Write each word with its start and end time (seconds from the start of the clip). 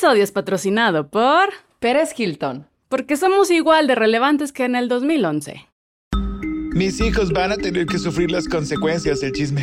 episodio 0.00 0.24
es 0.24 0.32
patrocinado 0.32 1.10
por... 1.10 1.50
Pérez 1.78 2.18
Hilton. 2.18 2.66
Porque 2.88 3.18
somos 3.18 3.50
igual 3.50 3.86
de 3.86 3.94
relevantes 3.94 4.50
que 4.50 4.64
en 4.64 4.74
el 4.74 4.88
2011. 4.88 5.68
Mis 6.72 7.02
hijos 7.02 7.30
van 7.32 7.52
a 7.52 7.56
tener 7.58 7.84
que 7.84 7.98
sufrir 7.98 8.30
las 8.30 8.48
consecuencias 8.48 9.20
del 9.20 9.32
chisme. 9.32 9.60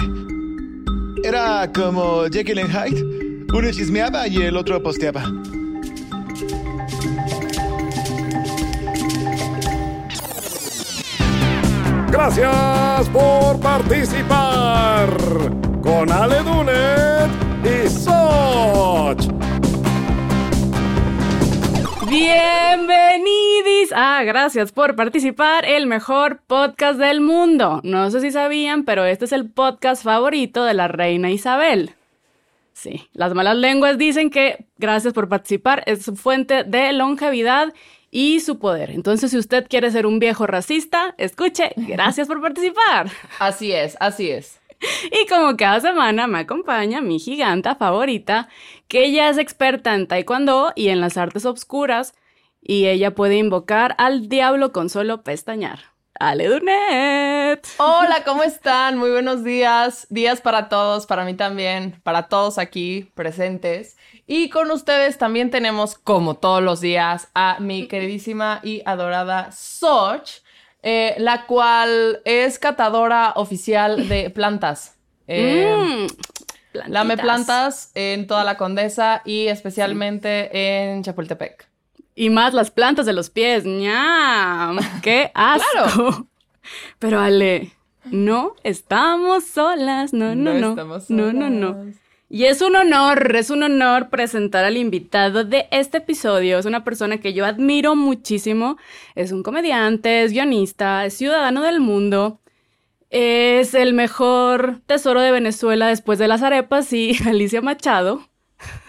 Era 1.24 1.72
como 1.74 2.26
Jekyll 2.26 2.60
and 2.60 2.70
Hyde. 2.70 3.48
Uno 3.52 3.72
chismeaba 3.72 4.28
y 4.28 4.44
el 4.44 4.58
otro 4.58 4.84
posteaba. 4.84 5.24
Gracias 12.12 13.10
por 13.10 13.60
participar 13.60 15.10
con 15.82 16.12
Ale 16.12 16.44
Dunet 16.44 17.32
y 17.66 17.90
Soch. 17.90 19.37
Bienvenidos. 22.20 23.92
Ah, 23.96 24.24
gracias 24.26 24.72
por 24.72 24.96
participar. 24.96 25.66
El 25.66 25.86
mejor 25.86 26.40
podcast 26.48 26.98
del 26.98 27.22
mundo. 27.22 27.80
No 27.84 28.10
sé 28.10 28.22
si 28.22 28.32
sabían, 28.32 28.86
pero 28.86 29.06
este 29.06 29.26
es 29.26 29.32
el 29.32 29.48
podcast 29.48 30.04
favorito 30.04 30.66
de 30.66 30.74
la 30.74 30.88
reina 30.88 31.30
Isabel. 31.30 31.92
Sí, 32.74 33.08
las 33.14 33.36
malas 33.36 33.56
lenguas 33.58 34.00
dicen 34.00 34.32
que 34.32 34.66
gracias 34.80 35.14
por 35.14 35.30
participar 35.30 35.84
es 35.86 36.06
su 36.06 36.16
fuente 36.16 36.64
de 36.64 36.92
longevidad 36.92 37.72
y 38.10 38.40
su 38.40 38.58
poder. 38.58 38.90
Entonces, 38.90 39.30
si 39.30 39.38
usted 39.38 39.68
quiere 39.70 39.92
ser 39.92 40.08
un 40.08 40.18
viejo 40.18 40.48
racista, 40.48 41.14
escuche, 41.20 41.72
gracias 41.76 42.28
por 42.28 42.42
participar. 42.42 43.12
Así 43.38 43.74
es, 43.74 43.96
así 44.00 44.32
es. 44.32 44.60
Y 45.12 45.28
como 45.28 45.56
cada 45.58 45.80
semana 45.80 46.28
me 46.28 46.40
acompaña 46.40 47.02
mi 47.02 47.20
giganta 47.20 47.76
favorita, 47.76 48.50
que 48.88 49.06
ella 49.06 49.30
es 49.30 49.38
experta 49.38 49.96
en 49.96 50.08
taekwondo 50.08 50.74
y 50.76 50.90
en 50.90 51.02
las 51.02 51.18
artes 51.18 51.46
obscuras, 51.46 52.14
y 52.62 52.88
ella 52.88 53.16
puede 53.16 53.38
invocar 53.38 53.96
al 53.98 54.30
diablo 54.30 54.72
con 54.72 54.90
solo 54.90 55.24
pestañear. 55.24 55.80
Ale 56.20 56.48
Dunet. 56.48 57.68
Hola, 57.78 58.24
¿cómo 58.26 58.42
están? 58.42 58.98
Muy 58.98 59.12
buenos 59.12 59.44
días. 59.44 60.08
Días 60.10 60.42
para 60.42 60.68
todos, 60.68 61.06
para 61.06 61.24
mí 61.26 61.36
también, 61.36 62.02
para 62.04 62.28
todos 62.28 62.58
aquí 62.58 63.12
presentes. 63.14 63.98
Y 64.26 64.50
con 64.50 64.72
ustedes 64.72 65.20
también 65.20 65.52
tenemos, 65.52 65.96
como 65.96 66.36
todos 66.36 66.64
los 66.64 66.82
días, 66.82 67.30
a 67.36 67.58
mi 67.60 67.88
queridísima 67.88 68.62
y 68.64 68.82
adorada 68.86 69.52
Soch 69.52 70.42
eh, 70.90 71.16
la 71.18 71.46
cual 71.48 72.22
es 72.24 72.60
catadora 72.60 73.34
oficial 73.36 74.08
de 74.08 74.30
plantas. 74.30 74.94
Eh, 75.30 75.76
Mm, 75.76 76.88
lame 76.88 77.18
plantas 77.18 77.92
en 77.96 78.28
toda 78.28 78.46
la 78.46 78.56
Condesa 78.56 79.22
y 79.26 79.48
especialmente 79.48 80.48
en 80.54 81.04
Chapultepec. 81.04 81.68
Y 82.16 82.30
más 82.30 82.54
las 82.54 82.72
plantas 82.72 83.06
de 83.06 83.12
los 83.12 83.30
pies. 83.30 83.66
¡Ñam! 83.66 84.80
¡Qué 85.04 85.32
asco! 85.34 86.28
Pero 87.00 87.20
Ale, 87.20 87.74
no 88.06 88.56
estamos 88.64 89.46
solas. 89.46 90.14
No, 90.14 90.34
no, 90.34 90.54
no. 90.54 90.70
estamos 90.70 91.10
no, 91.10 91.34
no, 91.34 91.50
no. 91.50 91.92
Y 92.30 92.46
es 92.46 92.62
un 92.62 92.76
honor, 92.76 93.36
es 93.38 93.50
un 93.50 93.64
honor 93.64 94.10
presentar 94.10 94.66
al 94.66 94.76
invitado 94.76 95.46
de 95.46 95.68
este 95.72 96.00
episodio. 96.00 96.60
Es 96.60 96.66
una 96.66 96.84
persona 96.84 97.20
que 97.20 97.34
yo 97.34 97.46
admiro 97.46 97.96
muchísimo. 97.96 98.78
Es 99.16 99.32
un 99.32 99.44
comediante, 99.44 100.24
es 100.24 100.34
guionista, 100.34 101.06
es 101.06 101.14
ciudadano 101.14 101.64
del 101.64 101.80
mundo. 101.80 102.42
Es 103.10 103.74
el 103.74 103.94
mejor 103.94 104.82
tesoro 104.86 105.22
de 105.22 105.32
Venezuela 105.32 105.88
después 105.88 106.20
de 106.20 106.28
las 106.28 106.44
arepas 106.44 106.92
y 106.92 107.16
Alicia 107.26 107.62
Machado. 107.62 108.28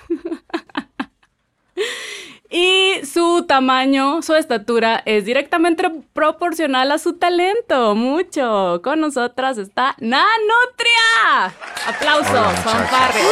Y 2.50 3.04
su 3.04 3.44
tamaño, 3.46 4.22
su 4.22 4.34
estatura 4.34 5.02
es 5.04 5.26
directamente 5.26 5.84
proporcional 6.14 6.90
a 6.92 6.98
su 6.98 7.12
talento. 7.14 7.94
Mucho. 7.94 8.80
Con 8.82 9.00
nosotras 9.00 9.58
está 9.58 9.94
Nanutria. 9.98 11.52
Aplausos, 11.86 12.30
Hola, 12.30 12.50
fanfarrias. 12.52 13.26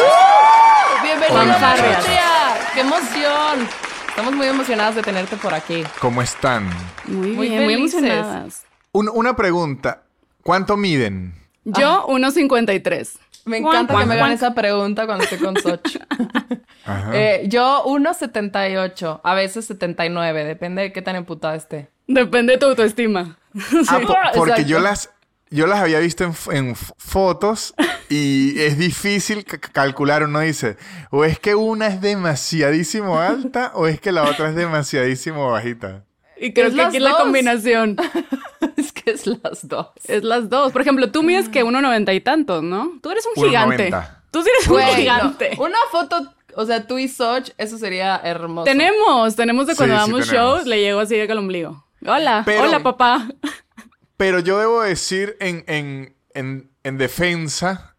¡Bienvenida, 1.01 1.39
Fanfarrias. 1.39 1.97
Nutria! 1.97 2.71
¡Qué 2.75 2.81
emoción! 2.81 3.67
Estamos 4.09 4.33
muy 4.35 4.47
emocionadas 4.47 4.95
de 4.95 5.01
tenerte 5.01 5.35
por 5.37 5.53
aquí. 5.53 5.83
¿Cómo 5.99 6.21
están? 6.21 6.69
Muy 7.05 7.31
Muy 7.31 7.49
bien, 7.49 7.63
muy 7.63 7.73
emocionadas. 7.73 8.65
Un- 8.91 9.09
una 9.13 9.35
pregunta. 9.35 10.03
¿Cuánto 10.43 10.77
miden? 10.77 11.33
Yo, 11.65 12.05
1.53. 12.07 13.17
Me 13.47 13.57
encanta 13.57 13.93
guan, 13.93 14.03
que 14.03 14.09
me 14.09 14.15
guan. 14.15 14.25
hagan 14.25 14.31
esa 14.35 14.53
pregunta 14.53 15.05
cuando 15.05 15.23
estoy 15.23 15.39
con 15.39 15.55
Soch. 15.57 15.97
Ajá. 16.85 17.11
Eh, 17.13 17.43
yo 17.47 17.83
1.78, 17.85 19.21
a 19.23 19.33
veces 19.33 19.65
79, 19.65 20.45
depende 20.45 20.81
de 20.83 20.93
qué 20.93 21.01
tan 21.01 21.15
emputada 21.15 21.55
esté. 21.55 21.89
Depende 22.07 22.53
de 22.53 22.59
tu 22.59 22.65
autoestima. 22.67 23.37
Ah, 23.89 23.99
po- 24.05 24.13
porque 24.35 24.51
Exacto. 24.51 24.69
yo 24.69 24.79
las, 24.79 25.09
yo 25.49 25.65
las 25.67 25.79
había 25.79 25.99
visto 25.99 26.23
en, 26.23 26.29
f- 26.31 26.55
en 26.55 26.75
fotos 26.75 27.73
y 28.09 28.59
es 28.61 28.77
difícil 28.77 29.43
ca- 29.45 29.57
calcular. 29.59 30.23
Uno 30.23 30.39
dice, 30.41 30.77
o 31.09 31.25
es 31.25 31.39
que 31.39 31.55
una 31.55 31.87
es 31.87 31.99
demasiadísimo 31.99 33.19
alta 33.19 33.71
o 33.73 33.87
es 33.87 33.99
que 33.99 34.11
la 34.11 34.23
otra 34.23 34.49
es 34.49 34.55
demasiadísimo 34.55 35.49
bajita. 35.49 36.03
Y 36.39 36.53
creo 36.53 36.67
Es 36.67 36.73
que 36.75 36.81
aquí 36.81 36.97
es 36.97 37.03
la 37.03 37.11
dos. 37.11 37.19
combinación. 37.21 37.97
es 38.77 38.91
que 38.91 39.11
es 39.11 39.25
las 39.27 39.67
dos. 39.67 39.87
Es 40.05 40.23
las 40.23 40.49
dos. 40.49 40.71
Por 40.71 40.81
ejemplo, 40.81 41.11
tú 41.11 41.23
mides 41.23 41.49
que 41.49 41.63
1.90 41.63 42.15
y 42.15 42.21
tantos, 42.21 42.63
¿no? 42.63 42.99
Tú 43.01 43.09
eres 43.11 43.25
un 43.35 43.43
1.90. 43.43 43.47
gigante. 43.47 43.93
Tú 44.31 44.43
sí 44.43 44.49
eres 44.55 44.67
un 44.67 44.77
no. 44.77 44.93
gigante. 44.95 45.51
Una 45.57 45.77
foto, 45.91 46.33
o 46.55 46.65
sea, 46.65 46.85
tú 46.85 46.97
y 46.97 47.07
Soch, 47.07 47.49
eso 47.57 47.77
sería 47.77 48.17
hermoso. 48.23 48.65
Tenemos, 48.65 49.35
tenemos 49.35 49.67
de 49.67 49.75
cuando 49.75 49.95
Sí, 49.95 50.01
damos 50.01 50.27
shows, 50.27 50.65
le 50.65 50.79
llego 50.81 50.99
así 50.99 51.15
de 51.15 51.25
que 51.27 51.33
ombligo. 51.33 51.85
Hola, 52.05 52.43
Pero- 52.45 52.63
hola 52.63 52.81
papá. 52.83 53.27
Pero 54.17 54.39
yo 54.39 54.59
debo 54.59 54.81
decir 54.81 55.37
en, 55.39 55.63
en, 55.67 56.15
en, 56.33 56.71
en 56.83 56.97
defensa 56.97 57.95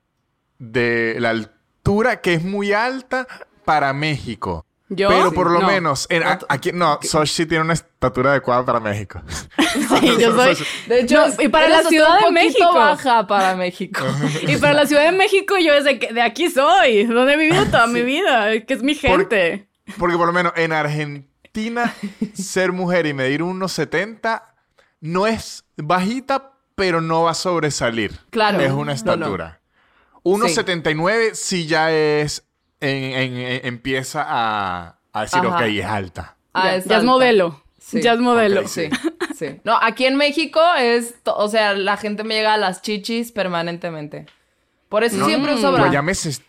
de 0.59 1.17
la 1.19 1.31
altura 1.31 2.21
que 2.21 2.35
es 2.35 2.45
muy 2.45 2.73
alta 2.73 3.27
para 3.65 3.93
México. 3.93 4.65
¿Yo? 4.91 5.09
Pero 5.09 5.33
por 5.33 5.51
lo 5.51 5.61
No. 5.61 5.67
menos, 5.67 6.07
en- 6.09 6.23
a- 6.23 6.39
aquí 6.49 6.73
no, 6.73 6.99
Soch 7.03 7.29
sí 7.29 7.45
tiene 7.45 7.63
una 7.65 7.75
estatura 7.75 8.31
adecuada 8.31 8.65
para 8.65 8.81
México. 8.81 9.21
Sí, 10.01 10.17
yo 10.19 10.35
soy. 10.35 10.57
De 10.87 11.01
hecho, 11.01 11.27
No, 11.29 11.43
y 11.43 11.49
para 11.49 11.69
la 11.69 11.83
Ciudad 11.83 12.21
de 12.25 12.31
México. 12.33 12.73
baja 12.75 13.27
para 13.27 13.55
México. 13.55 14.01
Y 14.47 14.57
para 14.57 14.73
la 14.75 14.87
Ciudad 14.87 15.05
de 15.05 15.13
México, 15.13 15.57
yo 15.59 15.75
desde 15.75 15.99
que 15.99 16.13
de 16.13 16.23
aquí 16.23 16.49
soy, 16.51 17.05
donde 17.05 17.35
he 17.35 17.37
vivido 17.37 17.65
toda 17.67 17.87
mi 17.87 18.03
vida, 18.03 18.61
que 18.65 18.75
es 18.75 18.83
mi 18.83 18.95
gente. 18.95 19.69
Porque 19.99 20.17
por 20.17 20.27
lo 20.27 20.33
menos 20.33 20.53
en 20.57 20.73
Argentina, 20.73 21.95
ser 22.35 22.73
mujer 22.73 23.07
y 23.07 23.13
medir 23.15 23.43
unos 23.43 23.73
70 23.73 24.55
no 25.01 25.27
es 25.27 25.65
bajita, 25.77 26.53
pero 26.75 27.01
no 27.01 27.25
va 27.25 27.33
a 27.33 27.35
sobresalir. 27.35 28.19
Claro. 28.31 28.61
Es 28.61 28.71
una 28.71 28.79
No, 28.79 28.85
no. 28.85 28.93
estatura. 28.93 29.61
1,79 30.25 31.35
sí. 31.35 31.67
ya 31.67 31.91
es. 31.93 32.45
En- 32.81 33.13
en- 33.15 33.37
en- 33.39 33.67
empieza 33.67 34.25
a, 34.27 34.99
a 35.13 35.21
decir, 35.23 35.41
Ajá. 35.41 35.57
ok, 35.57 35.63
es 35.63 35.85
alta. 35.85 36.37
Ah, 36.53 36.65
ya, 36.67 36.77
es 36.77 36.85
ya 36.85 36.95
es 36.97 37.01
alta. 37.01 37.07
modelo. 37.07 37.63
Sí. 37.79 38.03
Ya 38.03 38.13
es 38.13 38.21
modelo. 38.21 38.61
Ok, 38.63 38.67
Sí, 38.69 38.89
sí. 39.37 39.61
No, 39.65 39.79
aquí 39.81 40.05
en 40.05 40.17
México 40.17 40.61
es, 40.79 41.15
o 41.25 41.49
sea, 41.49 41.75
la 41.75 41.97
gente 41.97 42.23
me 42.25 42.35
llega 42.35 42.55
a 42.55 42.59
las 42.59 42.83
chichis 42.83 43.33
permanentemente. 43.33 44.27
Por 44.89 45.05
eso 45.05 45.25
siempre 45.27 45.55
uso 45.55 45.73
bra. 45.73 45.85
Allá 45.85 46.03
me, 46.03 46.15
se- 46.15 46.43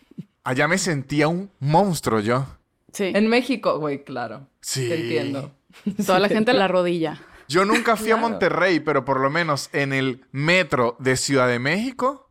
allá 0.44 0.68
me 0.68 0.78
sentía 0.78 1.28
un 1.28 1.50
monstruo 1.60 2.20
yo. 2.20 2.46
Sí. 2.94 3.12
En 3.14 3.28
México, 3.28 3.78
güey, 3.80 4.04
claro. 4.04 4.48
Sí. 4.62 4.88
Te 4.90 4.96
entiendo. 5.02 5.52
Toda 6.06 6.20
la 6.20 6.28
gente 6.28 6.52
en 6.52 6.60
la 6.60 6.68
rodilla. 6.68 7.22
Yo 7.48 7.64
nunca 7.66 7.96
fui 7.96 8.12
a. 8.12 8.18
Monterrey, 8.18 8.80
pero 8.80 9.06
por 9.06 9.20
lo 9.20 9.30
menos 9.30 9.70
en 9.74 9.94
el 9.94 10.26
metro 10.32 10.96
de 11.00 11.16
Ciudad 11.18 11.48
de 11.48 11.60
México, 11.60 12.30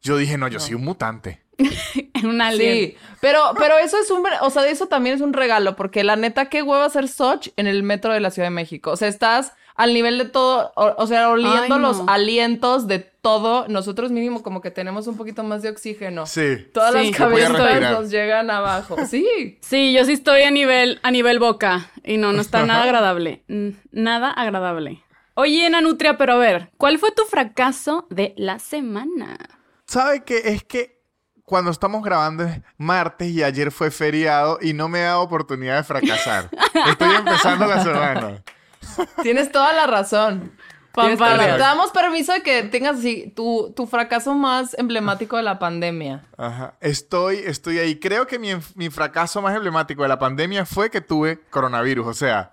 yo 0.00 0.16
dije, 0.16 0.36
no, 0.38 0.48
yo 0.48 0.58
soy 0.60 0.74
un 0.74 0.84
mutante. 0.84 1.41
En 2.14 2.26
un 2.26 2.40
alien. 2.40 2.72
Sí, 2.90 2.96
pero, 3.20 3.52
pero 3.58 3.76
eso 3.78 3.98
es 3.98 4.10
un, 4.10 4.24
o 4.40 4.50
sea, 4.50 4.66
eso 4.68 4.86
también 4.86 5.16
es 5.16 5.20
un 5.20 5.32
regalo, 5.32 5.74
porque 5.76 6.04
la 6.04 6.16
neta, 6.16 6.46
qué 6.46 6.62
hueva 6.62 6.84
hacer 6.86 7.08
Soch 7.08 7.48
en 7.56 7.66
el 7.66 7.82
metro 7.82 8.12
de 8.12 8.20
la 8.20 8.30
Ciudad 8.30 8.46
de 8.46 8.50
México. 8.54 8.90
O 8.92 8.96
sea, 8.96 9.08
estás 9.08 9.52
al 9.74 9.94
nivel 9.94 10.18
de 10.18 10.26
todo, 10.26 10.72
o, 10.76 10.94
o 10.98 11.06
sea, 11.06 11.30
oliendo 11.30 11.62
Ay, 11.62 11.68
no. 11.70 11.78
los 11.78 12.02
alientos 12.06 12.86
de 12.86 12.98
todo. 13.00 13.66
Nosotros 13.68 14.10
mínimo 14.12 14.42
como 14.42 14.60
que 14.60 14.70
tenemos 14.70 15.06
un 15.06 15.16
poquito 15.16 15.42
más 15.42 15.62
de 15.62 15.70
oxígeno. 15.70 16.26
Sí. 16.26 16.68
Todas 16.74 16.92
Sí. 16.94 17.08
las 17.10 17.16
cabezas 17.16 17.80
nos 17.92 18.10
llegan 18.10 18.50
abajo. 18.50 18.96
Sí. 19.06 19.58
Sí, 19.62 19.92
yo 19.92 20.04
sí 20.04 20.12
estoy 20.12 20.42
a 20.42 20.50
nivel, 20.50 21.00
a 21.02 21.10
nivel 21.10 21.38
boca. 21.38 21.90
Y 22.04 22.18
no, 22.18 22.32
no 22.32 22.40
está 22.42 22.64
nada 22.66 22.82
agradable. 22.84 23.44
Nada 23.90 24.30
agradable. 24.30 25.02
Oye, 25.34 25.68
Nanutria, 25.70 26.18
pero 26.18 26.34
a 26.34 26.38
ver, 26.38 26.70
¿cuál 26.76 26.98
fue 26.98 27.10
tu 27.10 27.22
fracaso 27.24 28.06
de 28.10 28.34
la 28.36 28.58
semana? 28.58 29.38
¿Sabe 29.86 30.22
qué? 30.24 30.38
Es 30.44 30.62
que 30.64 31.00
cuando 31.44 31.70
estamos 31.70 32.02
grabando 32.02 32.44
es 32.44 32.60
martes 32.76 33.28
y 33.28 33.42
ayer 33.42 33.70
fue 33.70 33.90
feriado 33.90 34.58
y 34.60 34.72
no 34.72 34.88
me 34.88 35.00
he 35.00 35.02
dado 35.02 35.22
oportunidad 35.22 35.76
de 35.76 35.84
fracasar. 35.84 36.48
Estoy 36.88 37.14
empezando 37.14 37.66
la 37.66 37.82
semana. 37.82 38.42
Tienes 39.22 39.50
toda 39.50 39.72
la 39.72 39.86
razón. 39.86 40.52
Fanfarrias. 40.92 41.56
Te 41.56 41.58
damos 41.58 41.90
permiso 41.90 42.32
de 42.32 42.42
que 42.42 42.62
tengas 42.64 42.98
así 42.98 43.32
tu, 43.34 43.72
tu 43.74 43.86
fracaso 43.86 44.34
más 44.34 44.76
emblemático 44.78 45.36
de 45.36 45.42
la 45.42 45.58
pandemia. 45.58 46.26
Ajá. 46.36 46.74
Estoy, 46.80 47.38
estoy 47.38 47.78
ahí. 47.78 47.98
Creo 47.98 48.26
que 48.26 48.38
mi, 48.38 48.50
mi 48.74 48.90
fracaso 48.90 49.40
más 49.40 49.54
emblemático 49.54 50.02
de 50.02 50.08
la 50.08 50.18
pandemia 50.18 50.66
fue 50.66 50.90
que 50.90 51.00
tuve 51.00 51.40
coronavirus. 51.48 52.06
O 52.06 52.14
sea, 52.14 52.52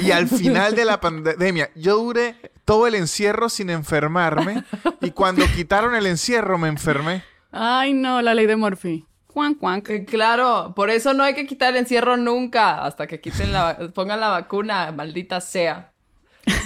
y 0.00 0.10
al 0.10 0.28
final 0.28 0.74
de 0.74 0.84
la 0.84 1.00
pandemia, 1.00 1.70
yo 1.74 1.96
duré 1.96 2.36
todo 2.66 2.86
el 2.86 2.94
encierro 2.94 3.48
sin 3.48 3.70
enfermarme. 3.70 4.64
Y 5.00 5.12
cuando 5.12 5.46
quitaron 5.46 5.94
el 5.94 6.06
encierro, 6.06 6.58
me 6.58 6.68
enfermé. 6.68 7.24
Ay, 7.52 7.92
no, 7.94 8.22
la 8.22 8.34
ley 8.34 8.46
de 8.46 8.56
Murphy. 8.56 9.06
Cuan, 9.26 9.54
cuan. 9.54 9.82
Que 9.82 10.04
claro, 10.04 10.72
por 10.74 10.90
eso 10.90 11.14
no 11.14 11.22
hay 11.22 11.34
que 11.34 11.46
quitar 11.46 11.70
el 11.72 11.78
encierro 11.78 12.16
nunca, 12.16 12.84
hasta 12.84 13.06
que 13.06 13.20
quiten 13.20 13.52
la, 13.52 13.76
pongan 13.94 14.20
la 14.20 14.28
vacuna, 14.28 14.90
maldita 14.92 15.40
sea. 15.40 15.92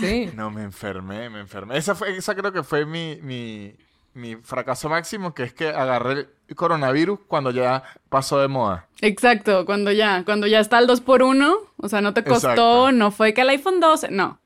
Sí. 0.01 0.31
No, 0.37 0.51
me 0.51 0.63
enfermé, 0.63 1.29
me 1.31 1.41
enfermé. 1.41 1.77
Esa, 1.77 1.95
fue, 1.95 2.17
esa 2.17 2.35
creo 2.35 2.53
que 2.53 2.63
fue 2.63 2.87
mi, 2.87 3.19
mi, 3.23 3.75
mi 4.15 4.37
fracaso 4.37 4.89
máximo, 4.89 5.35
que 5.35 5.43
es 5.43 5.53
que 5.53 5.69
agarré 5.69 6.29
el 6.49 6.57
coronavirus 6.57 7.21
cuando 7.27 7.51
ya 7.51 7.83
pasó 8.09 8.39
de 8.41 8.49
moda. 8.49 8.87
Exacto, 9.01 9.67
cuando 9.67 9.93
ya, 9.93 10.25
cuando 10.25 10.47
ya 10.47 10.61
está 10.61 10.79
el 10.79 10.87
2 10.87 11.01
por 11.03 11.23
1 11.23 11.55
o 11.77 11.89
sea, 11.89 12.01
no 12.01 12.15
te 12.15 12.23
costó, 12.25 12.51
Exacto. 12.51 12.93
no 12.93 13.11
fue 13.11 13.35
que 13.35 13.43
el 13.43 13.49
iPhone 13.51 13.81
12, 13.81 14.11
no, 14.11 14.41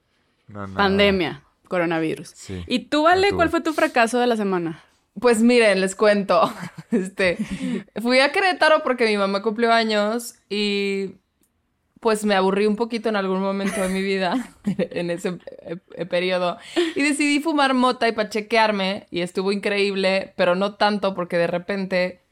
No, 0.49 0.67
no. 0.67 0.75
pandemia, 0.75 1.43
coronavirus. 1.69 2.31
Sí, 2.35 2.65
¿Y 2.67 2.87
tú, 2.87 3.05
Vale, 3.05 3.31
lo 3.31 3.37
cuál 3.37 3.51
fue 3.51 3.61
tu 3.61 3.73
fracaso 3.73 4.19
de 4.19 4.27
la 4.27 4.37
semana? 4.37 4.83
Pues 5.21 5.43
miren, 5.43 5.81
les 5.81 5.95
cuento. 5.95 6.53
Este, 6.91 7.37
fui 8.01 8.19
a 8.21 8.33
Querétaro 8.33 8.83
porque 8.83 9.05
mi 9.05 9.19
mamá 9.19 9.43
cumplió 9.43 9.71
años 9.75 10.37
y 10.49 11.17
pues 12.01 12.25
me 12.25 12.35
aburrí 12.35 12.65
un 12.65 12.77
poquito 12.77 13.11
en 13.11 13.17
algún 13.17 13.43
momento 13.43 13.83
de 13.83 13.91
mi 13.91 14.01
vida, 14.01 14.55
en 14.65 15.11
ese 15.11 15.39
eh, 15.67 15.77
eh, 15.95 16.07
periodo, 16.07 16.57
y 16.95 17.03
decidí 17.03 17.41
fumar 17.41 17.75
mota 17.75 18.09
y 18.09 18.13
pachequearme 18.13 19.07
y 19.11 19.21
estuvo 19.21 19.53
increíble, 19.53 20.33
pero 20.37 20.55
no 20.55 20.77
tanto 20.77 21.15
porque 21.15 21.37
de 21.37 21.47
repente, 21.49 22.23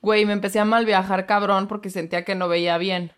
güey, 0.00 0.24
me 0.26 0.32
empecé 0.32 0.60
a 0.60 0.64
mal 0.64 0.84
viajar 0.84 1.26
cabrón 1.26 1.66
porque 1.66 1.90
sentía 1.90 2.24
que 2.24 2.36
no 2.36 2.46
veía 2.46 2.78
bien. 2.78 3.10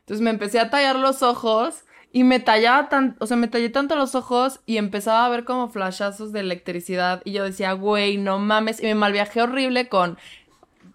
Entonces 0.00 0.22
me 0.22 0.30
empecé 0.30 0.60
a 0.60 0.70
tallar 0.70 0.94
los 0.94 1.22
ojos 1.22 1.82
y 2.12 2.24
me 2.24 2.40
tallaba 2.40 2.88
tan, 2.88 3.16
o 3.18 3.26
sea, 3.26 3.36
me 3.36 3.48
tallé 3.48 3.68
tanto 3.68 3.96
los 3.96 4.14
ojos 4.14 4.60
y 4.64 4.78
empezaba 4.78 5.26
a 5.26 5.28
ver 5.28 5.44
como 5.44 5.68
flashazos 5.68 6.32
de 6.32 6.40
electricidad 6.40 7.20
y 7.24 7.32
yo 7.32 7.44
decía, 7.44 7.72
güey, 7.72 8.16
no 8.16 8.38
mames, 8.38 8.82
y 8.82 8.86
me 8.86 8.94
malviajé 8.94 9.42
horrible 9.42 9.88
con 9.88 10.16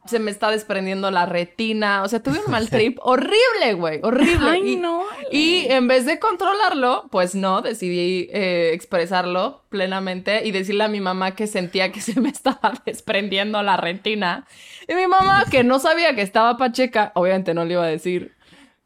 se 0.06 0.20
me 0.20 0.32
está 0.32 0.50
desprendiendo 0.50 1.12
la 1.12 1.26
retina, 1.26 2.02
o 2.04 2.08
sea, 2.08 2.24
tuve 2.24 2.40
un 2.44 2.52
mal 2.52 2.70
trip 2.72 2.98
horrible, 3.02 3.74
güey, 3.76 4.00
horrible. 4.02 4.50
Ay, 4.50 4.74
y, 4.74 4.76
no, 4.78 5.04
y 5.32 5.66
en 5.70 5.88
vez 5.88 6.06
de 6.06 6.20
controlarlo, 6.20 7.08
pues 7.12 7.36
no, 7.36 7.62
decidí 7.62 8.28
eh, 8.32 8.72
expresarlo 8.74 9.64
plenamente 9.70 10.46
y 10.46 10.52
decirle 10.52 10.86
a 10.86 10.88
mi 10.88 11.02
mamá 11.02 11.36
que 11.36 11.48
sentía 11.48 11.92
que 11.92 12.02
se 12.02 12.20
me 12.20 12.30
estaba 12.30 12.74
desprendiendo 12.86 13.62
la 13.62 13.78
retina. 13.78 14.46
Y 14.88 14.96
mi 14.96 15.08
mamá, 15.08 15.46
que 15.50 15.64
no 15.64 15.80
sabía 15.80 16.16
que 16.16 16.22
estaba 16.22 16.58
pacheca, 16.58 17.12
obviamente 17.16 17.54
no 17.54 17.66
le 17.66 17.74
iba 17.74 17.84
a 17.84 17.88
decir. 17.88 18.36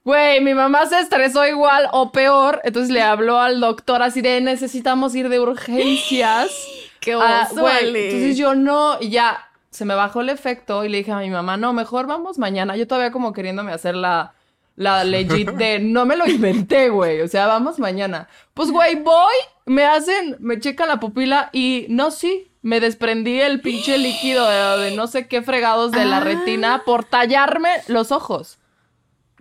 Güey, 0.06 0.40
mi 0.42 0.54
mamá 0.54 0.86
se 0.86 1.00
estresó 1.00 1.46
igual 1.48 1.90
o 1.92 2.12
peor, 2.12 2.62
entonces 2.64 2.92
le 2.92 3.02
habló 3.02 3.40
al 3.40 3.60
doctor 3.60 4.04
así 4.04 4.22
de 4.22 4.40
necesitamos 4.40 5.16
ir 5.16 5.30
de 5.30 5.40
urgencias. 5.40 6.52
¡Qué 7.00 7.14
Ah, 7.14 7.48
oso, 7.52 7.62
güey, 7.62 7.78
Ale! 7.90 8.06
Entonces 8.06 8.38
yo 8.38 8.54
no, 8.56 8.98
y 9.02 9.10
ya 9.10 9.50
se 9.72 9.84
me 9.84 9.96
bajó 9.96 10.22
el 10.22 10.30
efecto 10.30 10.86
y 10.86 10.90
le 10.90 11.00
dije 11.00 11.12
a 11.12 11.18
mi 11.18 11.30
mamá, 11.32 11.58
no, 11.58 11.74
mejor 11.74 12.06
vamos 12.08 12.38
mañana. 12.38 12.78
Yo 12.78 12.88
todavía 12.88 13.12
como 13.12 13.34
queriéndome 13.34 13.72
hacer 13.74 13.96
la, 13.96 14.34
la 14.76 15.04
legit 15.06 15.50
de 15.50 15.80
no 15.80 16.06
me 16.06 16.16
lo 16.18 16.28
inventé, 16.28 16.90
güey. 16.90 17.22
O 17.22 17.28
sea, 17.28 17.48
vamos 17.48 17.80
mañana. 17.80 18.28
Pues, 18.54 18.70
güey, 18.72 18.96
voy, 18.96 19.34
me 19.66 19.86
hacen, 19.86 20.38
me 20.40 20.60
checan 20.60 20.88
la 20.88 21.00
pupila 21.00 21.50
y 21.52 21.88
no, 21.90 22.12
sí, 22.12 22.48
me 22.62 22.80
desprendí 22.80 23.42
el 23.42 23.60
pinche 23.60 23.98
líquido 23.98 24.48
de, 24.48 24.84
de 24.86 24.96
no 24.96 25.08
sé 25.08 25.28
qué 25.28 25.42
fregados 25.42 25.92
de 25.92 26.06
la 26.06 26.18
Ah. 26.18 26.20
retina 26.24 26.84
por 26.86 27.04
tallarme 27.06 27.70
los 27.88 28.12
ojos. 28.12 28.60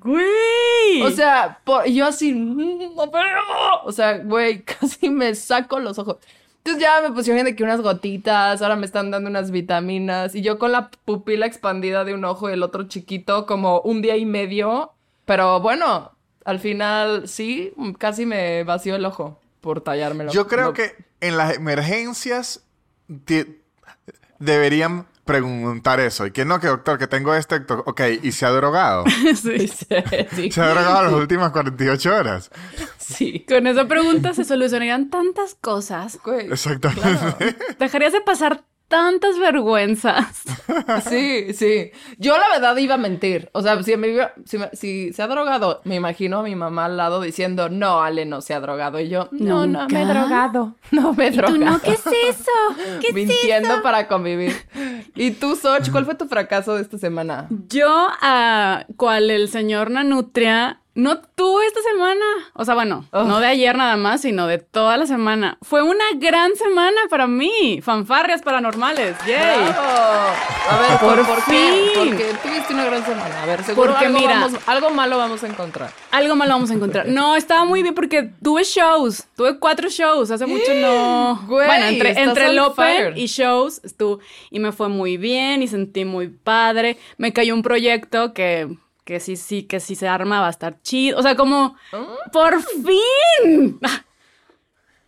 ¡Güey! 0.05 1.03
O 1.03 1.11
sea, 1.11 1.59
por- 1.65 1.87
yo 1.87 2.07
así, 2.07 2.33
"Mm, 2.33 2.95
no 2.95 3.11
veo". 3.11 3.83
O 3.85 3.91
sea, 3.93 4.19
güey, 4.19 4.63
casi 4.65 5.09
me 5.09 5.35
saco 5.35 5.81
los 5.81 5.99
ojos. 5.99 6.19
Entonces 6.59 6.83
ya 6.83 7.01
me 7.03 7.15
pusieron 7.15 7.45
de 7.45 7.57
que 7.57 7.65
unas 7.65 7.81
gotitas, 7.83 8.63
ahora 8.63 8.77
me 8.77 8.87
están 8.87 9.11
dando 9.11 9.29
unas 9.29 9.51
vitaminas 9.51 10.35
y 10.35 10.41
yo 10.43 10.59
con 10.59 10.73
la 10.73 10.91
pupila 11.05 11.45
expandida 11.47 12.05
de 12.05 12.15
un 12.15 12.25
ojo 12.25 12.49
y 12.49 12.53
el 12.55 12.63
otro 12.63 12.85
chiquito 12.85 13.45
como 13.47 13.81
un 13.81 14.01
día 14.01 14.17
y 14.17 14.25
medio. 14.25 14.93
Pero 15.27 15.61
bueno, 15.61 16.13
al 16.45 16.61
final 16.61 17.29
sí, 17.29 17.73
casi 17.99 18.25
me 18.25 18.63
vació 18.65 18.95
el 18.97 19.05
ojo 19.05 19.39
por 19.61 19.81
tallármelo. 19.83 20.33
Yo 20.33 20.47
creo 20.47 20.67
No- 20.69 20.73
que 20.75 20.95
en 21.21 21.37
las 21.37 21.55
emergencias 21.57 22.63
deberían 24.39 25.07
preguntar 25.25 26.01
eso. 26.01 26.27
Y 26.27 26.31
que 26.31 26.45
no, 26.45 26.61
que 26.61 26.67
doctor, 26.69 26.99
que 26.99 27.07
tengo 27.07 27.35
este... 27.35 27.59
doctor. 27.61 27.83
Ok, 27.87 28.01
¿y 28.23 28.33
se 28.33 28.47
ha 28.47 28.51
drogado? 28.51 29.05
Sí. 29.35 29.69
sí, 29.69 30.51
Se 30.51 30.61
ha 30.61 30.69
drogado 30.69 31.05
las 31.05 31.13
últimas 31.13 31.51
48 31.51 32.15
horas. 32.15 32.51
sí. 32.99 33.45
Con 33.49 33.67
esa 33.67 33.87
pregunta 33.87 34.35
se 34.35 34.45
solucionarían 34.45 35.11
tantas 35.11 35.57
cosas. 35.61 36.19
Güey, 36.25 36.53
Exactamente. 36.53 37.57
Dejarías 37.79 38.13
de 38.13 38.21
pasar 38.21 38.65
tantas 38.89 39.39
vergüenzas. 39.39 40.43
Sí, 41.09 41.53
sí. 41.53 41.91
Yo 42.19 42.37
la 42.39 42.49
verdad 42.49 42.77
iba 42.79 42.95
a 42.95 42.99
mentir. 42.99 43.51
O 43.53 43.61
sea, 43.63 43.83
si, 43.83 43.97
me 43.97 44.09
iba- 44.09 44.33
si, 44.47 44.57
me- 44.59 44.71
si 44.73 45.13
se 45.13 45.23
ha 45.23 45.27
drogado, 45.29 45.81
me 45.85 45.95
imagino 45.97 46.39
a 46.39 46.43
mi 46.43 46.55
mamá 46.55 46.87
al 46.87 46.97
lado 46.97 47.21
diciendo, 47.21 47.69
no, 47.69 48.03
Ale 48.03 48.25
no 48.25 48.41
se 48.41 48.55
ha 48.55 48.61
drogado. 48.61 48.99
Y 48.99 49.09
yo, 49.09 49.29
no, 49.33 49.67
no 49.67 49.87
me 49.89 50.01
he 50.03 50.05
¿Nunca? 50.07 50.15
drogado. 50.21 50.75
No 50.91 51.13
me 51.13 51.27
he 51.27 51.31
¿Tú 51.31 51.37
drogado. 51.39 51.59
no? 51.59 51.81
¿Qué 51.83 51.93
es 51.93 52.07
eso? 52.07 52.51
¿Qué 53.01 53.09
es 53.09 53.15
Mintiendo 53.15 53.83
para 53.83 54.09
convivir. 54.09 54.55
¿Y 55.15 55.33
tú, 55.33 55.55
Soch, 55.57 55.91
cuál 55.91 56.07
fue 56.07 56.15
tu 56.15 56.27
fracaso 56.27 56.75
de 56.75 56.83
esta 56.83 56.97
semana? 56.99 57.47
Yo, 57.69 58.09
a 58.23 58.87
cual 58.97 59.31
el 59.31 59.49
señor 59.49 59.91
Nanutria, 59.91 60.81
no 60.95 61.19
tuve 61.21 61.67
esta 61.67 61.81
semana. 61.83 62.25
O 62.55 62.65
sea, 62.65 62.75
bueno, 62.75 63.05
Oh. 63.11 63.25
no 63.25 63.41
de 63.41 63.47
ayer 63.49 63.77
nada 63.77 63.97
más, 63.97 64.21
sino 64.23 64.47
de 64.47 64.59
toda 64.59 64.97
la 64.97 65.07
semana. 65.07 65.59
Fue 65.63 65.83
una 65.83 66.05
gran 66.17 66.55
semana 66.57 66.97
para 67.11 67.27
mí. 67.27 67.81
Fanfarrias 67.83 68.43
paranormales. 68.43 69.17
¡Yay! 69.27 69.37
¡Bravo! 69.69 70.33
A 70.71 70.79
ver, 70.81 70.99
¿por, 71.01 71.17
Por 71.17 71.27
por 71.27 71.45
qué? 71.47 71.91
fin. 71.95 72.09
Porque 72.11 72.35
tuviste 72.43 72.75
una 72.75 72.85
gran 72.85 73.05
semana. 73.05 73.43
A 73.43 73.47
ver, 73.47 73.65
seguro 73.65 73.91
Porque 73.93 74.07
algo, 74.07 74.19
mira- 74.19 74.41
vamos- 74.41 74.61
algo 74.67 74.91
malo 74.91 75.19
vamos 75.19 75.43
a 75.43 75.47
encontrar. 75.49 75.91
Algo 76.11 76.37
malo 76.37 76.53
vamos 76.55 76.71
a 76.71 76.75
encontrar. 76.75 77.07
No, 77.09 77.37
estaba 77.37 77.65
muy 77.65 77.83
bien 77.83 77.95
porque 77.95 78.31
tuve 78.43 78.63
shows. 78.65 79.25
Tuve 79.37 79.59
cuatro 79.59 79.89
shows. 79.89 80.31
Hace 80.31 80.47
mucho 80.47 80.73
no. 80.75 81.45
Güey, 81.49 81.67
bueno, 81.67 81.87
entre, 81.87 82.11
entre 82.23 82.47
el 82.47 82.59
Open 82.61 83.17
y 83.19 83.27
shows 83.27 83.81
estuvo. 83.85 84.21
Y 84.51 84.59
me 84.61 84.73
fue 84.73 84.89
muy 84.89 85.17
bien 85.17 85.63
y 85.63 85.69
sentí 85.69 86.05
muy 86.05 86.29
padre. 86.29 86.99
Me 87.19 87.33
cayó 87.33 87.53
un 87.55 87.63
proyecto 87.63 88.33
que, 88.33 88.69
que 89.05 89.21
sí, 89.21 89.37
sí, 89.37 89.65
que 89.65 89.81
sí 89.81 89.95
se 89.95 90.09
arma 90.09 90.41
va 90.41 90.47
a 90.49 90.51
estar 90.51 90.81
chido. 90.83 91.19
O 91.19 91.23
sea, 91.23 91.37
como. 91.37 91.77
Ah. 91.93 92.07
¡Por 92.33 92.63
fin! 92.63 93.79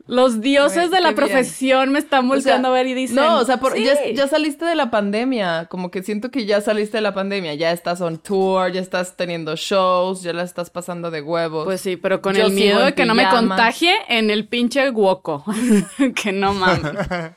Los 0.08 0.40
dioses 0.40 0.92
de 0.92 1.00
la 1.00 1.08
bien. 1.08 1.16
profesión 1.16 1.90
me 1.90 1.98
están 1.98 2.20
O 2.20 2.22
sea, 2.22 2.28
volteando 2.36 2.68
a 2.68 2.70
ver 2.70 2.86
y 2.86 2.94
dicen. 2.94 3.16
No, 3.16 3.38
o 3.38 3.44
sea, 3.44 3.56
por- 3.58 3.72
"Sí". 3.72 3.82
ya, 3.84 3.96
ya 4.12 4.28
saliste 4.28 4.64
de 4.64 4.76
la 4.76 4.88
pandemia. 4.88 5.66
Como 5.68 5.90
que 5.90 6.04
siento 6.04 6.30
que 6.30 6.46
ya 6.46 6.60
saliste 6.60 6.98
de 6.98 7.00
la 7.00 7.12
pandemia. 7.12 7.54
Ya 7.54 7.72
estás 7.72 8.00
on 8.00 8.18
tour, 8.18 8.70
ya 8.70 8.80
estás 8.80 9.16
teniendo 9.16 9.56
shows, 9.56 10.22
ya 10.22 10.32
la 10.32 10.44
estás 10.44 10.70
pasando 10.70 11.10
de 11.10 11.22
huevos. 11.22 11.64
Pues 11.64 11.80
sí, 11.80 11.96
pero 11.96 12.22
con 12.22 12.36
Yo 12.36 12.46
el 12.46 12.52
miedo 12.52 12.84
de 12.84 12.94
que 12.94 13.04
no 13.04 13.16
me 13.16 13.28
contagie 13.28 13.94
en 14.08 14.30
el 14.30 14.46
pinche 14.46 14.88
huoco. 14.90 15.44
que 16.14 16.30
no 16.32 16.54
mames. 16.54 16.82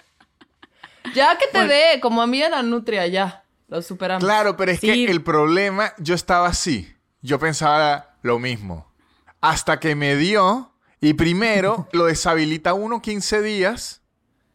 Ya 1.15 1.35
que 1.39 1.47
te 1.47 1.65
dé, 1.65 1.99
como 2.01 2.21
a 2.21 2.27
mí 2.27 2.39
en 2.43 2.51
la 2.51 2.61
nutria, 2.61 3.07
ya. 3.07 3.43
Lo 3.69 3.81
superamos. 3.81 4.23
Claro, 4.23 4.57
pero 4.57 4.71
es 4.71 4.79
Sí. 4.79 4.87
que 4.87 5.05
el 5.11 5.23
problema, 5.23 5.93
yo 5.99 6.15
estaba 6.15 6.47
así. 6.47 6.93
Yo 7.21 7.39
pensaba 7.39 8.15
lo 8.21 8.39
mismo. 8.39 8.91
Hasta 9.41 9.79
que 9.79 9.95
me 9.95 10.15
dio 10.15 10.73
y 10.99 11.13
primero 11.13 11.87
lo 11.93 12.05
deshabilita 12.05 12.73
uno 12.73 13.01
15 13.01 13.41
días 13.41 14.01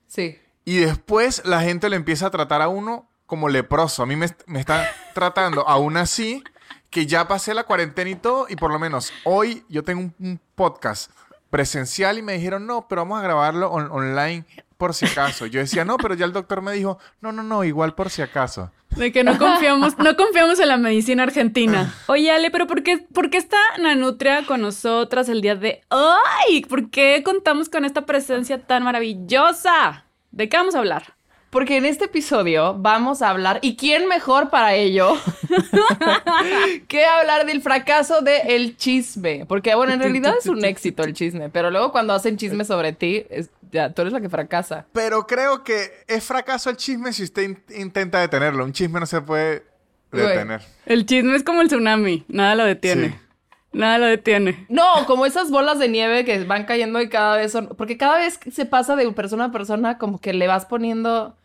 Sí. 0.06 0.38
y 0.64 0.76
después 0.78 1.42
la 1.44 1.60
gente 1.62 1.88
le 1.88 1.96
empieza 1.96 2.26
a 2.26 2.30
tratar 2.30 2.60
a 2.62 2.68
uno 2.68 3.08
como 3.26 3.48
leproso. 3.48 4.02
A 4.02 4.06
mí 4.06 4.16
me, 4.16 4.26
me 4.46 4.60
están 4.60 4.84
tratando 5.14 5.66
aún 5.68 5.96
así 5.96 6.42
que 6.90 7.06
ya 7.06 7.26
pasé 7.26 7.54
la 7.54 7.64
cuarentena 7.64 8.10
y 8.10 8.14
todo 8.14 8.46
y 8.48 8.56
por 8.56 8.70
lo 8.72 8.78
menos 8.78 9.12
hoy 9.24 9.64
yo 9.68 9.82
tengo 9.82 10.00
un, 10.02 10.14
un 10.20 10.40
podcast 10.54 11.10
presencial 11.50 12.18
y 12.18 12.22
me 12.22 12.34
dijeron, 12.34 12.66
no, 12.66 12.86
pero 12.88 13.02
vamos 13.02 13.18
a 13.20 13.22
grabarlo 13.22 13.70
on- 13.70 13.90
online 13.90 14.44
por 14.84 14.92
si 14.92 15.06
acaso. 15.06 15.46
Yo 15.46 15.60
decía, 15.60 15.82
no, 15.86 15.96
pero 15.96 16.12
ya 16.12 16.26
el 16.26 16.34
doctor 16.34 16.60
me 16.60 16.72
dijo, 16.72 16.98
no, 17.22 17.32
no, 17.32 17.42
no, 17.42 17.64
igual 17.64 17.94
por 17.94 18.10
si 18.10 18.20
acaso. 18.20 18.70
De 18.90 19.12
que 19.12 19.24
no 19.24 19.38
confiamos, 19.38 19.96
no 19.96 20.14
confiamos 20.14 20.60
en 20.60 20.68
la 20.68 20.76
medicina 20.76 21.22
argentina. 21.22 21.94
Oye, 22.06 22.30
Ale, 22.30 22.50
pero 22.50 22.66
¿por 22.66 22.82
qué, 22.82 22.98
por 22.98 23.30
qué 23.30 23.38
está 23.38 23.56
Nanutria 23.80 24.44
con 24.44 24.60
nosotras 24.60 25.30
el 25.30 25.40
día 25.40 25.54
de 25.56 25.80
hoy? 25.88 26.66
¿Por 26.68 26.90
qué 26.90 27.22
contamos 27.24 27.70
con 27.70 27.86
esta 27.86 28.02
presencia 28.04 28.58
tan 28.60 28.82
maravillosa? 28.84 30.04
¿De 30.32 30.50
qué 30.50 30.58
vamos 30.58 30.74
a 30.74 30.80
hablar? 30.80 31.14
Porque 31.48 31.78
en 31.78 31.86
este 31.86 32.04
episodio 32.06 32.74
vamos 32.76 33.22
a 33.22 33.30
hablar, 33.30 33.60
¿y 33.62 33.76
quién 33.76 34.06
mejor 34.06 34.50
para 34.50 34.74
ello? 34.74 35.14
que 36.88 37.04
hablar 37.06 37.46
del 37.46 37.62
fracaso 37.62 38.20
del 38.20 38.76
chisme. 38.76 39.46
Porque, 39.46 39.74
bueno, 39.74 39.92
en 39.94 40.00
realidad 40.00 40.34
es 40.38 40.46
un 40.46 40.62
éxito 40.64 41.04
el 41.04 41.14
chisme, 41.14 41.48
pero 41.50 41.70
luego 41.70 41.90
cuando 41.92 42.12
hacen 42.12 42.36
chisme 42.36 42.64
sobre 42.64 42.92
ti, 42.92 43.24
es- 43.30 43.50
ya, 43.74 43.92
tú 43.92 44.00
eres 44.02 44.12
la 44.14 44.20
que 44.20 44.28
fracasa. 44.30 44.86
Pero 44.92 45.26
creo 45.26 45.64
que 45.64 45.90
es 46.06 46.24
fracaso 46.24 46.70
el 46.70 46.76
chisme 46.78 47.12
si 47.12 47.24
usted 47.24 47.42
in- 47.42 47.62
intenta 47.76 48.20
detenerlo. 48.20 48.64
Un 48.64 48.72
chisme 48.72 49.00
no 49.00 49.06
se 49.06 49.20
puede 49.20 49.64
Güey. 50.12 50.26
detener. 50.28 50.62
El 50.86 51.04
chisme 51.04 51.34
es 51.36 51.42
como 51.42 51.60
el 51.60 51.66
tsunami. 51.68 52.24
Nada 52.28 52.54
lo 52.54 52.64
detiene. 52.64 53.08
Sí. 53.08 53.14
Nada 53.72 53.98
lo 53.98 54.06
detiene. 54.06 54.64
No, 54.68 55.04
como 55.06 55.26
esas 55.26 55.50
bolas 55.50 55.80
de 55.80 55.88
nieve 55.88 56.24
que 56.24 56.44
van 56.44 56.64
cayendo 56.64 57.00
y 57.00 57.08
cada 57.08 57.36
vez 57.36 57.50
son... 57.50 57.66
Porque 57.76 57.96
cada 57.98 58.18
vez 58.18 58.38
que 58.38 58.52
se 58.52 58.64
pasa 58.66 58.94
de 58.94 59.10
persona 59.10 59.46
a 59.46 59.50
persona, 59.50 59.98
como 59.98 60.20
que 60.20 60.32
le 60.32 60.46
vas 60.46 60.64
poniendo... 60.66 61.36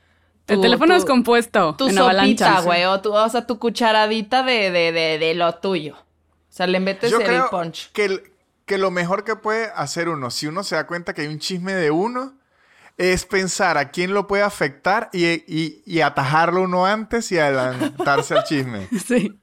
el 0.48 0.62
teléfono 0.62 0.94
tu- 0.94 1.00
es 1.00 1.06
compuesto 1.06 1.74
Tu 1.76 1.86
en 1.88 1.96
sopita, 1.96 2.04
avalancha. 2.04 2.62
güey, 2.62 2.86
o, 2.86 3.02
tu- 3.02 3.14
o 3.16 3.30
sea, 3.30 3.48
tu 3.48 3.58
cucharadita 3.58 4.44
de, 4.44 4.70
de, 4.70 4.92
de, 4.92 5.18
de 5.18 5.34
lo 5.34 5.56
tuyo. 5.56 5.96
O 5.96 6.52
sea, 6.52 6.68
le 6.68 6.80
metes 6.80 7.10
Yo 7.10 7.18
el 7.20 7.26
creo 7.26 7.50
punch. 7.50 7.92
que, 7.94 8.06
el- 8.06 8.22
que 8.70 8.78
lo 8.78 8.92
mejor 8.92 9.24
que 9.24 9.36
puede 9.36 9.72
hacer 9.76 10.08
uno, 10.10 10.30
si 10.30 10.46
uno 10.46 10.64
se 10.64 10.76
da 10.76 10.86
cuenta 10.86 11.14
que 11.16 11.24
hay 11.24 11.28
un 11.28 11.40
chisme 11.40 11.74
de 11.74 11.90
uno, 11.90 12.36
es 12.98 13.26
pensar 13.26 13.78
a 13.80 13.90
quién 13.90 14.14
lo 14.14 14.28
puede 14.28 14.44
afectar 14.44 15.10
y, 15.12 15.26
y- 15.26 15.82
y 15.88 16.02
atajarlo 16.02 16.62
uno 16.62 16.86
antes 16.86 17.32
y 17.32 17.40
adelantarse 17.40 18.36
al 18.36 18.44
chisme. 18.44 18.88
Sí. 19.08 19.34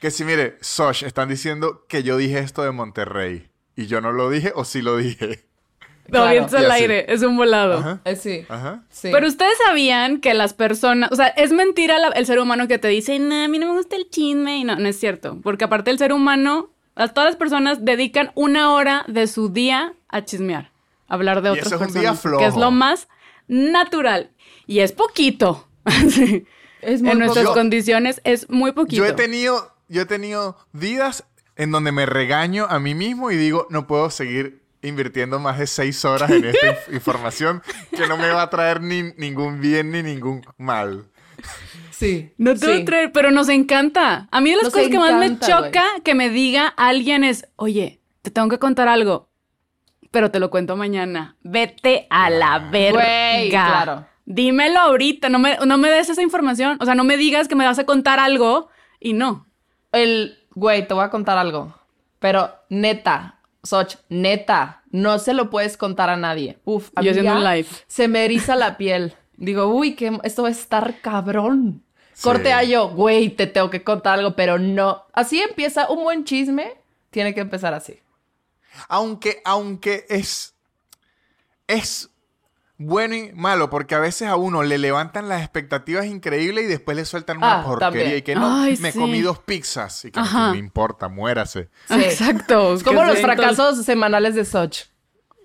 Que 0.00 0.10
si, 0.10 0.24
mire, 0.24 0.56
Sosh, 0.62 1.04
están 1.04 1.28
diciendo 1.28 1.84
que 1.88 2.02
yo 2.02 2.16
dije 2.16 2.38
esto 2.38 2.62
de 2.62 2.70
Monterrey. 2.72 3.48
Y 3.76 3.86
yo 3.86 4.00
no 4.00 4.12
lo 4.12 4.30
dije 4.30 4.52
o 4.54 4.64
sí 4.64 4.80
lo 4.82 4.96
dije. 4.96 5.44
Lo 6.06 6.22
Claro. 6.24 6.46
al 6.56 6.70
aire. 6.70 7.12
Es 7.12 7.22
un 7.22 7.36
volado. 7.36 7.78
Ajá. 7.78 8.00
Eh, 8.04 8.16
sí. 8.16 8.44
Ajá. 8.48 8.82
sí. 8.90 9.08
Pero 9.12 9.26
ustedes 9.26 9.56
sabían 9.66 10.20
que 10.20 10.32
las 10.34 10.52
personas, 10.54 11.10
o 11.12 11.16
sea, 11.16 11.28
es 11.28 11.52
mentira 11.52 11.98
la- 11.98 12.08
el 12.08 12.24
ser 12.26 12.38
humano 12.38 12.66
que 12.68 12.78
te 12.78 12.88
dice, 12.88 13.18
no, 13.18 13.44
a 13.44 13.48
mí 13.48 13.58
no 13.58 13.66
me 13.68 13.72
gusta 13.78 13.96
el 13.96 14.08
chisme, 14.10 14.58
y 14.58 14.64
no, 14.64 14.76
no 14.76 14.88
es 14.88 14.98
cierto, 15.00 15.38
porque 15.42 15.64
aparte 15.64 15.90
el 15.90 15.98
ser 15.98 16.12
humano, 16.12 16.70
a 16.96 17.08
todas 17.08 17.30
las 17.30 17.36
personas 17.36 17.84
dedican 17.84 18.30
una 18.34 18.72
hora 18.72 19.04
de 19.08 19.26
su 19.26 19.48
día 19.48 19.94
a 20.08 20.24
chismear, 20.24 20.70
a 21.08 21.14
hablar 21.14 21.42
de 21.42 21.48
Y 21.50 21.52
otras 21.52 21.66
eso 21.66 21.76
es 21.76 21.88
un 21.88 22.00
día 22.00 22.10
que 22.10 22.14
es 22.14 22.20
flojo. 22.20 22.60
lo 22.60 22.70
más 22.70 23.08
natural 23.48 24.30
y 24.66 24.80
es 24.80 24.92
poquito. 24.92 25.68
Sí. 26.08 26.46
es 26.80 27.02
muy 27.02 27.12
en 27.12 27.18
nuestras 27.18 27.44
poco. 27.46 27.56
condiciones 27.58 28.20
es 28.24 28.48
muy 28.50 28.72
poquito. 28.72 29.02
Yo 29.02 29.06
he 29.08 29.12
tenido, 29.12 29.74
yo 29.88 30.02
he 30.02 30.06
tenido 30.06 30.56
días 30.72 31.24
en 31.56 31.70
donde 31.70 31.92
me 31.92 32.04
regaño 32.06 32.66
a 32.68 32.78
mí 32.78 32.94
mismo 32.94 33.30
y 33.30 33.36
digo, 33.36 33.66
no 33.70 33.86
puedo 33.86 34.10
seguir 34.10 34.62
invirtiendo 34.82 35.38
más 35.38 35.58
de 35.58 35.66
seis 35.66 36.04
horas 36.04 36.30
en 36.30 36.44
esta 36.44 36.66
inf- 36.88 36.92
información 36.94 37.62
que 37.90 38.06
no 38.06 38.16
me 38.18 38.28
va 38.30 38.42
a 38.42 38.50
traer 38.50 38.80
ni 38.82 39.02
ningún 39.16 39.60
bien 39.60 39.92
ni 39.92 40.02
ningún 40.02 40.44
mal. 40.58 41.04
Sí. 41.96 42.32
No 42.38 42.54
te 42.54 42.78
sí. 42.78 42.84
creo, 42.84 43.12
pero 43.12 43.30
nos 43.30 43.48
encanta. 43.48 44.28
A 44.32 44.40
mí 44.40 44.50
de 44.50 44.56
las 44.56 44.64
Nos 44.64 44.72
cosas 44.72 44.88
que 44.88 44.98
más 44.98 45.14
me 45.14 45.38
choca 45.38 45.84
que 46.02 46.14
me 46.14 46.28
diga 46.28 46.66
alguien 46.76 47.22
es, 47.22 47.46
oye, 47.56 48.00
te 48.22 48.30
tengo 48.30 48.48
que 48.48 48.58
contar 48.58 48.88
algo, 48.88 49.28
pero 50.10 50.30
te 50.30 50.40
lo 50.40 50.50
cuento 50.50 50.76
mañana. 50.76 51.36
Vete 51.42 52.06
a 52.10 52.30
la 52.30 52.58
verga. 52.58 53.00
Güey, 53.00 53.50
claro. 53.50 54.06
Dímelo 54.26 54.80
ahorita, 54.80 55.28
no 55.28 55.38
me, 55.38 55.56
no 55.64 55.78
me 55.78 55.90
des 55.90 56.08
esa 56.08 56.22
información. 56.22 56.78
O 56.80 56.84
sea, 56.84 56.94
no 56.94 57.04
me 57.04 57.16
digas 57.16 57.46
que 57.46 57.54
me 57.54 57.64
vas 57.64 57.78
a 57.78 57.86
contar 57.86 58.18
algo 58.18 58.68
y 58.98 59.12
no. 59.12 59.46
El, 59.92 60.38
güey, 60.54 60.88
te 60.88 60.94
voy 60.94 61.04
a 61.04 61.10
contar 61.10 61.38
algo. 61.38 61.74
Pero 62.18 62.50
neta, 62.70 63.40
Soch, 63.62 63.96
neta, 64.08 64.82
no 64.90 65.18
se 65.18 65.34
lo 65.34 65.48
puedes 65.48 65.76
contar 65.76 66.10
a 66.10 66.16
nadie. 66.16 66.58
Uf, 66.64 66.90
Yo 67.00 67.10
haciendo 67.10 67.36
un 67.36 67.44
live. 67.44 67.68
Se 67.86 68.08
me 68.08 68.24
eriza 68.24 68.56
la 68.56 68.76
piel. 68.76 69.14
Digo, 69.36 69.66
uy, 69.66 69.94
que 69.94 70.18
esto 70.22 70.42
va 70.42 70.48
a 70.48 70.52
estar 70.52 71.00
cabrón. 71.00 71.83
Sí. 72.14 72.22
Corte 72.22 72.52
a 72.52 72.62
yo, 72.62 72.88
güey, 72.88 73.28
te 73.30 73.46
tengo 73.46 73.68
que 73.70 73.82
contar 73.84 74.18
algo, 74.18 74.34
pero 74.36 74.58
no. 74.58 75.04
Así 75.12 75.40
empieza 75.42 75.90
un 75.90 76.04
buen 76.04 76.24
chisme. 76.24 76.72
Tiene 77.10 77.34
que 77.34 77.40
empezar 77.40 77.74
así. 77.74 78.00
Aunque, 78.88 79.40
aunque 79.44 80.06
es, 80.08 80.54
es 81.66 82.10
bueno 82.76 83.14
y 83.14 83.32
malo, 83.32 83.70
porque 83.70 83.94
a 83.94 84.00
veces 84.00 84.28
a 84.28 84.36
uno 84.36 84.62
le 84.62 84.78
levantan 84.78 85.28
las 85.28 85.40
expectativas 85.42 86.06
increíbles 86.06 86.64
y 86.64 86.68
después 86.68 86.96
le 86.96 87.04
sueltan 87.04 87.36
una 87.38 87.60
Ah, 87.60 87.64
porquería 87.64 87.88
también. 88.02 88.18
y 88.18 88.22
que 88.22 88.34
no, 88.34 88.62
Ay, 88.62 88.76
me 88.78 88.90
sí. 88.92 88.98
comí 88.98 89.20
dos 89.22 89.38
pizzas 89.38 90.04
y 90.04 90.10
que 90.10 90.18
Ajá. 90.20 90.46
no 90.48 90.52
me 90.52 90.58
importa, 90.58 91.08
muérase. 91.08 91.68
Sí. 91.88 91.94
Exacto. 91.94 92.74
Es 92.74 92.82
como 92.82 93.04
los 93.04 93.18
fracasos 93.20 93.84
semanales 93.84 94.34
de 94.34 94.44
Soch. 94.44 94.86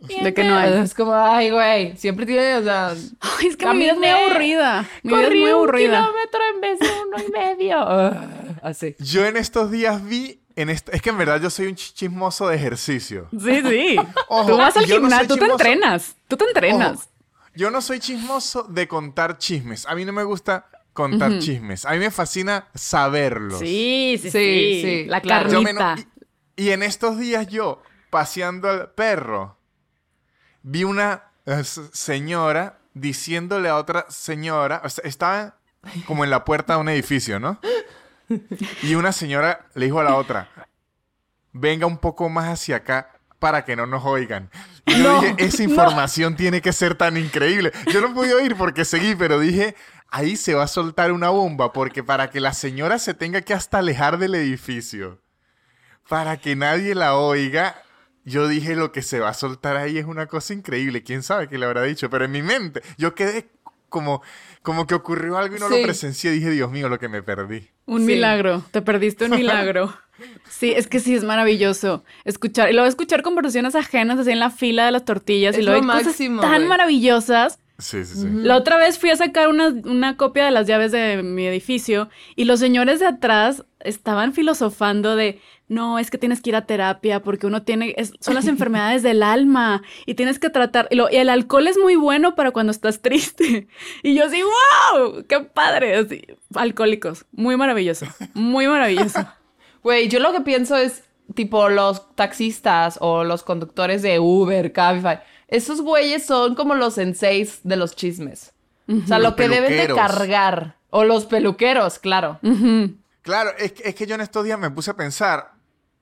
De 0.02 0.34
que 0.34 0.44
no 0.44 0.56
hay. 0.58 0.74
Es 0.82 0.94
como, 0.94 1.14
ay, 1.14 1.50
güey, 1.52 1.96
siempre 1.98 2.26
tiene, 2.26 2.56
o 2.58 2.64
sea, 2.64 2.90
Ay, 3.20 3.48
es 3.48 3.58
que 3.58 3.66
mi 3.68 3.80
vida 3.80 3.92
es 3.92 3.98
muy 3.98 4.08
aburrida. 4.08 4.86
Mi 5.04 5.14
vida 5.14 5.24
es 5.28 5.30
muy 5.32 5.44
un 5.44 5.50
aburrida. 5.50 5.90
kilómetro 6.00 6.40
en 6.56 6.62
vez 6.62 6.80
de 6.80 6.88
uno 7.06 7.18
y 7.28 7.32
medio. 7.32 7.78
Ah, 7.80 8.28
así. 8.64 8.96
Yo 9.00 9.26
en 9.26 9.36
estos 9.38 9.70
días 9.72 10.04
vi, 10.06 10.42
en 10.56 10.70
est- 10.70 10.90
es 10.94 11.02
que 11.02 11.10
en 11.10 11.18
verdad 11.18 11.42
yo 11.42 11.50
soy 11.50 11.68
un 11.68 11.76
ch- 11.76 11.94
chismoso 11.94 12.48
de 12.48 12.56
ejercicio. 12.56 13.28
Sí, 13.32 13.62
sí. 13.62 13.96
Ojo, 14.30 14.52
tú 14.52 14.58
vas 14.58 14.76
al 14.78 14.88
no 14.88 14.96
gimnasio, 14.96 15.18
soy 15.20 15.28
tú 15.28 15.34
te 15.36 15.40
chismoso. 15.42 15.64
entrenas. 15.64 16.16
Tú 16.28 16.38
te 16.38 16.46
entrenas. 16.46 16.98
Ojo, 17.00 17.10
yo 17.56 17.72
no 17.72 17.82
soy 17.82 18.00
chismoso 18.00 18.64
de 18.64 18.88
contar 18.88 19.38
chismes. 19.38 19.86
A 19.86 19.96
mí 19.96 20.06
no 20.06 20.14
me 20.14 20.24
gusta 20.24 20.66
contar 20.94 21.40
chismes. 21.40 21.86
A 21.86 21.92
mí 21.92 22.00
me 22.00 22.10
fascina 22.12 22.68
saberlos. 22.74 23.60
Sí, 23.60 24.18
sí, 24.22 24.30
sí. 24.32 24.32
Sí, 24.32 24.82
sí, 24.84 25.06
La 25.08 25.20
me 25.20 25.74
no- 25.74 25.80
carnita. 25.80 25.96
y, 26.56 26.64
y 26.68 26.70
en 26.72 26.84
estos 26.84 27.18
días 27.18 27.48
yo, 27.48 27.82
paseando 28.10 28.70
al 28.70 28.92
perro, 28.92 29.58
vi 30.64 30.84
una 30.84 31.24
eh, 31.46 31.64
señora 31.64 32.78
diciéndole 32.94 33.70
a 33.70 33.76
otra 33.78 34.06
señora, 34.10 34.82
o 34.84 34.90
sea, 34.90 35.04
estaba 35.08 35.56
como 36.06 36.24
en 36.24 36.30
la 36.30 36.44
puerta 36.46 36.74
de 36.74 36.80
un 36.80 36.90
edificio, 36.90 37.40
¿no? 37.40 37.60
Y 38.84 38.96
una 38.96 39.12
señora 39.12 39.66
le 39.74 39.86
dijo 39.86 40.00
a 40.00 40.04
la 40.04 40.16
otra, 40.16 40.50
venga 41.52 41.86
un 41.88 41.98
poco 41.98 42.30
más 42.30 42.48
hacia 42.50 42.78
acá 42.78 43.12
para 43.40 43.64
que 43.66 43.76
no 43.76 43.86
nos 43.86 44.04
oigan. 44.06 44.50
Y 44.86 44.98
yo 44.98 45.04
No, 45.04 45.22
dije, 45.22 45.36
esa 45.38 45.64
no. 45.64 45.70
información 45.70 46.36
tiene 46.36 46.62
que 46.62 46.74
ser 46.74 46.96
tan 46.96 47.16
increíble. 47.18 47.72
Yo 47.92 48.02
no 48.02 48.14
pude 48.14 48.34
oír 48.34 48.56
porque 48.56 48.86
seguí, 48.86 49.16
pero 49.16 49.40
dije, 49.40 49.76
ahí 50.10 50.36
se 50.36 50.54
va 50.54 50.64
a 50.64 50.68
soltar 50.68 51.12
una 51.12 51.30
bomba, 51.30 51.72
porque 51.72 52.04
para 52.04 52.30
que 52.30 52.40
la 52.42 52.54
señora 52.54 53.00
se 53.00 53.14
tenga 53.14 53.42
que 53.42 53.54
hasta 53.54 53.78
alejar 53.80 54.18
del 54.18 54.36
edificio, 54.36 55.20
para 56.08 56.38
que 56.38 56.56
nadie 56.56 56.96
la 56.96 57.16
oiga, 57.16 57.82
yo 58.26 58.48
dije, 58.48 58.76
lo 58.76 58.92
que 58.92 59.02
se 59.02 59.20
va 59.20 59.30
a 59.30 59.34
soltar 59.34 59.78
ahí 59.78 59.98
es 59.98 60.06
una 60.06 60.28
cosa 60.28 60.54
increíble. 60.54 61.04
¿Quién 61.04 61.24
sabe 61.24 61.48
qué 61.48 61.58
le 61.58 61.66
habrá 61.66 61.84
dicho? 61.84 62.10
Pero 62.10 62.26
en 62.26 62.32
mi 62.32 62.42
mente, 62.42 62.82
yo 62.98 63.16
quedé 63.16 63.50
como, 63.90 64.22
como 64.62 64.86
que 64.86 64.94
ocurrió 64.96 65.38
algo 65.38 65.56
y 65.56 65.60
no 65.60 65.68
Sí. 65.70 65.78
lo 65.78 65.84
presencié. 65.84 66.32
Dije, 66.32 66.52
Dios 66.52 66.72
mío, 66.72 66.90
lo 66.90 67.00
que 67.00 67.10
me 67.10 67.24
perdí. 67.24 67.70
Un 67.86 68.02
Sí. 68.02 68.08
milagro. 68.08 68.64
Te 68.72 68.82
perdiste 68.82 69.26
un 69.26 69.32
milagro. 69.36 69.94
Sí, 70.50 70.72
es 70.76 70.88
que 70.88 71.00
sí, 71.00 71.16
es 71.16 71.24
maravilloso. 71.24 72.04
Escuchar, 72.26 72.70
y 72.70 72.74
luego 72.74 72.88
escuchar 72.88 73.22
conversaciones 73.24 73.74
ajenas 73.76 74.20
así 74.20 74.32
en 74.32 74.40
la 74.40 74.50
fila 74.52 74.86
de 74.86 74.92
las 74.92 75.06
tortillas. 75.06 75.56
Es 75.56 75.62
y 75.62 75.64
luego 75.66 75.82
lo 75.84 75.94
hay 75.94 76.04
cosas 76.04 76.18
tan 76.42 76.68
maravillosas. 76.68 77.60
Sí, 77.78 78.04
sí, 78.04 78.16
sí. 78.16 78.28
La 78.30 78.58
otra 78.58 78.78
vez 78.78 79.00
fui 79.00 79.10
a 79.10 79.16
sacar 79.16 79.48
una, 79.48 79.70
una 79.70 80.18
copia 80.18 80.44
de 80.44 80.52
las 80.52 80.68
llaves 80.68 80.92
de 80.92 81.24
mi 81.24 81.48
edificio 81.48 82.10
y 82.36 82.44
los 82.44 82.60
señores 82.60 83.00
de 83.00 83.06
atrás 83.08 83.64
estaban 83.80 84.34
filosofando 84.34 85.16
de, 85.16 85.40
no, 85.70 85.98
es 86.00 86.12
que 86.12 86.18
tienes 86.18 86.42
que 86.42 86.50
ir 86.50 86.56
a 86.58 86.66
terapia 86.66 87.22
porque 87.22 87.48
uno 87.48 87.64
tiene, 87.64 87.94
es- 87.98 88.12
son 88.20 88.34
las 88.34 88.48
enfermedades 88.48 89.02
del 89.04 89.24
alma 89.24 89.82
y 90.06 90.16
tienes 90.16 90.38
que 90.40 90.50
tratar, 90.50 90.88
y, 90.92 90.96
lo- 90.96 91.10
y 91.10 91.16
el 91.16 91.30
alcohol 91.30 91.68
es 91.68 91.78
muy 91.78 91.96
bueno 91.96 92.36
para 92.36 92.52
cuando 92.52 92.72
estás 92.72 93.02
triste. 93.02 93.68
Y 94.04 94.16
yo 94.16 94.26
así, 94.26 94.42
wow, 94.42 95.24
qué 95.30 95.40
padre, 95.40 95.96
así, 95.96 96.22
alcohólicos, 96.56 97.26
muy 97.32 97.56
maravilloso, 97.56 98.06
muy 98.34 98.68
maravilloso. 98.68 99.20
Güey, 99.84 100.10
yo 100.10 100.20
lo 100.20 100.34
que 100.34 100.42
pienso 100.42 100.76
es, 100.76 101.06
tipo, 101.36 101.70
los 101.70 102.14
taxistas 102.16 102.98
o 103.00 103.24
los 103.24 103.44
conductores 103.44 104.02
de 104.02 104.20
Uber, 104.20 104.74
Cabify. 104.74 105.20
Esos 105.48 105.80
güeyes 105.82 106.26
son 106.26 106.54
como 106.54 106.76
los 106.76 106.96
senseis 106.96 107.62
de 107.64 107.78
los 107.78 107.96
chismes. 107.96 108.52
O 108.90 109.08
sea, 109.08 109.20
Los 109.20 109.30
lo 109.32 109.36
que 109.38 109.48
deben 109.48 109.72
de 109.88 109.94
cargar. 109.96 110.76
O 110.90 111.06
los 111.06 111.26
peluqueros, 111.28 111.98
claro. 111.98 112.40
Claro, 113.22 113.52
es 113.58 113.72
que 113.96 114.06
yo 114.06 114.16
en 114.16 114.22
estos 114.22 114.44
días 114.44 114.60
me 114.60 114.70
puse 114.72 114.92
a 114.92 114.96
pensar, 114.98 115.52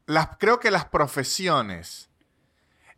las, 0.08 0.30
creo 0.40 0.60
que 0.60 0.72
las 0.72 0.86
profesiones 0.86 2.10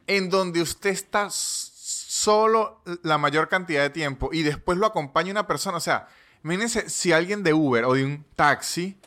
en 0.08 0.30
donde 0.30 0.62
usted 0.62 0.92
está 0.92 1.28
solo 1.30 2.82
la 3.04 3.18
mayor 3.18 3.50
cantidad 3.50 3.82
de 3.82 3.90
tiempo 3.90 4.30
y 4.32 4.44
después 4.44 4.78
lo 4.78 4.86
acompaña 4.86 5.32
una 5.32 5.48
persona, 5.48 5.78
o 5.78 5.82
sea, 5.82 6.08
imagínense 6.44 6.90
si 6.90 7.12
alguien 7.12 7.44
de 7.44 7.54
Uber 7.54 7.86
o 7.86 7.94
de 7.94 8.06
un 8.06 8.26
taxi 8.36 8.98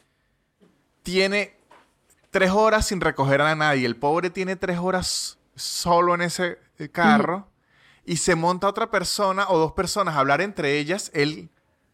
tiene 1.03 1.57
tres 2.31 2.51
horas 2.51 2.87
sin 2.87 3.01
recoger 3.01 3.41
a 3.41 3.55
nadie, 3.55 3.87
el 3.87 3.97
pobre 3.97 4.31
tiene 4.31 4.57
tres 4.57 4.79
horas 4.79 5.39
solo 5.55 6.15
en 6.15 6.23
ese 6.23 6.59
eh, 6.79 6.89
carro 6.89 7.49
y 8.05 8.17
se 8.17 8.35
monta 8.35 8.69
otra 8.69 8.91
persona 8.91 9.47
o 9.49 9.59
dos 9.59 9.73
personas 9.73 10.17
a 10.17 10.19
hablar 10.19 10.41
entre 10.41 10.79
ellas, 10.79 11.11
él 11.15 11.51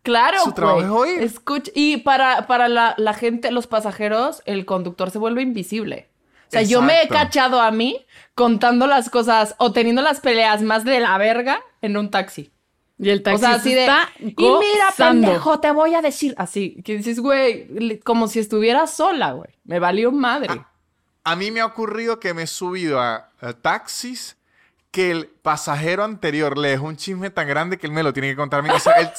Claro, 0.08 0.38
Su 0.42 0.52
trabajo 0.52 0.78
güey. 0.96 1.10
es 1.10 1.18
oír. 1.18 1.22
Escucha- 1.22 1.70
Y 1.74 1.98
para, 1.98 2.46
para 2.46 2.68
la, 2.68 2.94
la 2.96 3.12
gente, 3.12 3.50
los 3.50 3.66
pasajeros, 3.66 4.42
el 4.46 4.64
conductor 4.64 5.10
se 5.10 5.18
vuelve 5.18 5.42
invisible. 5.42 6.08
O 6.46 6.50
sea, 6.50 6.62
yo 6.62 6.80
me 6.80 7.02
he 7.02 7.08
cachado 7.08 7.60
a 7.60 7.70
mí 7.70 8.06
contando 8.34 8.86
las 8.86 9.10
cosas 9.10 9.54
o 9.58 9.70
teniendo 9.72 10.00
las 10.00 10.20
peleas 10.20 10.62
más 10.62 10.82
de 10.84 10.98
la 11.00 11.18
verga 11.18 11.60
en 11.82 11.98
un 11.98 12.10
taxi. 12.10 12.50
Y 12.98 13.10
el 13.10 13.18
O 13.18 13.22
taxista 13.22 13.48
sea, 13.48 13.56
así 13.56 13.74
de. 13.74 13.80
está 13.82 14.08
Y 14.18 14.24
mira, 14.34 14.86
gozando". 14.88 15.26
pendejo, 15.28 15.60
te 15.60 15.70
voy 15.72 15.94
a 15.94 16.00
decir. 16.00 16.34
Así, 16.38 16.80
que 16.82 16.96
dices, 16.96 17.20
güey, 17.20 18.00
como 18.00 18.28
si 18.28 18.38
estuviera 18.38 18.86
sola, 18.86 19.32
güey. 19.32 19.50
Me 19.64 19.78
valió 19.78 20.10
madre. 20.10 20.64
A 21.22 21.36
mí 21.36 21.50
me 21.50 21.60
ha 21.60 21.66
ocurrido 21.66 22.18
que 22.18 22.32
me 22.32 22.44
he 22.44 22.46
subido 22.46 22.98
a, 22.98 23.28
a 23.42 23.52
taxis 23.52 24.37
que 24.90 25.10
el 25.10 25.26
pasajero 25.26 26.02
anterior 26.04 26.56
le 26.56 26.70
dejó 26.70 26.86
un 26.86 26.96
chisme 26.96 27.30
tan 27.30 27.46
grande 27.46 27.78
que 27.78 27.86
él 27.86 27.92
me 27.92 28.02
lo 28.02 28.12
tiene 28.12 28.30
que 28.30 28.36
contar 28.36 28.60
a 28.60 28.62
mí. 28.62 28.70
O 28.70 28.78
sea, 28.78 28.94
él, 28.94 29.10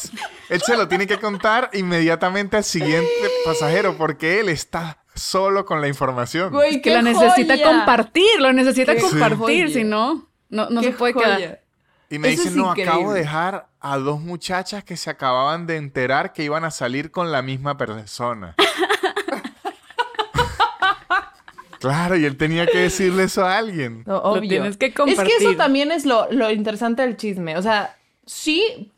él 0.50 0.62
se 0.62 0.76
lo 0.76 0.88
tiene 0.88 1.06
que 1.08 1.20
contar 1.20 1.70
inmediatamente 1.74 2.58
al 2.58 2.64
siguiente 2.64 3.10
pasajero 3.46 3.96
porque 3.98 4.40
él 4.40 4.50
está 4.50 4.98
solo 5.14 5.66
con 5.66 5.82
la 5.82 5.88
información. 5.88 6.52
Güey, 6.52 6.82
que 6.82 6.90
la 6.92 7.02
necesita 7.02 7.56
joya. 7.56 7.68
compartir, 7.68 8.40
lo 8.40 8.52
necesita 8.54 8.96
Qué 8.96 9.02
compartir, 9.02 9.72
si 9.72 9.84
no, 9.84 10.28
no, 10.50 10.70
no 10.70 10.82
se 10.82 10.92
puede 10.92 11.14
joya. 11.14 11.38
quedar. 11.38 11.62
Y 12.10 12.18
me 12.18 12.30
Eso 12.34 12.44
dicen, 12.44 12.58
no, 12.58 12.72
acabo 12.72 13.14
de 13.14 13.20
dejar 13.20 13.68
a 13.80 13.98
dos 13.98 14.20
muchachas 14.20 14.84
que 14.84 14.98
se 14.98 15.12
acababan 15.12 15.68
de 15.68 15.76
enterar 15.78 16.34
que 16.34 16.44
iban 16.44 16.66
a 16.66 16.72
salir 16.72 17.12
con 17.12 17.32
la 17.32 17.44
misma 17.44 17.78
persona. 17.78 18.56
claro, 21.80 22.16
y 22.18 22.26
él 22.26 22.38
tenía 22.38 22.66
que 22.68 22.78
decirle 22.80 23.24
eso 23.24 23.46
a 23.46 23.58
alguien. 23.58 24.04
No, 24.06 24.18
obvio. 24.18 24.50
tienes 24.50 24.78
que 24.78 24.88
Es 24.88 25.20
que 25.20 25.36
eso 25.40 25.56
también 25.56 25.92
es 25.92 26.06
lo, 26.06 26.32
lo 26.32 26.52
interesante 26.52 27.02
del 27.02 27.18
chisme. 27.18 27.58
O 27.58 27.62
sea, 27.62 27.98
sí, 28.26 28.92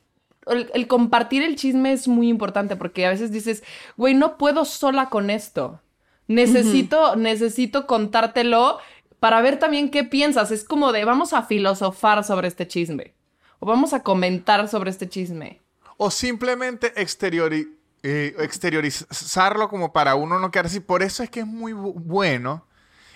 el, 0.47 0.69
el 0.73 0.87
compartir 0.87 1.43
el 1.43 1.55
chisme 1.55 1.93
es 1.93 2.07
muy 2.07 2.27
importante 2.29 2.75
porque 2.75 3.05
a 3.05 3.09
veces 3.09 3.31
dices, 3.31 3.63
güey, 3.97 4.13
no 4.13 4.37
puedo 4.37 4.65
sola 4.65 5.09
con 5.09 5.29
esto. 5.29 5.79
Necesito, 6.27 7.15
necesito 7.15 7.85
contártelo 7.87 8.77
para 9.19 9.41
ver 9.41 9.59
también 9.59 9.89
qué 9.91 10.03
piensas. 10.03 10.49
Es 10.51 10.63
como 10.63 10.91
de, 10.91 11.03
vamos 11.05 11.33
a 11.33 11.43
filosofar 11.43 12.23
sobre 12.23 12.47
este 12.47 12.67
chisme. 12.67 13.13
O 13.59 13.65
vamos 13.65 13.93
a 13.93 14.01
comentar 14.01 14.67
sobre 14.67 14.89
este 14.89 15.07
chisme. 15.07 15.61
O 15.97 16.09
simplemente 16.09 16.93
exteriori- 16.95 17.75
eh, 18.03 18.33
exteriorizarlo 18.39 19.69
como 19.69 19.93
para 19.93 20.15
uno 20.15 20.39
no 20.39 20.49
quedarse. 20.49 20.77
así. 20.77 20.79
Por 20.79 21.03
eso 21.03 21.21
es 21.21 21.29
que 21.29 21.41
es 21.41 21.45
muy 21.45 21.73
bu- 21.73 21.93
bueno 21.93 22.65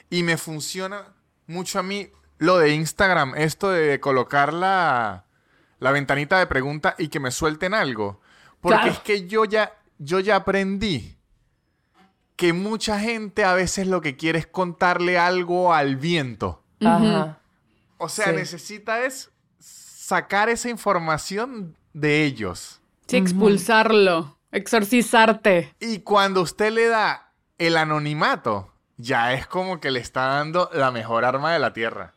y 0.09 0.24
me 0.24 0.38
funciona 0.38 1.13
mucho 1.47 1.79
a 1.79 1.83
mí 1.83 2.09
lo 2.38 2.57
de 2.57 2.74
Instagram, 2.74 3.33
esto 3.35 3.69
de 3.69 4.00
colocar 4.00 4.53
la, 4.53 5.25
la 5.79 5.91
ventanita 5.91 6.38
de 6.39 6.47
pregunta 6.47 6.95
y 6.97 7.07
que 7.07 7.19
me 7.19 7.31
suelten 7.31 7.74
algo. 7.74 8.19
Porque 8.62 8.77
Claro. 8.77 8.91
es 8.91 9.00
que 9.00 9.27
yo 9.27 9.45
ya, 9.45 9.74
yo 10.00 10.19
ya 10.19 10.38
aprendí 10.38 11.17
que 12.35 12.51
mucha 12.51 13.00
gente 13.00 13.43
a 13.45 13.53
veces 13.53 13.88
lo 13.88 14.01
que 14.01 14.17
quiere 14.17 14.39
es 14.39 14.47
contarle 14.47 15.17
algo 15.17 15.74
al 15.74 15.95
viento. 15.95 16.63
Ajá. 16.81 17.39
O 17.97 18.09
sea, 18.09 18.31
Sí. 18.31 18.35
necesita 18.35 19.05
es 19.05 19.31
sacar 19.59 20.50
esa 20.50 20.69
información 20.69 21.77
de 21.93 22.25
ellos. 22.25 22.81
Sí, 23.07 23.15
expulsarlo, 23.17 24.38
exorcizarte. 24.51 25.74
Y 25.79 26.00
cuando 26.00 26.41
usted 26.41 26.71
le 26.74 26.88
da 26.88 27.31
el 27.57 27.77
anonimato, 27.77 28.74
ya 28.97 29.33
es 29.33 29.47
como 29.47 29.79
que 29.79 29.91
le 29.91 29.99
está 29.99 30.25
dando 30.27 30.69
la 30.73 30.91
mejor 30.91 31.25
arma 31.25 31.53
de 31.53 31.59
la 31.59 31.73
tierra. 31.73 32.13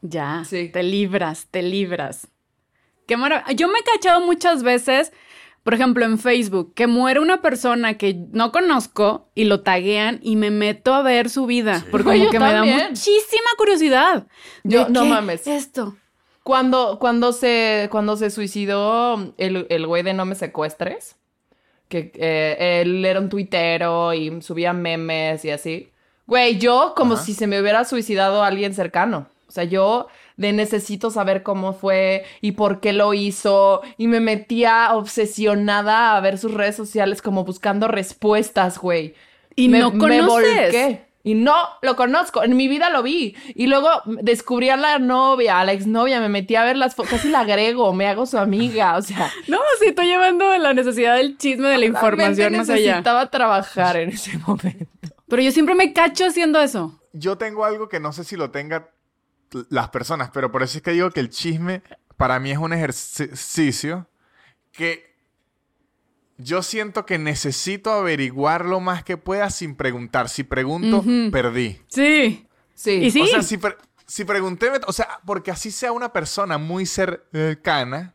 Ya, 0.00 0.42
Sí. 0.44 0.68
te 0.68 0.82
libras, 0.82 1.48
te 1.50 1.62
libras. 1.62 2.28
Qué 3.06 3.16
maravilla. 3.16 3.52
Yo 3.52 3.68
me 3.68 3.78
he 3.78 3.82
cachado 3.82 4.20
muchas 4.20 4.62
veces, 4.62 5.12
por 5.64 5.74
ejemplo, 5.74 6.04
en 6.04 6.18
Facebook, 6.18 6.74
que 6.74 6.86
muere 6.86 7.20
una 7.20 7.40
persona 7.42 7.94
que 7.98 8.14
no 8.32 8.52
conozco 8.52 9.30
y 9.34 9.44
lo 9.44 9.62
taguean 9.62 10.20
y 10.22 10.36
me 10.36 10.50
meto 10.50 10.94
a 10.94 11.02
ver 11.02 11.30
su 11.30 11.46
vida. 11.46 11.84
Porque 11.90 12.04
como 12.04 12.16
yo 12.24 12.30
que 12.30 12.38
me 12.38 12.52
da 12.52 12.64
muchísima 12.64 13.50
curiosidad. 13.56 14.26
De, 14.62 14.76
Yo- 14.76 14.88
no 14.88 15.02
¿qué 15.04 15.08
mames. 15.08 15.46
Esto. 15.46 15.96
Cuando, 16.42 16.98
cuando, 16.98 17.32
se, 17.32 17.88
cuando 17.90 18.16
se 18.16 18.30
suicidó 18.30 19.34
el, 19.36 19.66
el 19.68 19.86
güey 19.86 20.02
de 20.02 20.14
No 20.14 20.24
Me 20.24 20.34
Secuestres, 20.34 21.16
que 21.88 22.12
eh, 22.14 22.80
él 22.82 23.04
era 23.04 23.20
un 23.20 23.28
tuitero 23.28 24.14
y 24.14 24.40
subía 24.42 24.72
memes 24.72 25.44
y 25.44 25.50
así. 25.50 25.90
Güey, 26.28 26.58
yo 26.58 26.92
como 26.96 27.14
Ajá. 27.14 27.24
si 27.24 27.34
se 27.34 27.48
me 27.48 27.60
hubiera 27.60 27.84
suicidado 27.84 28.44
alguien 28.44 28.72
cercano. 28.74 29.26
O 29.48 29.50
sea, 29.50 29.64
yo 29.64 30.06
de 30.36 30.52
necesito 30.52 31.10
saber 31.10 31.42
cómo 31.42 31.72
fue 31.72 32.24
y 32.42 32.52
por 32.52 32.78
qué 32.80 32.92
lo 32.92 33.14
hizo. 33.14 33.80
Y 33.96 34.06
me 34.06 34.20
metía 34.20 34.90
obsesionada 34.94 36.16
a 36.16 36.20
ver 36.20 36.38
sus 36.38 36.52
redes 36.54 36.76
sociales 36.76 37.22
como 37.22 37.44
buscando 37.44 37.88
respuestas, 37.88 38.78
güey. 38.78 39.14
Y 39.56 39.68
Me- 39.68 39.78
no 39.80 39.90
me 39.90 39.98
conoces. 39.98 40.26
volqué. 40.26 41.04
Y 41.24 41.34
no 41.34 41.54
lo 41.82 41.96
conozco, 41.96 42.42
en 42.44 42.56
mi 42.56 42.68
vida 42.68 42.88
lo 42.90 43.02
vi. 43.02 43.34
Y 43.54 43.66
luego 43.66 43.88
descubrí 44.06 44.68
a 44.70 44.76
la 44.76 44.98
novia, 44.98 45.58
a 45.60 45.64
la 45.64 45.72
exnovia, 45.72 46.20
me 46.20 46.28
metí 46.28 46.54
a 46.54 46.64
ver 46.64 46.76
las 46.76 46.94
fotos, 46.94 47.10
casi 47.12 47.28
la 47.28 47.40
agrego, 47.40 47.92
me 47.92 48.06
hago 48.06 48.24
su 48.24 48.38
amiga, 48.38 48.96
o 48.96 49.02
sea. 49.02 49.30
No, 49.48 49.58
sí, 49.80 49.88
estoy 49.88 50.06
llevando 50.06 50.56
la 50.58 50.72
necesidad 50.72 51.16
del 51.16 51.36
chisme, 51.36 51.68
de 51.68 51.78
la 51.78 51.84
información 51.86 52.56
más 52.56 52.70
allá. 52.70 52.86
necesitaba 52.86 53.26
trabajar 53.30 53.96
en 53.96 54.10
ese 54.10 54.38
momento. 54.38 54.86
Pero 55.28 55.42
yo 55.42 55.52
siempre 55.52 55.74
me 55.74 55.92
cacho 55.92 56.26
haciendo 56.26 56.60
eso. 56.60 57.00
Yo 57.12 57.36
tengo 57.38 57.64
algo 57.64 57.88
que 57.88 58.00
no 58.00 58.12
sé 58.12 58.24
si 58.24 58.36
lo 58.36 58.50
tenga 58.50 58.90
las 59.70 59.88
personas, 59.90 60.30
pero 60.32 60.50
por 60.52 60.62
eso 60.62 60.78
es 60.78 60.82
que 60.82 60.92
digo 60.92 61.10
que 61.10 61.20
el 61.20 61.30
chisme 61.30 61.82
para 62.16 62.38
mí 62.38 62.50
es 62.50 62.58
un 62.58 62.72
ejercicio 62.72 64.08
que 64.72 65.16
yo 66.36 66.62
siento 66.62 67.04
que 67.06 67.18
necesito 67.18 67.90
averiguar 67.90 68.64
lo 68.64 68.80
más 68.80 69.02
que 69.04 69.16
pueda 69.16 69.50
sin 69.50 69.74
preguntar. 69.74 70.28
Si 70.28 70.44
pregunto, 70.44 71.04
perdí. 71.32 71.80
Sí. 71.88 72.46
Sí. 72.74 72.92
Y 72.92 73.10
sí. 73.10 73.22
O 73.22 73.26
sea, 73.26 73.42
si, 73.42 73.56
pre- 73.58 73.76
si 74.06 74.24
pregunté, 74.24 74.70
o 74.86 74.92
sea, 74.92 75.20
porque 75.26 75.50
así 75.50 75.70
sea 75.70 75.92
una 75.92 76.12
persona 76.12 76.58
muy 76.58 76.86
cercana, 76.86 78.14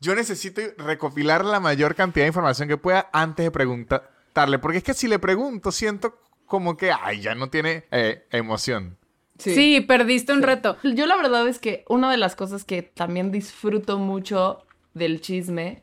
yo 0.00 0.14
necesito 0.16 0.60
recopilar 0.78 1.44
la 1.44 1.60
mayor 1.60 1.94
cantidad 1.94 2.24
de 2.24 2.28
información 2.28 2.68
que 2.68 2.76
pueda 2.76 3.08
antes 3.12 3.44
de 3.44 3.50
preguntarle. 3.52 4.58
Porque 4.58 4.78
es 4.78 4.84
que 4.84 4.94
si 4.94 5.06
le 5.06 5.20
pregunto, 5.20 5.70
siento 5.70 6.18
como 6.52 6.76
que, 6.76 6.92
ay, 6.92 7.22
ya 7.22 7.34
no 7.34 7.48
tiene 7.48 7.84
eh, 7.90 8.26
emoción. 8.30 8.98
Sí, 9.38 9.80
perdiste 9.80 10.34
un 10.34 10.42
reto. 10.42 10.76
Yo 10.82 11.06
la 11.06 11.16
verdad 11.16 11.48
es 11.48 11.58
que 11.58 11.82
una 11.88 12.10
de 12.10 12.18
las 12.18 12.36
cosas 12.36 12.62
que 12.64 12.82
también 12.82 13.32
disfruto 13.32 13.98
mucho 13.98 14.62
del 14.92 15.22
chisme 15.22 15.82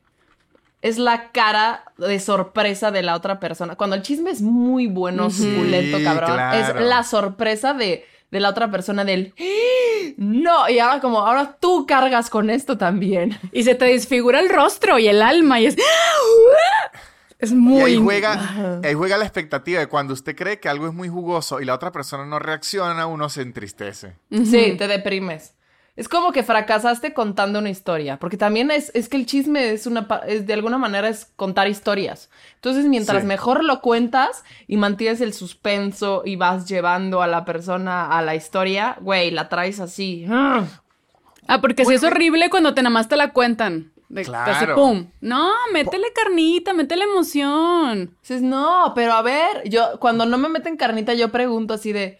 es 0.84 0.99
la 0.99 1.32
cara 1.32 1.86
de 1.97 2.19
sorpresa 2.19 2.91
de 2.91 3.01
la 3.01 3.15
otra 3.15 3.39
persona. 3.39 3.77
Cuando 3.77 3.95
el 3.95 4.03
chisme 4.03 4.29
es 4.29 4.43
muy 4.43 4.86
bueno, 4.86 5.32
suculento, 5.32 5.97
Sí, 5.97 6.03
cabrón, 6.03 6.34
claro. 6.36 6.79
es 6.79 6.86
la 6.86 7.01
sorpresa 7.01 7.73
de, 7.73 8.05
de 8.29 8.39
la 8.39 8.49
otra 8.49 8.69
persona 8.69 9.03
del 9.03 9.34
¡Ah! 9.39 10.13
no, 10.17 10.69
y 10.69 10.77
ahora 10.77 11.01
como 11.01 11.17
ahora 11.25 11.58
tú 11.60 11.88
cargas 11.88 12.29
con 12.29 12.51
esto 12.51 12.77
también. 12.77 13.39
Y 13.51 13.63
se 13.63 13.73
te 13.73 13.86
desfigura 13.86 14.39
el 14.39 14.49
rostro 14.49 14.99
y 14.99 15.08
el 15.08 15.23
alma 15.23 15.60
y 15.60 15.65
es... 15.65 15.75
Es 17.39 17.52
Y 17.52 17.56
muy... 17.56 17.82
ahí 17.82 17.97
juega, 17.97 18.82
ahí 18.84 18.93
juega 18.93 19.17
la 19.17 19.23
expectativa 19.25 19.80
de 19.80 19.88
cuando 19.88 20.13
usted 20.13 20.36
cree 20.36 20.60
que 20.60 20.67
algo 20.69 20.88
es 20.88 20.93
muy 20.93 21.08
jugoso 21.08 21.62
y 21.62 21.65
la 21.65 21.73
otra 21.73 21.91
persona 21.91 22.25
no 22.25 22.38
reacciona, 22.38 23.06
uno 23.08 23.30
se 23.30 23.41
entristece. 23.41 24.15
Sí, 24.30 24.75
te 24.78 24.88
deprimes. 24.88 25.56
Es 25.95 26.08
como 26.08 26.32
que 26.32 26.43
fracasaste 26.43 27.13
contando 27.13 27.60
una 27.60 27.69
historia, 27.69 28.17
porque 28.19 28.38
también 28.38 28.71
es, 28.71 28.89
es 28.93 29.10
que 29.10 29.17
el 29.17 29.25
chisme 29.25 29.71
es 29.71 29.86
una, 29.86 30.08
es 30.28 30.45
de 30.47 30.54
alguna 30.54 30.78
manera 30.78 31.10
es 31.10 31.25
contar 31.36 31.67
historias. 31.67 32.30
Entonces, 32.56 32.86
mientras 32.86 33.21
Sí. 33.23 33.28
mejor 33.28 33.65
lo 33.65 33.82
cuentas 33.82 34.43
y 34.67 34.78
mantienes 34.78 35.19
el 35.19 35.34
suspenso 35.34 36.21
y 36.25 36.38
vas 36.38 36.67
llevando 36.69 37.21
a 37.21 37.28
la 37.28 37.43
persona 37.43 38.17
a 38.17 38.21
la 38.21 38.36
historia, 38.36 38.95
güey, 39.02 39.32
la 39.32 39.49
traes 39.49 39.82
así. 39.82 40.25
¡ah! 40.30 40.63
Ah, 41.47 41.60
porque 41.60 41.84
si 41.84 41.93
es 41.95 42.04
horrible 42.04 42.49
cuando 42.49 42.73
te 42.73 42.82
nada 42.82 42.93
más 42.93 43.10
te 43.10 43.17
la 43.17 43.34
cuentan. 43.34 43.91
De, 44.10 44.24
te 44.26 44.36
hace 44.36 44.65
Claro. 44.65 44.76
pum. 44.76 45.08
No, 45.22 45.52
métele 45.72 46.08
carnita, 46.13 46.74
métele 46.74 47.04
emoción. 47.06 48.17
Dices, 48.22 48.41
no, 48.41 48.91
pero 48.95 49.13
a 49.13 49.22
ver, 49.22 49.69
yo 49.69 50.00
cuando 50.00 50.26
no 50.26 50.38
me 50.38 50.50
meten 50.50 50.78
carnita, 50.78 51.13
yo 51.13 51.30
pregunto 51.32 51.76
así 51.76 51.91
de, 51.93 52.19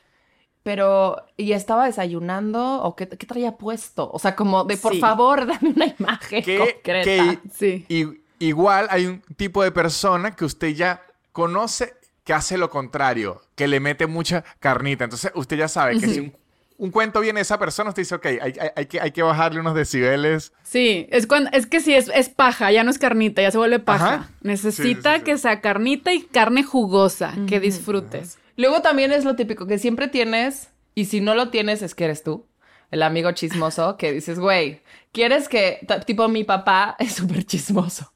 pero, 0.64 1.16
¿y 1.38 1.54
estaba 1.54 1.86
desayunando 1.86 2.84
o 2.84 2.96
qué, 2.96 3.08
qué 3.08 3.26
traía 3.26 3.58
puesto? 3.58 4.10
O 4.12 4.20
sea, 4.20 4.36
como 4.36 4.66
de, 4.66 4.78
por 4.78 4.94
Sí. 4.94 5.00
favor, 5.00 5.46
dame 5.62 5.70
una 5.76 5.86
imagen 6.00 6.44
Que, 6.44 6.58
concreta. 6.60 7.04
que 7.04 7.40
Sí. 7.52 7.86
i- 7.90 8.22
igual 8.46 8.88
hay 8.92 9.06
un 9.08 9.22
tipo 9.36 9.64
de 9.64 9.72
persona 9.72 10.36
que 10.36 10.46
usted 10.46 10.70
ya 10.76 11.02
conoce 11.32 11.96
que 12.24 12.34
hace 12.34 12.58
lo 12.60 12.70
contrario, 12.70 13.42
que 13.56 13.68
le 13.68 13.80
mete 13.80 14.06
mucha 14.06 14.44
carnita. 14.60 15.04
Entonces 15.06 15.32
usted 15.34 15.58
ya 15.58 15.68
sabe 15.68 16.00
que 16.00 16.08
si 16.08 16.20
un, 16.20 16.34
un 16.80 16.90
cuento 16.92 17.20
viene 17.20 17.42
esa 17.42 17.60
persona, 17.60 17.90
usted 17.90 18.02
dice, 18.02 18.16
ok, 18.16 18.26
hay, 18.26 18.40
hay- 18.42 18.70
hay 18.76 18.86
que, 18.88 19.00
hay 19.00 19.12
que 19.12 19.22
bajarle 19.22 19.60
unos 19.60 19.76
decibeles. 19.76 20.52
Sí, 20.64 21.08
es 21.12 21.28
cuando, 21.28 21.52
es 21.54 21.68
que 21.68 21.80
sí, 21.82 21.94
es, 21.94 22.10
es 22.16 22.30
paja, 22.30 22.72
ya 22.72 22.84
no 22.84 22.90
es 22.90 22.98
carnita, 22.98 23.42
ya 23.44 23.52
se 23.52 23.58
vuelve 23.58 23.80
paja. 23.80 24.14
Ajá. 24.14 24.30
Necesita 24.42 25.12
Sí, 25.14 25.16
sí, 25.16 25.20
sí. 25.20 25.24
que 25.26 25.38
sea 25.38 25.62
carnita 25.62 26.12
y 26.14 26.22
carne 26.24 26.64
jugosa, 26.64 27.34
que 27.48 27.60
disfrutes. 27.60 28.40
Luego 28.58 28.82
también 28.82 29.12
es 29.12 29.24
lo 29.26 29.36
típico 29.36 29.68
que 29.68 29.78
siempre 29.78 30.08
tienes, 30.08 30.70
y 30.96 31.06
si 31.06 31.22
no 31.22 31.36
lo 31.36 31.50
tienes 31.50 31.82
es 31.82 31.94
que 31.96 32.06
eres 32.06 32.24
tú, 32.24 32.48
el 32.92 33.04
amigo 33.04 33.32
chismoso, 33.34 33.98
que 33.98 34.12
dices, 34.12 34.40
güey, 34.40 34.82
¿quieres 35.12 35.48
que, 35.48 35.86
tipo 36.08 36.28
mi 36.28 36.44
papá 36.44 36.96
es 37.00 37.14
súper 37.14 37.44
chismoso? 37.46 38.12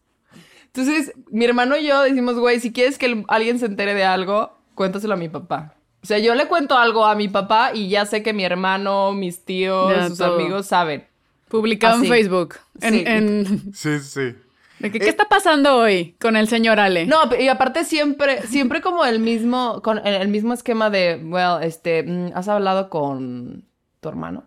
Entonces, 0.67 1.13
mi 1.29 1.45
hermano 1.45 1.77
y 1.77 1.85
yo 1.85 2.01
decimos, 2.01 2.35
güey, 2.39 2.59
si 2.59 2.73
quieres 2.73 2.97
que 2.97 3.23
alguien 3.27 3.59
se 3.59 3.67
entere 3.67 3.93
de 3.93 4.05
algo, 4.05 4.57
cuéntaselo 4.73 5.13
a 5.13 5.17
mi 5.17 5.29
papá. 5.29 5.75
O 6.03 6.05
sea, 6.05 6.19
yo 6.19 6.35
le 6.35 6.47
cuento 6.47 6.77
algo 6.77 7.05
a 7.05 7.15
mi 7.15 7.29
papá 7.29 7.71
y 7.73 7.87
ya 7.87 8.05
sé 8.05 8.21
que 8.21 8.33
mi 8.33 8.43
hermano, 8.43 9.13
mis 9.13 9.45
tíos, 9.45 9.89
Ya, 9.95 10.09
sus 10.09 10.17
todo. 10.17 10.35
amigos 10.35 10.65
saben. 10.67 11.07
Publicado 11.47 12.01
en. 12.03 12.09
Facebook. 12.09 12.55
En, 12.81 12.93
Sí. 12.93 13.03
en- 13.07 13.73
Sí, 13.73 13.99
sí. 13.99 14.35
de 14.79 14.91
que, 14.91 14.99
¿Qué 14.99 15.07
está 15.07 15.29
pasando 15.29 15.77
hoy 15.77 16.15
con 16.19 16.35
el 16.35 16.49
señor 16.49 16.79
Ale? 16.81 17.05
No, 17.05 17.21
y 17.39 17.47
aparte 17.47 17.85
siempre, 17.85 18.41
siempre 18.47 18.81
como 18.81 19.05
el 19.05 19.19
mismo, 19.19 19.81
con 19.81 19.99
el, 19.99 20.15
el 20.15 20.27
mismo 20.27 20.53
esquema 20.53 20.89
de, 20.89 21.21
well, 21.23 21.63
este, 21.63 22.03
mm, 22.03 22.31
¿has 22.35 22.49
hablado 22.49 22.89
con 22.89 23.63
tu 24.01 24.09
hermano? 24.09 24.43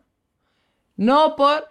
No, 0.97 1.37
por... 1.37 1.67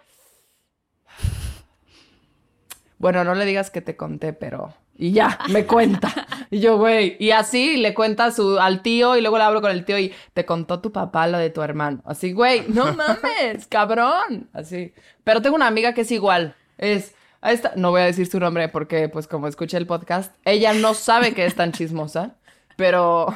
Bueno, 2.98 3.24
no 3.24 3.34
le 3.34 3.44
digas 3.44 3.70
que 3.70 3.82
te 3.82 3.96
conté, 3.96 4.32
pero... 4.32 4.74
Y 4.98 5.12
ya, 5.12 5.38
me 5.48 5.66
cuenta. 5.66 6.12
Y 6.48 6.60
yo, 6.60 6.78
güey, 6.78 7.16
y 7.18 7.32
así 7.32 7.76
le 7.76 7.92
cuenta 7.92 8.30
su, 8.30 8.60
al 8.60 8.80
tío 8.80 9.16
y 9.16 9.20
luego 9.20 9.36
le 9.36 9.42
hablo 9.42 9.60
con 9.60 9.72
el 9.72 9.84
tío 9.84 9.98
y 9.98 10.14
te 10.32 10.46
contó 10.46 10.78
tu 10.78 10.92
papá 10.92 11.26
lo 11.26 11.38
de 11.38 11.50
tu 11.50 11.60
hermano. 11.60 12.02
Así, 12.04 12.32
güey, 12.32 12.62
no 12.68 12.92
mames, 12.94 13.66
cabrón. 13.68 14.48
Así. 14.52 14.94
Pero 15.24 15.42
tengo 15.42 15.56
una 15.56 15.66
amiga 15.66 15.92
que 15.92 16.02
es 16.02 16.10
igual. 16.12 16.54
Es, 16.78 17.16
esta, 17.42 17.72
no 17.74 17.90
voy 17.90 18.02
a 18.02 18.04
decir 18.04 18.28
su 18.28 18.38
nombre 18.38 18.68
porque, 18.68 19.08
pues, 19.08 19.26
como 19.26 19.48
escuché 19.48 19.76
el 19.76 19.88
podcast, 19.88 20.32
ella 20.44 20.72
no 20.72 20.94
sabe 20.94 21.34
que 21.34 21.46
es 21.46 21.56
tan 21.56 21.72
chismosa, 21.72 22.36
pero... 22.76 23.34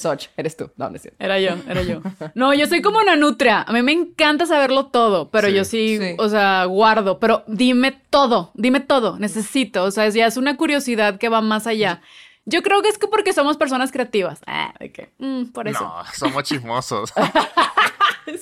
Soch, 0.00 0.26
eres 0.36 0.56
tú. 0.56 0.70
No, 0.76 0.90
no 0.90 0.96
es 0.96 1.02
cierto. 1.02 1.22
Era 1.24 1.38
yo, 1.38 1.50
era 1.68 1.82
yo. 1.82 2.00
No, 2.34 2.52
yo 2.54 2.66
soy 2.66 2.82
como 2.82 2.98
una 2.98 3.16
nutria. 3.16 3.62
A 3.62 3.72
mí 3.72 3.82
me 3.82 3.92
encanta 3.92 4.46
saberlo 4.46 4.86
todo, 4.86 5.30
pero 5.30 5.48
Sí. 5.48 5.54
yo 5.54 5.64
sí, 5.64 5.98
Sí. 5.98 6.14
o 6.18 6.28
sea, 6.28 6.64
guardo. 6.64 7.18
Pero 7.20 7.44
dime 7.46 7.92
todo, 8.10 8.50
dime 8.54 8.80
todo. 8.80 9.18
Necesito. 9.18 9.84
O 9.84 9.90
sea, 9.90 10.08
ya 10.08 10.26
es 10.26 10.36
una 10.36 10.56
curiosidad 10.56 11.18
que 11.18 11.28
va 11.28 11.40
más 11.40 11.66
allá. 11.66 12.00
Yo 12.46 12.62
creo 12.62 12.80
que 12.82 12.88
es 12.88 12.98
que 12.98 13.06
porque 13.06 13.32
somos 13.32 13.56
personas 13.58 13.92
creativas. 13.92 14.40
Ah, 14.46 14.72
¿de 14.80 14.90
qué? 14.90 15.12
Mm, 15.18 15.46
por 15.52 15.68
eso. 15.68 15.84
No, 15.84 16.02
somos 16.14 16.42
chismosos. 16.44 17.12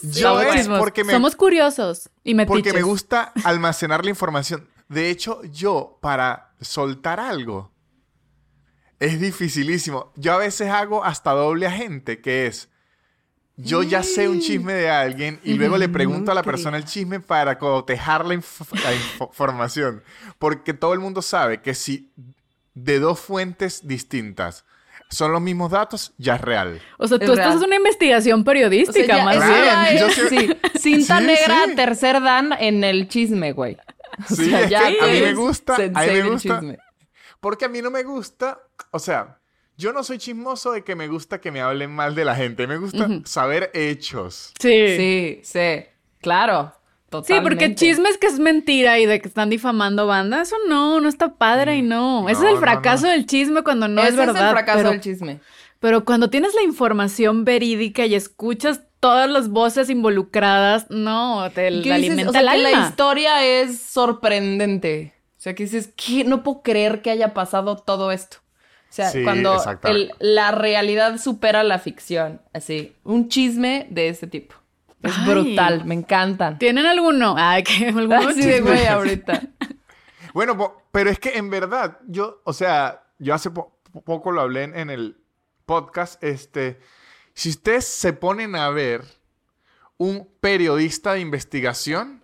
Somos 0.02 0.16
Yo 0.16 0.42
es 0.52 0.68
porque 0.68 1.02
me, 1.04 1.12
Somos 1.12 1.34
curiosos 1.36 2.10
y 2.24 2.34
metiches. 2.34 2.62
porque 2.62 2.72
me 2.72 2.82
gusta 2.82 3.32
almacenar 3.44 4.04
la 4.04 4.10
información. 4.10 4.68
De 4.88 5.08
hecho, 5.10 5.40
yo 5.44 5.98
para 6.00 6.50
soltar 6.60 7.20
algo 7.20 7.70
es 9.00 9.20
dificilísimo. 9.20 10.12
Yo 10.16 10.32
a 10.32 10.38
veces 10.38 10.68
hago 10.70 11.04
hasta 11.04 11.32
doble 11.32 11.66
agente, 11.66 12.20
que 12.20 12.46
es 12.46 12.68
yo 13.60 13.82
ya 13.82 14.04
sé 14.04 14.28
un 14.28 14.38
chisme 14.40 14.72
de 14.72 14.88
alguien 14.88 15.40
y 15.42 15.54
luego 15.54 15.78
le 15.78 15.88
pregunto 15.88 16.30
a 16.30 16.34
la 16.34 16.44
persona 16.44 16.76
el 16.76 16.84
chisme 16.84 17.18
para 17.18 17.58
cotejar 17.58 18.24
la, 18.24 18.34
inf- 18.34 18.82
la 18.84 18.94
info- 18.94 19.28
información. 19.32 20.02
Porque 20.38 20.74
todo 20.74 20.92
el 20.94 21.00
mundo 21.00 21.22
sabe 21.22 21.60
que 21.60 21.74
si 21.74 22.12
de 22.74 23.00
dos 23.00 23.18
fuentes 23.18 23.86
distintas 23.88 24.64
son 25.10 25.32
los 25.32 25.40
mismos 25.40 25.72
datos, 25.72 26.12
ya 26.18 26.36
es 26.36 26.40
real. 26.40 26.80
O 26.98 27.08
sea, 27.08 27.16
Es 27.18 27.26
tú 27.26 27.32
estás 27.32 27.56
en 27.56 27.64
una 27.64 27.76
investigación 27.76 28.34
O 28.40 28.44
sea, 28.44 28.44
periodística, 28.44 29.16
ya- 29.16 29.24
más 29.24 29.38
bien. 29.44 29.98
Yo 29.98 30.10
sí- 30.10 30.28
sí, 30.28 30.78
cinta 30.78 31.18
Sí, 31.18 31.24
negra, 31.26 31.64
sí. 31.66 31.74
tercer 31.74 32.22
dan 32.22 32.52
en 32.60 32.84
el 32.84 33.08
chisme, 33.08 33.52
güey. 33.52 33.76
O 34.30 34.34
Sí, 34.36 34.50
sea, 34.50 34.60
es 34.62 34.70
ya 34.70 34.86
que 34.88 35.00
a 35.00 35.06
mí 35.06 35.20
me 35.20 35.34
gusta, 35.34 35.74
a 35.74 35.78
mí 35.78 35.88
me 36.12 36.22
gusta. 36.30 36.60
Porque 37.40 37.64
a 37.66 37.68
mí 37.68 37.80
no 37.82 37.90
me 37.90 38.02
gusta, 38.02 38.60
o 38.90 38.98
sea, 38.98 39.38
yo 39.76 39.92
no 39.92 40.02
soy 40.02 40.18
chismoso 40.18 40.72
de 40.72 40.82
que 40.82 40.96
me 40.96 41.06
gusta 41.08 41.40
que 41.40 41.50
me 41.52 41.60
hablen 41.60 41.90
mal 41.94 42.14
de 42.14 42.24
la 42.24 42.34
gente. 42.34 42.66
Me 42.66 42.78
gusta 42.78 43.06
saber 43.24 43.70
hechos. 43.74 44.52
Sí. 44.60 44.96
Sí, 44.96 45.40
sí, 45.44 45.84
claro. 46.20 46.72
Sí, 46.74 47.10
Totalmente. 47.10 47.48
porque 47.48 47.74
chismes 47.74 48.18
que 48.18 48.26
es 48.26 48.38
mentira 48.38 48.98
y 48.98 49.06
de 49.06 49.20
que 49.20 49.28
están 49.28 49.48
difamando 49.48 50.06
banda, 50.06 50.42
eso 50.42 50.56
no, 50.68 51.00
no 51.00 51.08
está 51.08 51.36
padre 51.36 51.76
y 51.76 51.82
no. 51.82 52.28
Ese 52.28 52.32
es 52.32 52.38
el 52.40 52.44
No, 52.48 52.54
no, 52.56 52.60
fracaso 52.60 53.06
no. 53.06 53.12
del 53.12 53.24
chisme 53.26 53.62
cuando 53.62 53.88
no 53.88 54.02
Ese 54.02 54.10
es 54.10 54.16
verdad. 54.16 54.48
el 54.48 54.50
fracaso 54.52 54.78
pero, 54.78 54.90
del 54.90 55.00
chisme. 55.00 55.40
pero 55.80 56.04
cuando 56.04 56.28
tienes 56.28 56.54
la 56.54 56.62
información 56.62 57.44
verídica 57.46 58.04
y 58.04 58.14
escuchas 58.14 58.82
todas 59.00 59.30
las 59.30 59.48
voces 59.48 59.88
involucradas, 59.88 60.86
no, 60.90 61.48
te 61.54 61.68
alimenta 61.68 62.28
O 62.28 62.32
sea, 62.32 62.40
el 62.42 62.48
que 62.50 62.58
la 62.58 62.88
historia 62.88 63.42
es 63.44 63.80
sorprendente. 63.80 65.14
O 65.48 65.50
sea, 65.50 65.54
que 65.54 65.62
dices, 65.62 65.90
¿qué? 65.96 66.24
No 66.24 66.42
puedo 66.42 66.60
creer 66.62 67.00
que 67.00 67.10
haya 67.10 67.32
pasado 67.32 67.76
todo 67.76 68.12
esto. 68.12 68.36
O 68.90 68.92
sea, 68.92 69.08
Sí, 69.08 69.22
cuando 69.24 69.56
el- 69.84 70.12
la 70.18 70.50
realidad 70.50 71.16
supera 71.18 71.62
la 71.62 71.78
ficción. 71.78 72.42
Así, 72.52 72.94
un 73.04 73.28
chisme 73.30 73.86
de 73.90 74.08
este 74.10 74.26
tipo. 74.26 74.54
Es 75.02 75.14
Ay. 75.16 75.24
brutal, 75.30 75.84
me 75.86 75.94
encantan. 75.94 76.58
¿Tienen 76.58 76.84
alguno? 76.84 77.34
Ay, 77.38 77.62
que 77.62 77.86
alguno 77.88 78.16
Así 78.28 78.42
de 78.42 78.56
chisme? 78.56 78.60
güey 78.60 78.86
ahorita. 78.86 79.42
Bueno, 80.34 80.82
pero 80.92 81.08
es 81.08 81.18
que 81.18 81.38
en 81.38 81.48
verdad, 81.48 81.98
yo, 82.06 82.42
o 82.44 82.52
sea, 82.52 83.04
yo 83.18 83.34
hace 83.34 83.50
po- 83.50 83.80
poco 84.04 84.30
lo 84.30 84.42
hablé 84.42 84.64
en, 84.64 84.76
en 84.78 84.90
el 84.90 85.16
podcast, 85.64 86.22
este, 86.22 86.78
si 87.32 87.48
ustedes 87.48 87.86
se 87.86 88.12
ponen 88.12 88.54
a 88.54 88.68
ver 88.68 89.02
un 89.96 90.28
periodista 90.40 91.14
de 91.14 91.20
investigación, 91.20 92.17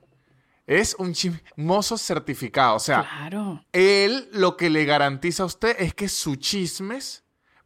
es 0.66 0.94
un 0.98 1.12
chismoso 1.12 1.98
certificado. 1.98 2.77
O 2.77 2.81
sea, 2.81 3.03
Claro. 3.03 3.64
él 3.72 4.29
lo 4.33 4.57
que 4.57 4.70
le 4.70 4.85
garantiza 4.85 5.42
a 5.42 5.46
usted 5.46 5.77
es 5.79 5.94
que 5.94 6.09
sus 6.09 6.38
chismes 6.38 7.24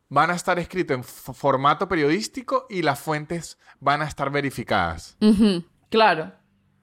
van 0.09 0.31
a 0.31 0.35
estar 0.35 0.59
escritos 0.59 0.97
en 0.97 1.05
formato 1.05 1.87
periodístico 1.89 2.67
y 2.71 2.83
las 2.83 2.99
fuentes 2.99 3.59
van 3.81 4.03
a 4.03 4.07
estar 4.07 4.31
verificadas. 4.31 5.17
Claro. 5.91 6.33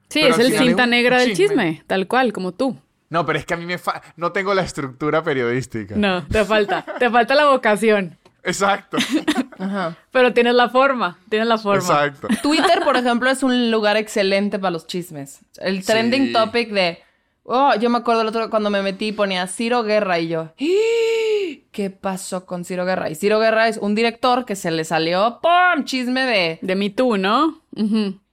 Sí, 0.10 0.20
Pero 0.22 0.36
es 0.36 0.40
el 0.40 0.52
cinta 0.58 0.84
es 0.84 0.86
un 0.86 0.90
negra 0.92 1.20
del 1.20 1.30
chisme. 1.36 1.48
chisme, 1.48 1.84
tal 1.88 2.08
cual, 2.08 2.32
como 2.32 2.54
tú. 2.54 2.80
No, 3.10 3.26
pero 3.26 3.40
es 3.40 3.46
que 3.46 3.54
a 3.54 3.58
mí 3.58 3.66
me 3.66 3.78
fa- 3.78 4.02
no 4.16 4.32
tengo 4.32 4.54
la 4.54 4.62
estructura 4.62 5.24
periodística. 5.24 5.96
No, 5.96 6.26
te 6.28 6.46
falta, 6.46 6.86
te 7.00 7.10
falta 7.10 7.34
la 7.36 7.46
vocación. 7.48 8.18
Exacto. 8.44 8.98
Ajá. 9.60 9.98
Pero 10.12 10.34
tienes 10.34 10.54
la 10.56 10.70
forma, 10.70 11.18
tienes 11.30 11.48
la 11.48 11.58
forma. 11.58 11.80
Exacto. 11.82 12.28
Twitter, 12.42 12.82
por 12.84 12.98
ejemplo, 12.98 13.30
es 13.30 13.44
un 13.44 13.72
lugar 13.72 13.98
excelente 13.98 14.60
para 14.60 14.72
los 14.72 14.88
chismes. 14.88 15.40
El 15.60 15.86
trending 15.86 16.28
Sí. 16.28 16.34
topic 16.34 16.70
de. 16.72 17.00
Oh, 17.44 17.74
yo 17.80 17.90
me 17.92 18.00
acuerdo 18.00 18.22
el 18.22 18.28
otro 18.28 18.50
cuando 18.50 18.70
me 18.72 18.82
metí 18.82 19.08
y 19.08 19.12
ponía 19.12 19.46
Ciro 19.48 19.84
Guerra 19.84 20.18
y 20.20 20.28
yo. 20.30 20.52
"¡Ah! 20.60 21.56
¿Qué 21.72 21.90
pasó 21.92 22.46
con 22.46 22.66
Ciro 22.66 22.86
Guerra? 22.86 23.10
Y 23.10 23.16
Ciro 23.16 23.40
Guerra 23.40 23.68
es 23.68 23.78
un 23.78 23.94
director 23.96 24.46
que 24.46 24.56
se 24.56 24.72
le 24.72 24.84
salió 24.84 25.40
¡pum! 25.42 25.84
chisme 25.84 26.24
de. 26.26 26.60
De 26.62 26.76
Me 26.76 26.90
Too, 26.90 27.18
¿no? 27.18 27.62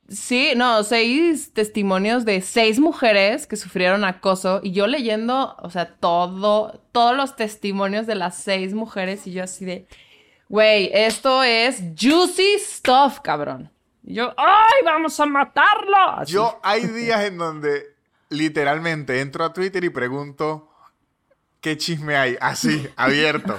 Sí, 0.08 0.50
no, 0.56 0.82
seis 0.84 1.52
testimonios 1.54 2.24
de 2.26 2.42
seis 2.42 2.78
mujeres 2.78 3.46
que 3.46 3.56
sufrieron 3.56 4.04
acoso. 4.04 4.60
Y 4.62 4.72
yo 4.72 4.86
leyendo, 4.86 5.56
o 5.58 5.70
sea, 5.70 5.86
todo, 5.94 6.80
todos 6.92 7.16
los 7.16 7.34
testimonios 7.36 8.06
de 8.06 8.14
las 8.14 8.36
seis 8.36 8.74
mujeres. 8.74 9.26
Y 9.26 9.32
yo 9.32 9.42
así 9.44 9.64
de. 9.64 9.86
Güey, 10.52 10.90
esto 10.92 11.42
es 11.42 11.82
juicy 11.98 12.58
stuff, 12.58 13.20
cabrón. 13.20 13.72
Y 14.02 14.16
yo, 14.16 14.34
¡ay, 14.36 14.84
vamos 14.84 15.18
a 15.18 15.24
matarlo! 15.24 15.96
Así. 16.18 16.34
Yo 16.34 16.60
hay 16.62 16.86
días 16.88 17.24
en 17.24 17.38
donde 17.38 17.96
literalmente 18.28 19.22
entro 19.22 19.46
a 19.46 19.54
Twitter 19.54 19.82
y 19.82 19.88
pregunto 19.88 20.68
qué 21.62 21.78
chisme 21.78 22.16
hay, 22.16 22.36
así, 22.38 22.86
abierto. 22.96 23.58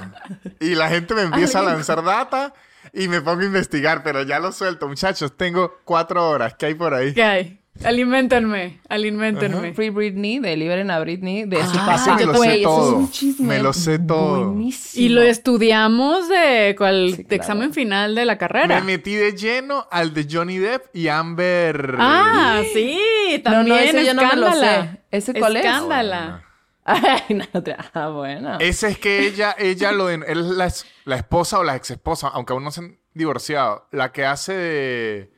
Y 0.59 0.75
la 0.75 0.87
gente 0.87 1.15
me 1.15 1.23
empieza 1.23 1.61
a 1.61 1.63
lanzar 1.63 2.03
data 2.03 2.53
y 2.93 3.07
me 3.07 3.21
pongo 3.21 3.41
a 3.41 3.45
investigar, 3.45 4.03
pero 4.03 4.21
ya 4.21 4.37
lo 4.37 4.51
suelto. 4.51 4.87
Muchachos, 4.87 5.35
tengo 5.35 5.79
cuatro 5.85 6.29
horas. 6.29 6.53
¿Qué 6.53 6.67
hay 6.67 6.75
por 6.75 6.93
ahí? 6.93 7.11
¿Qué 7.15 7.23
hay? 7.23 7.62
Aliméntenme, 7.83 8.79
aliméntenme. 8.87 9.73
Free 9.73 9.89
Britney, 9.89 10.39
de 10.39 10.55
Liberen 10.55 10.91
a 10.91 10.99
Britney, 10.99 11.45
de 11.45 11.57
su 11.65 11.77
Ah, 11.79 11.97
sí, 11.97 12.09
papá. 12.11 12.19
me 12.19 12.25
lo 12.25 12.33
sé 12.35 12.53
eso 12.59 12.63
todo. 12.69 12.87
es 12.89 12.93
un 12.95 13.11
chisme. 13.11 13.47
Me 13.47 13.59
lo 13.63 13.73
sé 13.73 13.99
todo. 13.99 14.45
Buenísimo. 14.51 15.05
Y 15.05 15.09
lo 15.09 15.21
estudiamos 15.23 16.29
de 16.29 16.75
cual 16.77 17.09
Sí, 17.11 17.17
de 17.17 17.23
claro. 17.25 17.41
examen 17.41 17.73
final 17.73 18.15
de 18.15 18.25
la 18.25 18.37
carrera. 18.37 18.79
Me 18.79 18.81
metí 18.85 19.15
de 19.15 19.33
lleno 19.33 19.87
al 19.91 20.13
de 20.13 20.27
Johnny 20.31 20.59
Depp 20.59 20.95
y 20.95 21.07
Amber. 21.07 21.95
Ah, 21.99 22.61
sí, 22.73 22.99
también 23.43 23.67
no, 23.67 23.75
ese 23.75 24.05
yo 24.05 24.13
no 24.13 24.21
me 24.21 24.35
lo 24.35 24.47
escándala. 24.47 24.81
sé. 24.91 24.99
¿Ese 25.11 25.33
cuál 25.33 25.55
es? 25.57 25.65
Escándala. 25.65 26.43
Ay, 26.85 27.21
no, 27.53 27.63
te- 27.63 27.75
ah, 27.93 28.09
bueno. 28.09 28.57
Ese 28.59 28.89
es 28.89 28.97
que 28.99 29.25
ella, 29.27 29.55
ella 29.57 29.91
lo 29.91 30.07
de- 30.07 30.15
él 30.15 30.39
es 30.41 30.45
la, 30.45 30.65
es- 30.67 30.85
la 31.05 31.15
esposa 31.15 31.59
o 31.59 31.63
la 31.63 31.75
ex 31.75 31.91
esposa, 31.91 32.27
aunque 32.27 32.53
aún 32.53 32.63
no 32.63 32.71
se 32.71 32.81
han 32.81 32.99
divorciado, 33.13 33.87
la 33.91 34.11
que 34.11 34.25
hace 34.25 34.53
de 34.53 35.32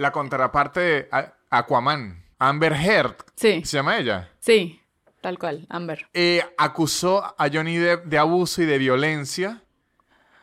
la 0.00 0.12
contraparte 0.12 0.80
de 0.80 1.08
Aquaman, 1.50 2.24
Amber 2.38 2.72
Heard, 2.72 3.16
Sí, 3.36 3.62
se 3.64 3.76
llama 3.76 3.98
ella. 3.98 4.30
sí, 4.38 4.80
tal 5.20 5.38
cual, 5.38 5.66
Amber. 5.68 6.06
Eh, 6.14 6.42
acusó 6.56 7.22
a 7.38 7.48
Johnny 7.52 7.76
Depp 7.76 8.06
de 8.06 8.18
abuso 8.18 8.62
y 8.62 8.66
de 8.66 8.78
violencia. 8.78 9.62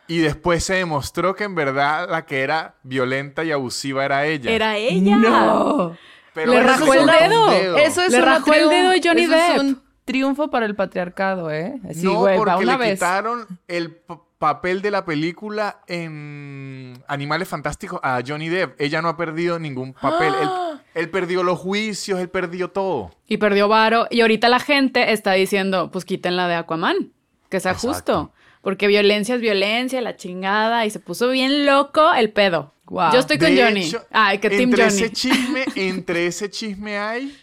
Y 0.10 0.20
después 0.20 0.63
se 0.63 0.76
demostró 0.76 1.36
que 1.36 1.43
en 1.43 1.54
verdad 1.56 2.08
la 2.10 2.26
que 2.26 2.41
era 2.41 2.76
violenta 2.84 3.43
y 3.43 3.52
abusiva 3.52 4.06
era 4.06 4.26
ella. 4.26 4.52
Era 4.52 4.78
ella. 4.78 5.17
No. 5.17 5.98
Pero 6.34 6.54
Le 6.54 6.60
es 6.60 6.82
el 6.82 7.00
un 7.00 7.06
dedo. 7.08 7.78
Eso 7.78 8.02
es 8.04 8.12
Le 8.13 8.20
el 8.20 8.70
dedo 8.70 8.91
Johnny 9.04 9.24
eso 9.24 9.34
Depp. 9.34 9.56
Es 9.56 9.60
un 9.60 9.84
triunfo 10.06 10.50
para 10.50 10.65
el 10.65 10.76
patriarcado, 10.76 11.52
¿eh? 11.52 11.82
Así, 11.89 12.04
no, 12.06 12.20
güey, 12.20 12.38
porque 12.38 12.56
una 12.63 12.78
le 12.78 12.78
vez. 12.78 12.93
quitaron 12.93 13.46
el 13.67 14.00
papel 14.38 14.82
de 14.82 14.91
la 14.91 15.04
película 15.06 15.82
en 15.88 16.93
Animales 17.08 17.47
Fantásticos 17.47 18.00
a 18.04 18.21
Johnny 18.26 18.50
Depp. 18.50 18.80
Ella 18.80 19.02
no 19.02 19.10
ha 19.10 19.17
perdido 19.17 19.58
ningún 19.60 19.93
papel. 19.93 20.34
Él, 20.41 20.50
él 20.93 21.10
perdió 21.10 21.43
los 21.43 21.58
juicios, 21.60 22.19
él 22.19 22.30
perdió 22.30 22.69
todo. 22.69 23.12
Y 23.28 23.38
perdió 23.38 23.67
varo. 23.67 24.08
Y 24.10 24.21
ahorita 24.21 24.50
la 24.50 24.60
gente 24.60 25.12
está 25.12 25.34
diciendo, 25.34 25.89
pues 25.91 26.06
quítenla 26.06 26.47
de 26.47 26.56
Aquaman. 26.56 27.12
Que 27.50 27.60
sea 27.60 27.71
Exacto. 27.71 27.93
justo. 27.93 28.34
Porque 28.62 28.88
violencia 28.88 29.36
es 29.36 29.41
violencia, 29.41 30.02
la 30.02 30.15
chingada. 30.17 30.86
Y 30.86 30.89
se 30.91 31.00
puso 31.00 31.30
bien 31.30 31.65
loco 31.65 32.13
el 32.13 32.32
pedo. 32.32 32.73
Wow. 32.86 33.12
Yo 33.13 33.19
estoy 33.19 33.38
con 33.38 33.54
De 33.56 33.63
Johnny. 33.63 33.86
hecho, 33.88 34.06
Ay, 34.12 34.38
que 34.39 34.50
Team 34.50 34.69
entre 34.69 34.84
Johnny. 34.86 34.95
ese 34.97 35.12
chisme, 35.12 35.65
entre 35.76 36.28
ese 36.28 36.50
chisme 36.50 36.97
hay 36.97 37.38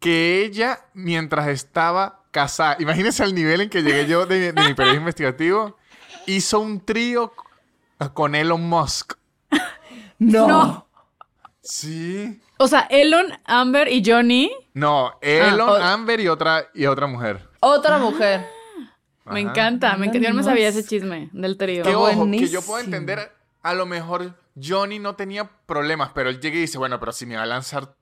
que 0.00 0.44
ella, 0.44 0.80
mientras 0.94 1.48
estaba 1.48 2.24
casada, 2.36 2.76
imagínense 2.80 3.24
el 3.24 3.34
nivel 3.34 3.62
en 3.62 3.70
que 3.70 3.82
llegué 3.82 4.06
yo 4.06 4.26
de, 4.26 4.52
de 4.52 4.62
mi 4.62 4.74
periodismo 4.74 5.04
investigativo, 5.04 5.78
hizo 6.26 6.60
un 6.60 6.84
trío 6.84 7.32
con 8.12 8.34
Elon 8.34 8.60
Musk. 8.68 9.14
No. 10.18 10.46
No. 10.46 10.86
Sí. 11.62 12.38
O 12.58 12.68
sea, 12.68 12.80
Elon, 12.90 13.26
Amber 13.46 13.88
y 13.88 14.02
Johnny. 14.04 14.50
No, 14.74 15.18
Elon, 15.22 15.68
o- 15.68 15.74
Amber 15.76 16.20
y 16.20 16.28
otra, 16.28 16.66
y 16.74 16.84
otra 16.84 17.06
mujer. 17.06 17.48
Otra 17.60 17.96
mujer. 17.98 18.46
Me 19.24 19.40
Ajá. 19.40 19.50
encanta. 19.50 19.96
Me 19.96 20.06
encanta. 20.06 20.18
Yo 20.18 20.28
no 20.28 20.34
me 20.36 20.40
Elon 20.42 20.44
sabía 20.44 20.68
ese 20.68 20.84
chisme 20.84 21.30
del 21.32 21.56
trío. 21.56 21.84
Que 21.84 21.94
ojo, 21.94 22.26
que 22.30 22.48
yo 22.48 22.60
puedo 22.62 22.84
entender, 22.84 23.32
a 23.62 23.72
lo 23.74 23.86
mejor 23.86 24.34
Johnny 24.62 24.98
no 24.98 25.16
tenía 25.16 25.50
problemas, 25.66 26.10
pero 26.14 26.28
él 26.28 26.38
llega 26.40 26.56
y 26.56 26.60
dice, 26.60 26.76
bueno, 26.78 27.00
pero 27.00 27.12
si 27.12 27.24
me 27.24 27.36
va 27.36 27.42
a 27.44 27.46
lanzar 27.46 27.94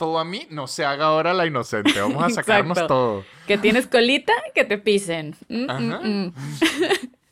todo 0.00 0.18
a 0.18 0.24
mí, 0.24 0.46
no 0.48 0.66
se 0.66 0.86
haga 0.86 1.04
ahora 1.04 1.34
la 1.34 1.44
inocente, 1.44 2.00
vamos 2.00 2.24
a 2.24 2.30
sacarnos 2.30 2.78
Exacto. 2.78 2.94
todo. 2.94 3.24
Que 3.46 3.58
tienes 3.58 3.86
colita, 3.86 4.32
que 4.54 4.64
te 4.64 4.78
pisen. 4.78 5.36
Mm, 5.50 5.70
mm, 5.70 6.24
mm. 6.24 6.32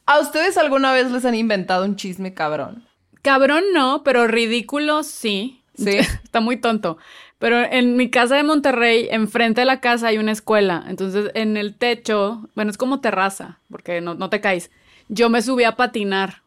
¿A 0.05 0.21
ustedes 0.21 0.59
alguna 0.59 0.93
vez 0.93 1.11
les 1.11 1.25
han 1.25 1.35
inventado 1.35 1.87
un 1.87 1.97
chisme 1.97 2.35
cabrón? 2.35 2.85
Cabrón 3.23 3.65
no, 3.73 4.03
pero 4.05 4.27
ridículo 4.27 5.03
sí. 5.03 5.63
Sí. 5.75 5.97
Está 6.25 6.41
muy 6.41 6.59
tonto. 6.59 6.99
Pero 7.39 7.59
en 7.59 7.97
mi 7.97 8.11
casa 8.11 8.37
de 8.37 8.43
Monterrey, 8.43 9.09
enfrente 9.11 9.63
de 9.63 9.65
la 9.65 9.81
casa 9.81 10.09
hay 10.09 10.19
una 10.19 10.33
escuela. 10.33 10.85
Entonces, 10.89 11.31
en 11.33 11.57
el 11.57 11.75
techo, 11.75 12.51
bueno, 12.55 12.71
es 12.71 12.77
como 12.77 13.01
terraza, 13.01 13.61
porque 13.71 14.03
no, 14.03 14.15
no 14.15 14.29
te 14.29 14.43
caes. 14.43 14.71
Yo 15.09 15.31
me 15.31 15.41
subí 15.41 15.65
a 15.65 15.75
patinar 15.75 16.43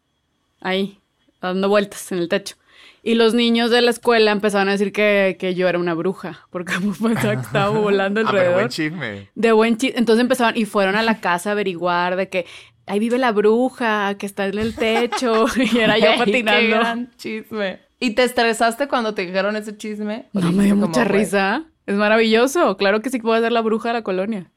ahí, 0.60 1.00
dando 1.40 1.68
vueltas 1.68 2.12
en 2.12 2.18
el 2.18 2.28
techo. 2.28 2.54
Y 3.02 3.14
los 3.14 3.34
niños 3.34 3.70
de 3.70 3.82
la 3.82 3.90
escuela 3.90 4.30
empezaron 4.30 4.68
a 4.68 4.72
decir 4.72 4.92
que, 4.92 5.36
que 5.38 5.54
yo 5.54 5.68
era 5.68 5.78
una 5.78 5.94
bruja, 5.94 6.46
porque 6.50 6.72
pues, 7.00 7.24
estaba 7.24 7.68
volando 7.70 8.20
Ah, 8.20 8.24
pero 8.26 8.28
alrededor. 8.38 8.54
buen 8.54 8.68
chisme. 8.68 9.28
De 9.34 9.52
buen 9.52 9.76
chiste. 9.76 9.98
Entonces 9.98 10.20
empezaron 10.22 10.56
y 10.56 10.64
fueron 10.64 10.94
a 10.96 11.02
la 11.02 11.20
casa 11.20 11.50
a 11.50 11.52
averiguar 11.52 12.16
de 12.16 12.28
que 12.28 12.46
ahí 12.86 12.98
vive 12.98 13.18
la 13.18 13.32
bruja, 13.32 14.14
que 14.18 14.26
está 14.26 14.46
en 14.46 14.58
el 14.58 14.74
techo. 14.74 15.46
Y 15.56 15.78
era 15.78 15.98
yo 15.98 16.06
Ey, 16.06 16.12
Qué 16.12 16.18
patinando. 16.18 16.76
gran 16.76 17.10
chisme. 17.16 17.80
¿Y 17.98 18.10
te 18.14 18.24
estresaste 18.24 18.88
cuando 18.88 19.14
te 19.14 19.24
dijeron 19.26 19.54
ese 19.56 19.76
chisme? 19.76 20.26
¿O 20.34 20.40
No, 20.40 20.50
me 20.52 20.64
dio 20.64 20.76
mucha 20.76 21.04
risa. 21.04 21.64
Es 21.86 21.96
maravilloso. 21.96 22.76
Claro 22.76 23.00
que 23.00 23.10
sí 23.10 23.18
puedo 23.18 23.40
ser 23.40 23.52
la 23.52 23.60
bruja 23.60 23.88
de 23.88 23.94
la 23.94 24.02
colonia. 24.02 24.50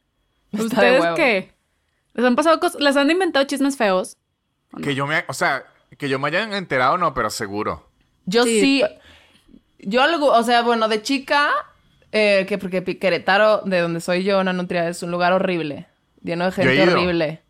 Está 0.52 0.58
de 0.58 0.66
¿Ustedes 0.68 1.02
huevo. 1.02 1.16
qué? 1.16 1.52
¿Les 2.14 2.26
han 2.26 2.36
pasado 2.36 2.60
cosas? 2.60 2.80
¿Les 2.82 2.96
han 2.96 3.10
inventado 3.12 3.46
chismes 3.46 3.76
feos? 3.78 4.18
Que 4.82 4.94
yo 4.96 5.06
me, 5.08 5.24
o 5.28 5.34
sea, 5.34 5.64
que 5.98 6.08
yo 6.10 6.18
me 6.20 6.28
hayan 6.30 6.54
enterado, 6.54 6.98
no, 6.98 7.14
pero 7.14 7.30
seguro. 7.30 7.90
Yo 8.26 8.44
Sí. 8.44 8.60
sí. 8.60 8.84
Yo 9.80 10.02
algo, 10.02 10.32
o 10.32 10.44
sea, 10.44 10.62
bueno, 10.64 10.88
de 10.88 11.02
chica, 11.02 11.52
eh, 12.12 12.46
que 12.48 12.58
porque 12.58 12.84
Querétaro, 12.84 13.62
de 13.66 13.82
donde 13.82 14.02
soy 14.02 14.24
yo, 14.24 14.40
una 14.40 14.54
nutria, 14.54 14.90
es 14.90 15.04
un 15.04 15.12
lugar 15.12 15.34
horrible. 15.34 15.88
Lleno 16.24 16.46
de 16.46 16.52
gente 16.52 16.82
horrible. 16.82 17.42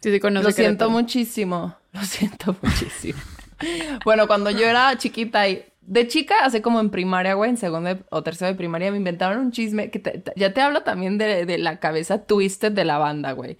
Sí, 0.00 0.10
sí, 0.10 0.18
conozco 0.20 0.48
Lo 0.48 0.52
siento 0.52 0.66
Querétaro. 0.86 0.90
muchísimo. 0.90 1.76
Lo 1.92 2.02
siento 2.02 2.56
muchísimo. 2.60 3.20
bueno, 4.04 4.26
cuando 4.26 4.50
yo 4.50 4.66
era 4.66 4.96
chiquita 4.98 5.48
y 5.48 5.64
de 5.86 6.08
chica, 6.08 6.34
hace 6.42 6.62
como 6.62 6.80
en 6.80 6.90
primaria, 6.90 7.34
güey, 7.34 7.50
en 7.50 7.56
segundo 7.56 7.98
o 8.10 8.22
tercero 8.22 8.50
de 8.50 8.56
primaria, 8.56 8.90
me 8.90 8.96
inventaron 8.96 9.38
un 9.38 9.52
chisme 9.52 9.90
que 9.90 9.98
te- 9.98 10.18
te- 10.18 10.32
ya 10.36 10.52
te 10.54 10.60
hablo 10.60 10.82
también 10.82 11.18
de, 11.18 11.44
de 11.46 11.58
la 11.58 11.78
cabeza 11.78 12.24
twisted 12.24 12.72
de 12.72 12.84
la 12.84 12.98
banda, 12.98 13.32
güey. 13.32 13.58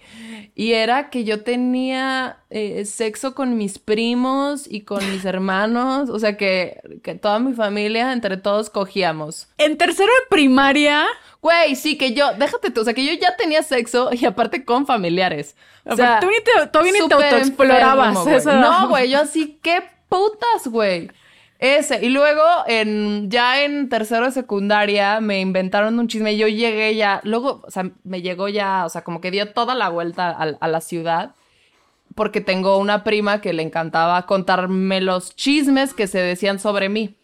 Y 0.55 0.73
era 0.73 1.09
que 1.09 1.23
yo 1.23 1.43
tenía 1.43 2.37
eh, 2.49 2.85
sexo 2.85 3.35
con 3.35 3.57
mis 3.57 3.77
primos 3.79 4.65
y 4.69 4.81
con 4.81 5.07
mis 5.11 5.23
hermanos, 5.25 6.09
o 6.09 6.17
sea 6.19 6.35
que, 6.37 6.79
que 7.03 7.15
toda 7.15 7.39
mi 7.39 7.53
familia, 7.53 8.11
entre 8.13 8.37
todos, 8.37 8.69
cogíamos. 8.69 9.47
En 9.57 9.77
tercero 9.77 10.09
de 10.11 10.27
primaria. 10.29 11.05
Güey, 11.41 11.75
sí, 11.75 11.95
que 11.95 12.13
yo, 12.13 12.33
déjate 12.39 12.71
tú, 12.71 12.81
o 12.81 12.83
sea 12.83 12.95
que 12.95 13.05
yo 13.05 13.13
ya 13.21 13.35
tenía 13.37 13.61
sexo 13.61 14.09
y 14.11 14.25
aparte 14.25 14.65
con 14.65 14.87
familiares. 14.87 15.55
O 15.85 15.95
sea, 15.95 16.19
tú 16.19 16.25
ni 16.27 16.37
te, 16.43 16.67
todavía 16.67 16.93
ni 16.93 17.07
te 17.07 17.13
autoexplorabas. 17.13 18.07
enfermo, 18.07 18.23
güey. 18.23 18.35
eso. 18.37 18.53
No, 18.55 18.89
güey, 18.89 19.09
yo 19.11 19.19
así, 19.19 19.59
qué 19.61 19.83
putas, 20.09 20.65
güey. 20.67 21.11
Ese. 21.65 22.05
Y 22.05 22.09
luego, 22.09 22.43
en, 22.67 23.29
ya 23.31 23.63
en 23.63 23.89
tercero 23.89 24.25
de 24.25 24.31
secundaria, 24.31 25.19
me 25.19 25.39
inventaron 25.41 25.97
un 25.97 26.07
chisme. 26.07 26.37
Yo 26.37 26.47
llegué 26.47 26.95
ya, 26.95 27.21
luego, 27.23 27.63
o 27.65 27.71
sea, 27.71 27.89
me 28.03 28.21
llegó 28.21 28.47
ya, 28.49 28.85
o 28.85 28.89
sea, 28.89 29.03
como 29.03 29.19
que 29.19 29.31
dio 29.31 29.51
toda 29.51 29.73
la 29.73 29.89
vuelta 29.89 30.29
a, 30.29 30.43
a 30.43 30.67
la 30.67 30.81
ciudad. 30.81 31.33
Porque 32.13 32.39
tengo 32.39 32.77
una 32.77 33.03
prima 33.03 33.41
que 33.41 33.51
le 33.51 33.63
encantaba 33.63 34.25
contarme 34.27 35.01
los 35.01 35.35
chismes 35.35 35.93
que 35.93 36.05
se 36.07 36.19
decían 36.19 36.59
sobre 36.59 36.87
mí. 36.87 37.15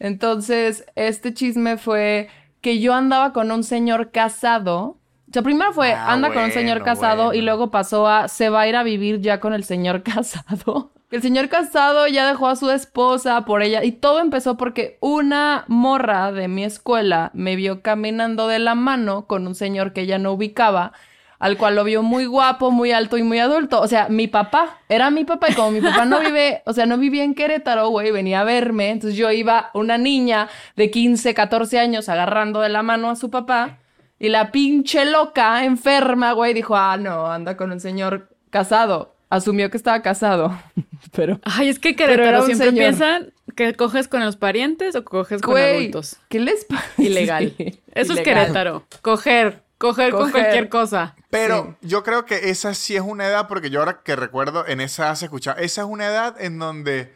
Entonces, 0.00 0.84
este 0.96 1.34
chisme 1.34 1.76
fue 1.76 2.28
que 2.62 2.80
yo 2.80 2.94
andaba 2.94 3.34
con 3.34 3.50
un 3.50 3.62
señor 3.62 4.10
casado. 4.10 4.96
O 5.28 5.32
sea, 5.32 5.42
primero 5.42 5.72
fue, 5.72 5.92
Ah, 5.92 6.12
anda 6.12 6.32
con 6.32 6.44
un 6.44 6.50
señor 6.52 6.78
bueno, 6.78 6.84
casado 6.84 7.34
y 7.34 7.42
luego 7.42 7.70
pasó 7.70 8.08
a, 8.08 8.28
se 8.28 8.48
va 8.48 8.62
a 8.62 8.68
ir 8.68 8.76
a 8.76 8.82
vivir 8.84 9.20
ya 9.20 9.38
con 9.38 9.52
el 9.52 9.64
señor 9.64 10.02
casado. 10.04 10.92
El 11.12 11.20
señor 11.20 11.50
casado 11.50 12.06
ya 12.06 12.26
dejó 12.26 12.48
a 12.48 12.56
su 12.56 12.70
esposa 12.70 13.44
por 13.44 13.62
ella 13.62 13.84
y 13.84 13.92
todo 13.92 14.18
empezó 14.18 14.56
porque 14.56 14.96
una 15.00 15.66
morra 15.68 16.32
de 16.32 16.48
mi 16.48 16.64
escuela 16.64 17.30
me 17.34 17.54
vio 17.54 17.82
caminando 17.82 18.48
de 18.48 18.58
la 18.58 18.74
mano 18.74 19.26
con 19.26 19.46
un 19.46 19.54
señor 19.54 19.92
que 19.92 20.00
ella 20.00 20.18
no 20.18 20.32
ubicaba, 20.32 20.94
al 21.38 21.58
cual 21.58 21.74
lo 21.76 21.84
vio 21.84 22.02
muy 22.02 22.24
guapo, 22.24 22.70
muy 22.70 22.92
alto 22.92 23.18
y 23.18 23.24
muy 23.24 23.40
adulto. 23.40 23.82
O 23.82 23.88
sea, 23.88 24.08
mi 24.08 24.26
papá, 24.26 24.78
era 24.88 25.10
mi 25.10 25.26
papá 25.26 25.50
y 25.50 25.54
como 25.54 25.70
mi 25.70 25.82
papá 25.82 26.06
no 26.06 26.18
vive, 26.18 26.62
o 26.64 26.72
sea, 26.72 26.86
no 26.86 26.96
vivía 26.96 27.24
en 27.24 27.34
Querétaro, 27.34 27.90
güey, 27.90 28.10
venía 28.10 28.40
a 28.40 28.44
verme, 28.44 28.88
entonces 28.88 29.14
yo 29.18 29.30
iba 29.30 29.70
una 29.74 29.98
niña 29.98 30.48
de 30.76 30.90
15, 30.90 31.34
14 31.34 31.78
años 31.78 32.08
agarrando 32.08 32.62
de 32.62 32.70
la 32.70 32.82
mano 32.82 33.10
a 33.10 33.16
su 33.16 33.30
papá 33.30 33.80
y 34.18 34.30
la 34.30 34.50
pinche 34.50 35.04
loca, 35.04 35.62
enferma, 35.66 36.32
güey, 36.32 36.54
dijo, 36.54 36.74
ah, 36.74 36.96
no, 36.96 37.30
anda 37.30 37.58
con 37.58 37.70
un 37.70 37.80
señor 37.80 38.30
casado. 38.48 39.12
Asumió 39.34 39.70
que 39.70 39.76
estaba 39.78 40.02
casado, 40.02 40.56
pero... 41.12 41.40
Ay, 41.44 41.68
es 41.70 41.78
que 41.78 41.96
Querétaro 41.96 42.44
siempre 42.44 42.68
señor. 42.68 42.84
piensan 42.84 43.32
que 43.56 43.74
coges 43.74 44.06
con 44.08 44.20
los 44.24 44.36
parientes 44.36 44.94
o 44.94 45.04
coges 45.04 45.40
con 45.40 45.52
Güey, 45.54 45.76
adultos. 45.76 46.16
¿qué 46.28 46.38
les 46.40 46.64
pasa? 46.66 46.84
Ilegal. 46.98 47.54
Sí, 47.56 47.80
Eso 47.94 48.12
es. 48.12 48.20
Querétaro. 48.20 48.86
Coger. 49.00 49.62
Coger, 49.78 50.12
con 50.12 50.30
cualquier 50.30 50.68
cosa. 50.68 51.16
Pero 51.30 51.76
yo 51.80 52.04
creo 52.04 52.24
que 52.24 52.50
esa 52.50 52.72
sí 52.74 52.94
es 52.94 53.00
una 53.02 53.26
edad, 53.26 53.48
porque 53.48 53.68
yo 53.68 53.80
ahora 53.80 54.02
que 54.04 54.14
recuerdo, 54.14 54.64
en 54.68 54.80
esa 54.80 55.06
edad 55.06 55.14
se 55.16 55.24
escuchaba, 55.24 55.60
esa 55.60 55.80
es 55.82 55.88
una 55.88 56.06
edad 56.06 56.40
en 56.40 56.58
donde 56.60 57.12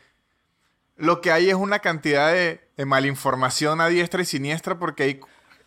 lo 0.97 1.21
que 1.21 1.31
hay 1.31 1.49
es 1.51 1.55
una 1.55 1.79
cantidad 1.79 2.33
de, 2.33 2.61
de 2.77 2.85
malinformación 2.87 3.81
a 3.81 3.87
diestra 3.89 4.23
y 4.23 4.25
siniestra, 4.25 4.79
porque 4.81 5.03
hay, 5.05 5.21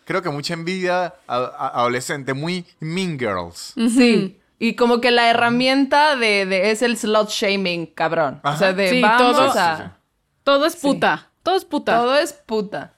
creo 0.03 0.21
que 0.21 0.29
mucha 0.29 0.53
envidia 0.55 1.13
a- 1.27 1.37
a- 1.37 1.67
adolescente, 1.79 2.33
muy 2.33 2.65
mean 2.81 3.17
girls. 3.17 3.73
Sí. 3.95 4.38
Y 4.59 4.75
como 4.75 4.99
que 4.99 5.09
la 5.11 5.29
herramienta 5.29 6.15
de, 6.17 6.45
de- 6.45 6.71
es 6.71 6.81
el 6.81 6.97
slot 6.97 7.29
shaming, 7.29 7.87
cabrón. 7.87 8.41
O 8.43 8.55
sea, 8.57 8.73
de 8.73 8.89
Sí, 8.89 9.01
vamos 9.01 9.37
todo- 9.37 9.41
a... 9.51 9.53
Sí, 9.77 9.83
sí, 9.83 9.89
sí. 9.89 9.95
Todo 10.43 10.65
es 10.65 10.75
puta. 10.75 11.29
Todo 11.43 11.55
es 11.55 11.65
puta. 11.65 11.95
Todo 11.97 12.15
es 12.17 12.33
puta. 12.33 12.93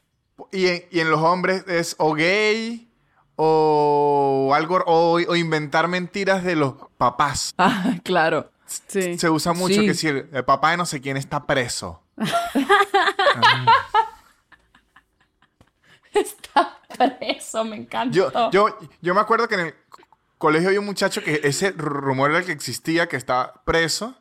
Y 0.51 0.67
en, 0.67 0.83
y 0.91 0.99
en 1.01 1.11
los 1.11 1.19
hombres 1.21 1.63
es 1.67 1.95
o 1.99 2.13
gay 2.13 2.87
o 3.35 4.51
algo, 4.55 4.77
o, 4.87 5.13
o 5.27 5.35
inventar 5.35 5.87
mentiras 5.87 6.43
de 6.43 6.55
los 6.55 6.73
papás. 6.97 7.53
Ah, 7.57 7.95
claro. 8.03 8.49
Sí. 8.87 9.17
Se 9.19 9.29
usa 9.29 9.53
mucho 9.53 9.81
Sí. 9.81 9.85
que 9.85 9.93
si 9.93 10.07
el, 10.07 10.29
el 10.31 10.45
papá 10.45 10.71
de 10.71 10.77
no 10.77 10.85
sé 10.85 10.99
quién 11.01 11.17
está 11.17 11.45
preso. 11.45 12.01
Está 16.13 16.77
preso, 16.97 17.63
me 17.63 17.77
encanta. 17.77 18.13
Yo, 18.15 18.31
yo, 18.51 18.77
yo 19.01 19.13
me 19.15 19.21
acuerdo 19.21 19.47
que 19.47 19.55
en 19.55 19.59
el 19.61 19.75
colegio 20.41 20.67
había 20.67 20.81
un 20.81 20.85
muchacho 20.85 21.23
que 21.23 21.39
ese 21.45 21.71
rumor 21.71 22.31
era 22.31 22.39
el 22.39 22.45
que 22.45 22.51
existía, 22.51 23.07
que 23.07 23.15
estaba 23.15 23.61
preso. 23.63 24.17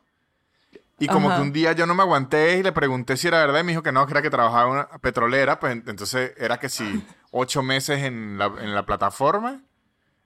Y 0.99 1.07
como 1.07 1.27
Ajá. 1.29 1.37
que 1.37 1.41
un 1.41 1.51
día 1.51 1.71
yo 1.73 1.85
no 1.87 1.95
me 1.95 2.03
aguanté 2.03 2.57
y 2.59 2.63
le 2.63 2.71
pregunté 2.71 3.17
si 3.17 3.27
era 3.27 3.39
verdad 3.39 3.59
y 3.59 3.63
me 3.63 3.71
dijo 3.71 3.81
que 3.83 3.91
no, 3.91 4.05
que 4.05 4.13
era 4.13 4.21
que 4.21 4.29
trabajaba 4.29 4.63
en 4.65 4.69
una 4.71 4.87
petrolera. 4.99 5.59
Pues 5.59 5.73
en- 5.73 5.83
entonces 5.87 6.33
era 6.37 6.59
que 6.59 6.69
si 6.69 7.03
ocho 7.31 7.63
meses 7.63 8.03
en 8.03 8.37
la, 8.37 8.45
en 8.61 8.73
la 8.75 8.85
plataforma 8.85 9.61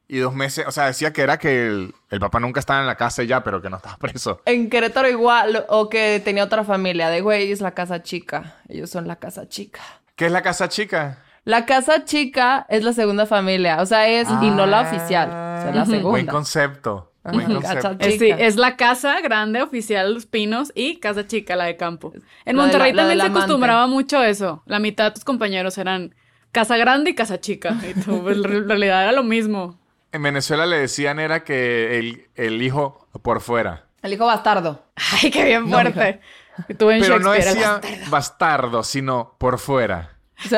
y 0.08 0.18
dos 0.20 0.36
meses, 0.36 0.68
o 0.68 0.72
sea, 0.72 0.86
decía 0.88 1.14
que 1.14 1.22
era 1.22 1.40
que 1.40 1.66
el, 1.68 1.96
el 2.10 2.20
papá 2.20 2.40
nunca 2.42 2.60
estaba 2.60 2.82
en 2.82 2.86
la 2.88 2.96
casa 2.98 3.24
ya, 3.24 3.42
pero 3.44 3.62
que 3.62 3.70
no 3.70 3.78
estaba 3.78 3.98
preso. 3.98 4.42
En 4.46 4.70
Querétaro 4.70 5.10
igual, 5.10 5.66
o 5.70 5.90
que 5.90 6.22
tenía 6.24 6.44
otra 6.44 6.64
familia, 6.66 7.10
de 7.10 7.22
güey, 7.22 7.52
es 7.52 7.62
la 7.62 7.72
casa 7.72 8.04
chica. 8.04 8.58
Ellos 8.68 8.90
son 8.90 9.08
la 9.08 9.16
casa 9.16 9.48
chica. 9.48 9.82
¿Qué 10.18 10.26
es 10.28 10.32
la 10.32 10.42
casa 10.44 10.68
chica? 10.70 11.24
La 11.46 11.66
casa 11.66 12.06
chica 12.06 12.66
es 12.70 12.84
la 12.84 12.92
segunda 12.94 13.26
familia, 13.26 13.80
o 13.82 13.86
sea, 13.86 14.08
es, 14.10 14.28
y 14.42 14.50
no 14.50 14.66
la 14.66 14.82
oficial, 14.82 15.30
o 15.30 15.62
sea, 15.62 15.72
la 15.74 15.84
Buen 15.84 16.00
segunda. 16.00 16.32
concepto. 16.32 17.12
Buen 17.24 17.46
concepto. 17.54 17.82
Casa 17.82 17.96
Es, 18.00 18.14
sí, 18.14 18.20
chica. 18.20 18.36
es 18.38 18.56
la 18.56 18.76
casa 18.78 19.20
grande 19.22 19.62
oficial 19.62 20.14
Los 20.14 20.26
Pinos 20.26 20.72
y 20.76 20.98
casa 21.00 21.26
chica, 21.26 21.56
la 21.56 21.66
de 21.66 21.76
campo. 21.78 22.14
En 22.46 22.56
La 22.58 22.64
Monterrey 22.64 22.94
la- 22.94 23.02
también 23.04 23.20
se 23.20 23.26
amante. 23.26 23.40
acostumbraba 23.40 23.88
mucho 23.88 24.24
eso. 24.24 24.62
La 24.66 24.78
mitad 24.80 25.06
de 25.06 25.12
tus 25.12 25.24
compañeros 25.24 25.78
eran 25.80 26.14
casa 26.52 26.78
grande 26.78 27.12
y 27.12 27.16
casa 27.16 27.40
chica. 27.42 27.76
Y 27.90 28.00
tú, 28.00 28.22
pues, 28.22 28.38
en 28.38 28.44
realidad 28.68 29.04
era 29.04 29.12
lo 29.12 29.24
mismo. 29.24 29.80
En 30.12 30.22
Venezuela 30.24 30.66
le 30.68 30.78
decían 30.78 31.20
era 31.20 31.44
que 31.44 31.98
el, 31.98 32.28
el 32.36 32.62
hijo 32.62 33.08
por 33.24 33.42
fuera. 33.42 33.86
El 34.04 34.14
hijo 34.14 34.26
bastardo. 34.28 34.84
Ay, 35.22 35.32
qué 35.32 35.46
bien 35.46 35.68
fuerte. 35.68 36.22
Y 36.70 36.74
tú 36.76 36.90
en 36.92 37.02
Pero 37.02 37.20
no 37.20 37.32
decía 37.32 37.82
bastardo, 38.10 38.84
sino 38.84 39.36
por 39.40 39.58
fuera. 39.58 40.12
Eso 40.44 40.58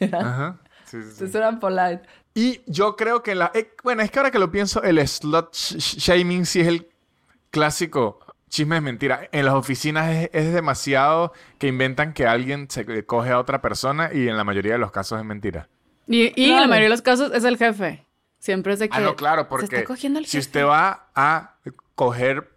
eran. 0.00 0.24
Ajá. 0.26 0.58
Sí, 0.84 0.98
sí, 1.02 1.28
sí. 1.28 1.36
Eran 1.36 1.60
polite. 1.60 2.02
Y 2.34 2.60
yo 2.66 2.96
creo 2.96 3.22
que 3.22 3.34
la... 3.34 3.50
eh, 3.54 3.72
bueno, 3.82 4.02
es 4.02 4.10
que 4.10 4.18
ahora 4.18 4.30
que 4.30 4.38
lo 4.38 4.50
pienso, 4.50 4.82
el 4.82 5.06
slot 5.06 5.52
sh- 5.52 5.76
sh- 5.76 5.98
shaming 5.98 6.46
sí 6.46 6.60
es 6.60 6.66
el 6.68 6.88
clásico 7.50 8.20
chisme 8.48 8.76
es 8.76 8.82
mentira. 8.82 9.28
En 9.32 9.44
las 9.44 9.54
oficinas 9.54 10.10
es, 10.10 10.30
es 10.32 10.52
demasiado 10.52 11.32
que 11.58 11.68
inventan 11.68 12.12
que 12.12 12.26
alguien 12.26 12.68
se 12.68 13.04
coge 13.06 13.30
a 13.30 13.38
otra 13.38 13.62
persona 13.62 14.10
y 14.12 14.28
en 14.28 14.36
la 14.36 14.42
mayoría 14.44 14.72
de 14.72 14.78
los 14.78 14.90
casos 14.90 15.18
es 15.20 15.24
mentira. 15.24 15.68
Y, 16.08 16.32
y 16.40 16.50
en 16.50 16.56
la 16.56 16.66
mayoría 16.66 16.84
de 16.86 16.90
los 16.90 17.02
casos 17.02 17.30
es 17.32 17.44
el 17.44 17.56
jefe. 17.56 18.04
Siempre 18.40 18.72
es 18.72 18.80
de 18.80 18.88
que. 18.88 18.96
Ah, 18.96 19.00
no, 19.00 19.14
claro, 19.14 19.42
Se 19.42 19.48
porque 19.48 19.64
está 19.76 19.84
cogiendo 19.84 20.18
el 20.18 20.26
si 20.26 20.38
usted 20.38 20.64
va 20.64 21.10
a 21.14 21.56
coger 21.94 22.49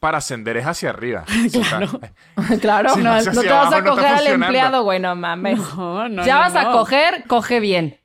para 0.00 0.18
ascender 0.18 0.56
es 0.56 0.66
hacia 0.66 0.90
arriba. 0.90 1.24
Claro. 1.52 2.00
Claro. 2.60 2.94
Si 2.94 3.02
no, 3.02 3.20
no 3.22 3.40
te 3.42 3.48
vas 3.48 3.72
a 3.72 3.80
no 3.80 3.90
coger 3.90 4.06
al 4.06 4.26
empleado, 4.26 4.82
güey, 4.82 4.98
no 4.98 5.14
mames. 5.14 5.58
No, 5.76 6.08
no, 6.08 6.24
ya 6.26 6.34
no, 6.34 6.40
vas 6.40 6.56
a 6.56 6.72
coger, 6.72 7.24
coge 7.28 7.60
bien. 7.60 7.98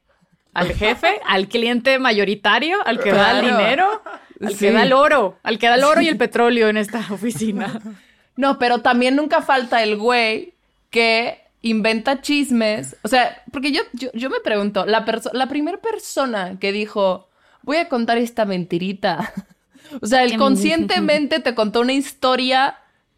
Al 0.53 0.71
jefe, 0.73 1.19
al 1.27 1.47
cliente 1.49 1.99
mayoritario, 1.99 2.77
al 2.85 2.99
que 2.99 3.11
da 3.11 3.31
el 3.39 3.45
Claro. 3.45 3.57
dinero, 3.57 4.01
al 4.41 4.51
Sí. 4.53 4.57
que 4.59 4.71
da 4.71 4.83
el 4.83 4.93
oro, 4.93 5.37
al 5.43 5.57
que 5.59 5.67
da 5.67 5.75
el 5.75 5.83
oro 5.83 5.99
y 6.01 6.07
el 6.07 6.17
petróleo 6.17 6.69
en 6.69 6.77
esta 6.77 6.99
oficina. 7.11 7.79
No, 8.37 8.57
pero 8.59 8.79
también 8.79 9.15
nunca 9.17 9.41
falta 9.41 9.83
el 9.83 9.97
güey 9.97 10.53
que 10.91 11.41
inventa 11.61 12.21
chismes. 12.21 12.95
O 13.03 13.07
sea, 13.09 13.41
porque 13.51 13.71
yo, 13.73 13.81
yo, 13.93 14.09
yo 14.13 14.29
me 14.29 14.39
pregunto, 14.39 14.85
la, 14.85 15.05
perso- 15.05 15.31
la 15.33 15.47
primera 15.47 15.77
persona 15.79 16.57
que 16.59 16.71
dijo, 16.71 17.27
voy 17.63 17.77
a 17.77 17.89
contar 17.89 18.17
esta 18.17 18.45
mentirita. 18.45 19.33
O 20.01 20.07
sea, 20.07 20.23
el 20.23 20.31
Qué 20.31 20.37
conscientemente 20.37 21.39
te 21.39 21.55
contó 21.55 21.81
una 21.81 21.93
historia 21.93 22.77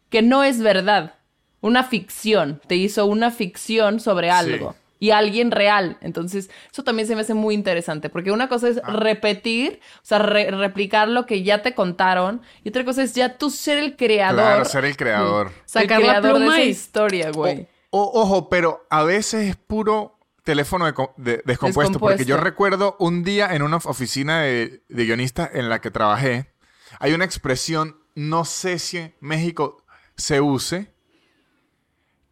que 0.10 0.22
no 0.22 0.44
es 0.44 0.60
verdad. 0.60 1.16
Una 1.62 1.84
ficción. 1.84 2.62
Te 2.68 2.76
hizo 2.76 3.06
una 3.06 3.32
ficción 3.32 4.00
sobre 4.00 4.30
algo. 4.30 4.76
Y 5.00 5.12
alguien 5.12 5.52
real. 5.52 5.98
Entonces, 6.02 6.50
eso 6.72 6.84
también 6.84 7.08
se 7.08 7.14
me 7.16 7.22
hace 7.22 7.34
muy 7.36 7.54
interesante. 7.54 8.10
Porque 8.10 8.32
una 8.32 8.50
cosa 8.50 8.70
es 8.70 8.78
repetir, 8.84 9.80
o 9.98 10.06
sea, 10.06 10.18
re- 10.20 10.50
replicar 10.52 11.08
lo 11.08 11.26
que 11.26 11.44
ya 11.44 11.62
te 11.62 11.76
contaron. 11.76 12.42
Y 12.64 12.70
otra 12.70 12.84
cosa 12.84 13.04
es 13.04 13.14
ya 13.14 13.38
tú 13.38 13.50
ser 13.52 13.78
el 13.78 13.96
creador. 13.96 14.40
Claro, 14.44 14.66
ser 14.66 14.86
el 14.86 14.98
creador. 14.98 15.52
Sacar 15.66 16.02
el 16.02 16.08
la 16.08 16.22
pluma 16.22 16.40
de 16.40 16.48
esa 16.48 16.64
y- 16.64 16.70
historia, 16.70 17.32
güey. 17.32 17.68
O- 17.92 18.02
o- 18.02 18.22
ojo, 18.22 18.50
pero 18.50 18.86
a 18.90 19.04
veces 19.04 19.48
es 19.50 19.56
puro 19.56 20.18
teléfono 20.44 20.86
de- 20.86 20.94
de- 21.18 21.42
descompuesto, 21.46 22.00
Porque 22.00 22.26
yo 22.26 22.38
recuerdo 22.38 22.96
un 23.00 23.24
día 23.24 23.54
en 23.54 23.62
una 23.62 23.78
oficina 23.78 24.42
de, 24.42 24.82
de 24.90 25.06
guionista 25.06 25.48
en 25.54 25.70
la 25.70 25.80
que 25.82 25.92
trabajé, 25.92 26.48
hay 27.00 27.14
una 27.14 27.26
expresión, 27.26 27.98
no 28.16 28.46
sé 28.46 28.80
si 28.80 28.98
en 28.98 29.16
México 29.20 29.84
se 30.16 30.42
use, 30.42 30.92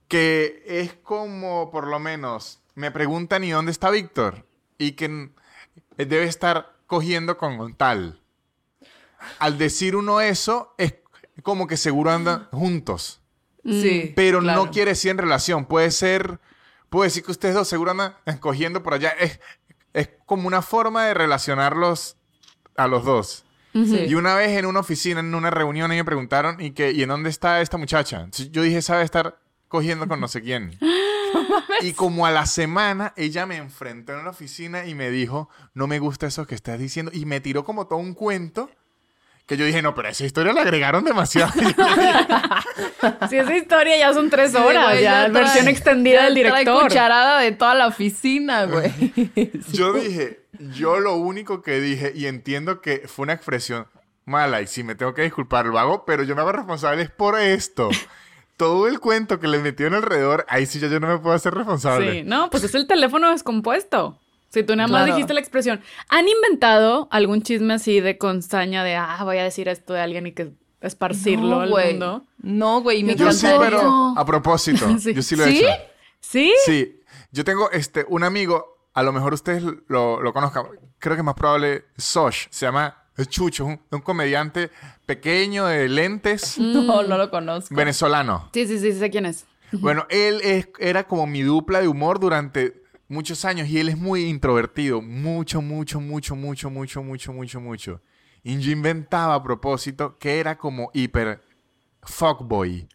que 0.07 0.63
es 0.65 0.93
como, 0.93 1.71
por 1.71 1.87
lo 1.87 1.99
menos, 1.99 2.61
me 2.75 2.91
preguntan 2.91 3.43
¿y 3.43 3.51
dónde 3.51 3.71
está 3.71 3.89
Víctor? 3.89 4.45
Y 4.77 4.93
que 4.93 5.09
mm, 5.09 5.33
debe 5.97 6.25
estar 6.25 6.75
cogiendo 6.87 7.37
con 7.37 7.73
tal. 7.75 8.21
Al 9.39 9.57
decir 9.57 9.95
uno 9.95 10.21
eso, 10.21 10.75
es 10.77 10.95
como 11.41 11.67
que 11.67 11.77
seguro 11.77 12.11
andan 12.11 12.47
juntos. 12.51 13.21
Sí. 13.63 14.13
Pero 14.15 14.39
claro. 14.39 14.65
no 14.65 14.71
quiere 14.71 14.91
decir 14.91 15.11
en 15.11 15.17
relación. 15.17 15.65
Puede 15.65 15.89
ser. 15.91 16.39
Puede 16.89 17.07
decir 17.07 17.23
que 17.23 17.31
ustedes 17.31 17.55
dos 17.55 17.67
seguro 17.67 17.91
andan 17.91 18.15
cogiendo 18.39 18.83
por 18.83 18.93
allá. 18.93 19.09
Es, 19.09 19.39
es 19.93 20.09
como 20.25 20.47
una 20.47 20.61
forma 20.61 21.05
de 21.05 21.13
relacionarlos 21.13 22.17
a 22.77 22.87
los 22.87 23.03
dos. 23.05 23.44
Sí. 23.75 24.05
Y 24.07 24.15
una 24.15 24.35
vez 24.35 24.57
en 24.57 24.65
una 24.65 24.79
oficina, 24.79 25.19
en 25.19 25.35
una 25.35 25.49
reunión, 25.49 25.91
y 25.91 25.97
me 25.97 26.05
preguntaron, 26.05 26.61
¿y, 26.61 26.71
qué, 26.71 26.91
¿y 26.93 27.03
en 27.03 27.09
dónde 27.09 27.29
está 27.29 27.59
esta 27.59 27.77
muchacha? 27.77 28.17
Entonces, 28.21 28.49
yo 28.51 28.61
dije, 28.61 28.81
sabe 28.81 29.03
estar 29.03 29.37
cogiendo 29.67 30.07
con 30.07 30.21
no 30.21 30.29
sé 30.29 30.41
quién. 30.41 30.77
y 31.81 31.91
como 31.91 32.25
a 32.25 32.31
la 32.31 32.45
semana, 32.45 33.11
ella 33.17 33.45
me 33.45 33.57
enfrentó 33.57 34.13
en 34.17 34.23
la 34.23 34.29
oficina 34.31 34.85
y 34.85 34.95
me 34.95 35.09
dijo, 35.11 35.49
no 35.73 35.87
me 35.87 35.99
gusta 35.99 36.25
eso 36.27 36.47
que 36.47 36.55
estás 36.55 36.79
diciendo. 36.79 37.11
Y 37.13 37.25
me 37.25 37.41
tiró 37.41 37.65
como 37.65 37.85
todo 37.87 37.99
un 37.99 38.13
cuento. 38.13 38.69
Que 39.45 39.57
yo 39.57 39.65
dije, 39.65 39.81
no, 39.83 39.93
pero 39.93 40.07
a 40.07 40.11
esa 40.11 40.25
historia 40.25 40.53
le 40.53 40.61
agregaron 40.61 41.03
demasiado. 41.03 41.51
Si 43.29 43.37
esa 43.37 43.55
historia 43.55 43.97
ya 43.97 44.13
son 44.13 44.29
tres 44.29 44.51
Sí, 44.51 44.57
horas, 44.57 44.85
güey, 44.91 45.03
ya, 45.03 45.25
trae- 45.27 45.31
versión 45.31 45.67
extendida 45.67 46.19
ya 46.19 46.25
del 46.25 46.35
director. 46.35 46.83
cucharada 46.83 47.39
de 47.39 47.51
toda 47.51 47.75
la 47.75 47.87
oficina, 47.87 48.65
güey. 48.65 48.91
Yo 49.71 49.93
dije, 49.93 50.44
yo 50.73 50.99
lo 50.99 51.15
único 51.15 51.61
que 51.61 51.79
dije, 51.79 52.11
y 52.15 52.27
entiendo 52.27 52.81
que 52.81 53.03
fue 53.07 53.23
una 53.23 53.33
expresión 53.33 53.87
mala, 54.25 54.61
y 54.61 54.67
si 54.67 54.83
me 54.83 54.95
tengo 54.95 55.13
que 55.13 55.21
disculpar, 55.23 55.65
lo 55.67 55.77
hago, 55.79 56.05
pero 56.05 56.23
yo 56.23 56.35
me 56.35 56.41
hago 56.41 56.51
responsable 56.51 57.01
es 57.03 57.11
por 57.11 57.39
esto. 57.39 57.89
Todo 58.57 58.87
el 58.87 58.99
cuento 58.99 59.39
que 59.39 59.47
le 59.47 59.59
metió 59.59 59.85
en 59.87 59.93
alrededor, 59.95 60.45
ahí 60.47 60.65
sí 60.65 60.79
ya 60.79 60.87
yo 60.87 60.99
no 60.99 61.07
me 61.07 61.17
puedo 61.17 61.35
hacer 61.35 61.53
responsable. 61.53 62.11
Sí, 62.11 62.23
no, 62.23 62.49
pues 62.49 62.63
es 62.63 62.73
el 62.73 62.87
teléfono 62.87 63.29
descompuesto. 63.31 64.17
Si 64.49 64.63
tú 64.63 64.73
nada 64.75 64.87
más 64.87 65.01
Claro. 65.01 65.15
dijiste 65.15 65.33
la 65.33 65.41
expresión. 65.41 65.81
¿Han 66.07 66.29
inventado 66.29 67.09
algún 67.11 67.41
chisme 67.41 67.73
así 67.73 67.99
de 67.99 68.17
constaña 68.17 68.85
de, 68.85 68.95
ah, 68.95 69.19
voy 69.25 69.37
a 69.39 69.43
decir 69.43 69.67
esto 69.67 69.91
de 69.93 69.99
alguien 69.99 70.27
y 70.27 70.31
que 70.31 70.53
esparcirlo 70.79 71.49
no, 71.57 71.61
al 71.61 71.69
mundo? 71.91 72.23
No, 72.37 72.81
güey, 72.81 72.99
y 72.99 73.03
me 73.03 73.15
Yo 73.15 73.31
sí, 73.33 73.47
pero 73.59 74.13
a 74.15 74.25
propósito, 74.25 74.87
Sí. 74.99 75.13
yo 75.13 75.21
sí 75.21 75.35
lo 75.35 75.43
he 75.43 75.51
¿Sí? 75.51 75.57
hecho. 75.59 75.67
¿Sí? 76.21 76.53
Sí, 76.65 77.01
yo 77.31 77.43
tengo 77.43 77.69
este, 77.71 78.05
un 78.07 78.23
amigo, 78.23 78.74
a 78.95 79.03
lo 79.03 79.11
mejor 79.13 79.33
ustedes 79.35 79.61
lo, 79.87 80.19
lo 80.21 80.33
conozcan, 80.33 80.65
creo 80.97 81.15
que 81.15 81.19
es 81.21 81.25
más 81.25 81.35
probable 81.35 81.85
Sosh, 81.97 82.47
se 82.49 82.65
llama 82.65 83.03
Chucho, 83.29 83.65
un, 83.65 83.79
un 83.91 84.01
comediante 84.01 84.71
pequeño 85.05 85.65
de 85.67 85.87
lentes, 85.87 86.57
No, 86.59 87.03
no 87.03 87.17
lo 87.17 87.29
conozco. 87.29 87.75
venezolano. 87.75 88.49
Sí, 88.53 88.65
sí, 88.67 88.79
sí, 88.79 88.91
sé 88.93 89.09
quién 89.11 89.25
es. 89.27 89.45
Bueno, 89.71 90.05
él 90.09 90.39
es- 90.43 90.69
era 90.79 91.05
como 91.07 91.27
mi 91.27 91.41
dupla 91.41 91.81
de 91.81 91.87
humor 91.87 92.19
durante 92.19 92.81
muchos 93.07 93.45
años 93.45 93.67
y 93.67 93.79
él 93.79 93.89
es 93.89 93.97
muy 93.97 94.23
introvertido, 94.25 95.01
mucho, 95.01 95.61
mucho, 95.61 95.99
mucho, 95.99 96.35
mucho, 96.35 96.69
mucho, 96.69 97.03
mucho, 97.03 97.33
mucho, 97.33 97.59
mucho. 97.61 98.01
Y 98.43 98.57
yo 98.59 98.71
inventaba 98.71 99.35
a 99.35 99.43
propósito 99.43 100.17
que 100.19 100.39
era 100.39 100.57
como 100.57 100.91
hiper 100.93 101.41
fuckboy 102.05 102.87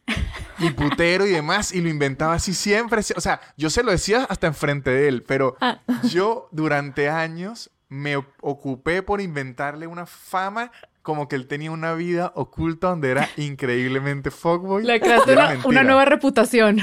y 0.58 0.70
putero 0.70 1.26
y 1.26 1.30
demás 1.30 1.72
y 1.72 1.80
lo 1.80 1.88
inventaba 1.88 2.34
así 2.34 2.54
siempre. 2.54 3.00
O 3.16 3.20
sea, 3.20 3.40
yo 3.56 3.70
se 3.70 3.82
lo 3.82 3.90
decía 3.90 4.24
hasta 4.28 4.46
enfrente 4.46 4.90
de 4.90 5.08
él, 5.08 5.22
pero 5.22 5.56
yo 6.04 6.48
durante 6.52 7.08
años 7.08 7.70
me 7.88 8.16
ocupé 8.16 9.02
por 9.02 9.20
inventarle 9.20 9.86
una 9.86 10.06
fama 10.06 10.70
como 11.02 11.28
que 11.28 11.36
él 11.36 11.46
tenía 11.46 11.70
una 11.70 11.94
vida 11.94 12.32
oculta 12.36 12.88
donde 12.88 13.10
era 13.10 13.28
increíblemente 13.36 14.30
fuckboy. 14.30 14.84
Le 14.84 15.00
creaste 15.00 15.32
y 15.32 15.66
una, 15.66 15.82
nueva 15.82 16.04
reputación. 16.04 16.78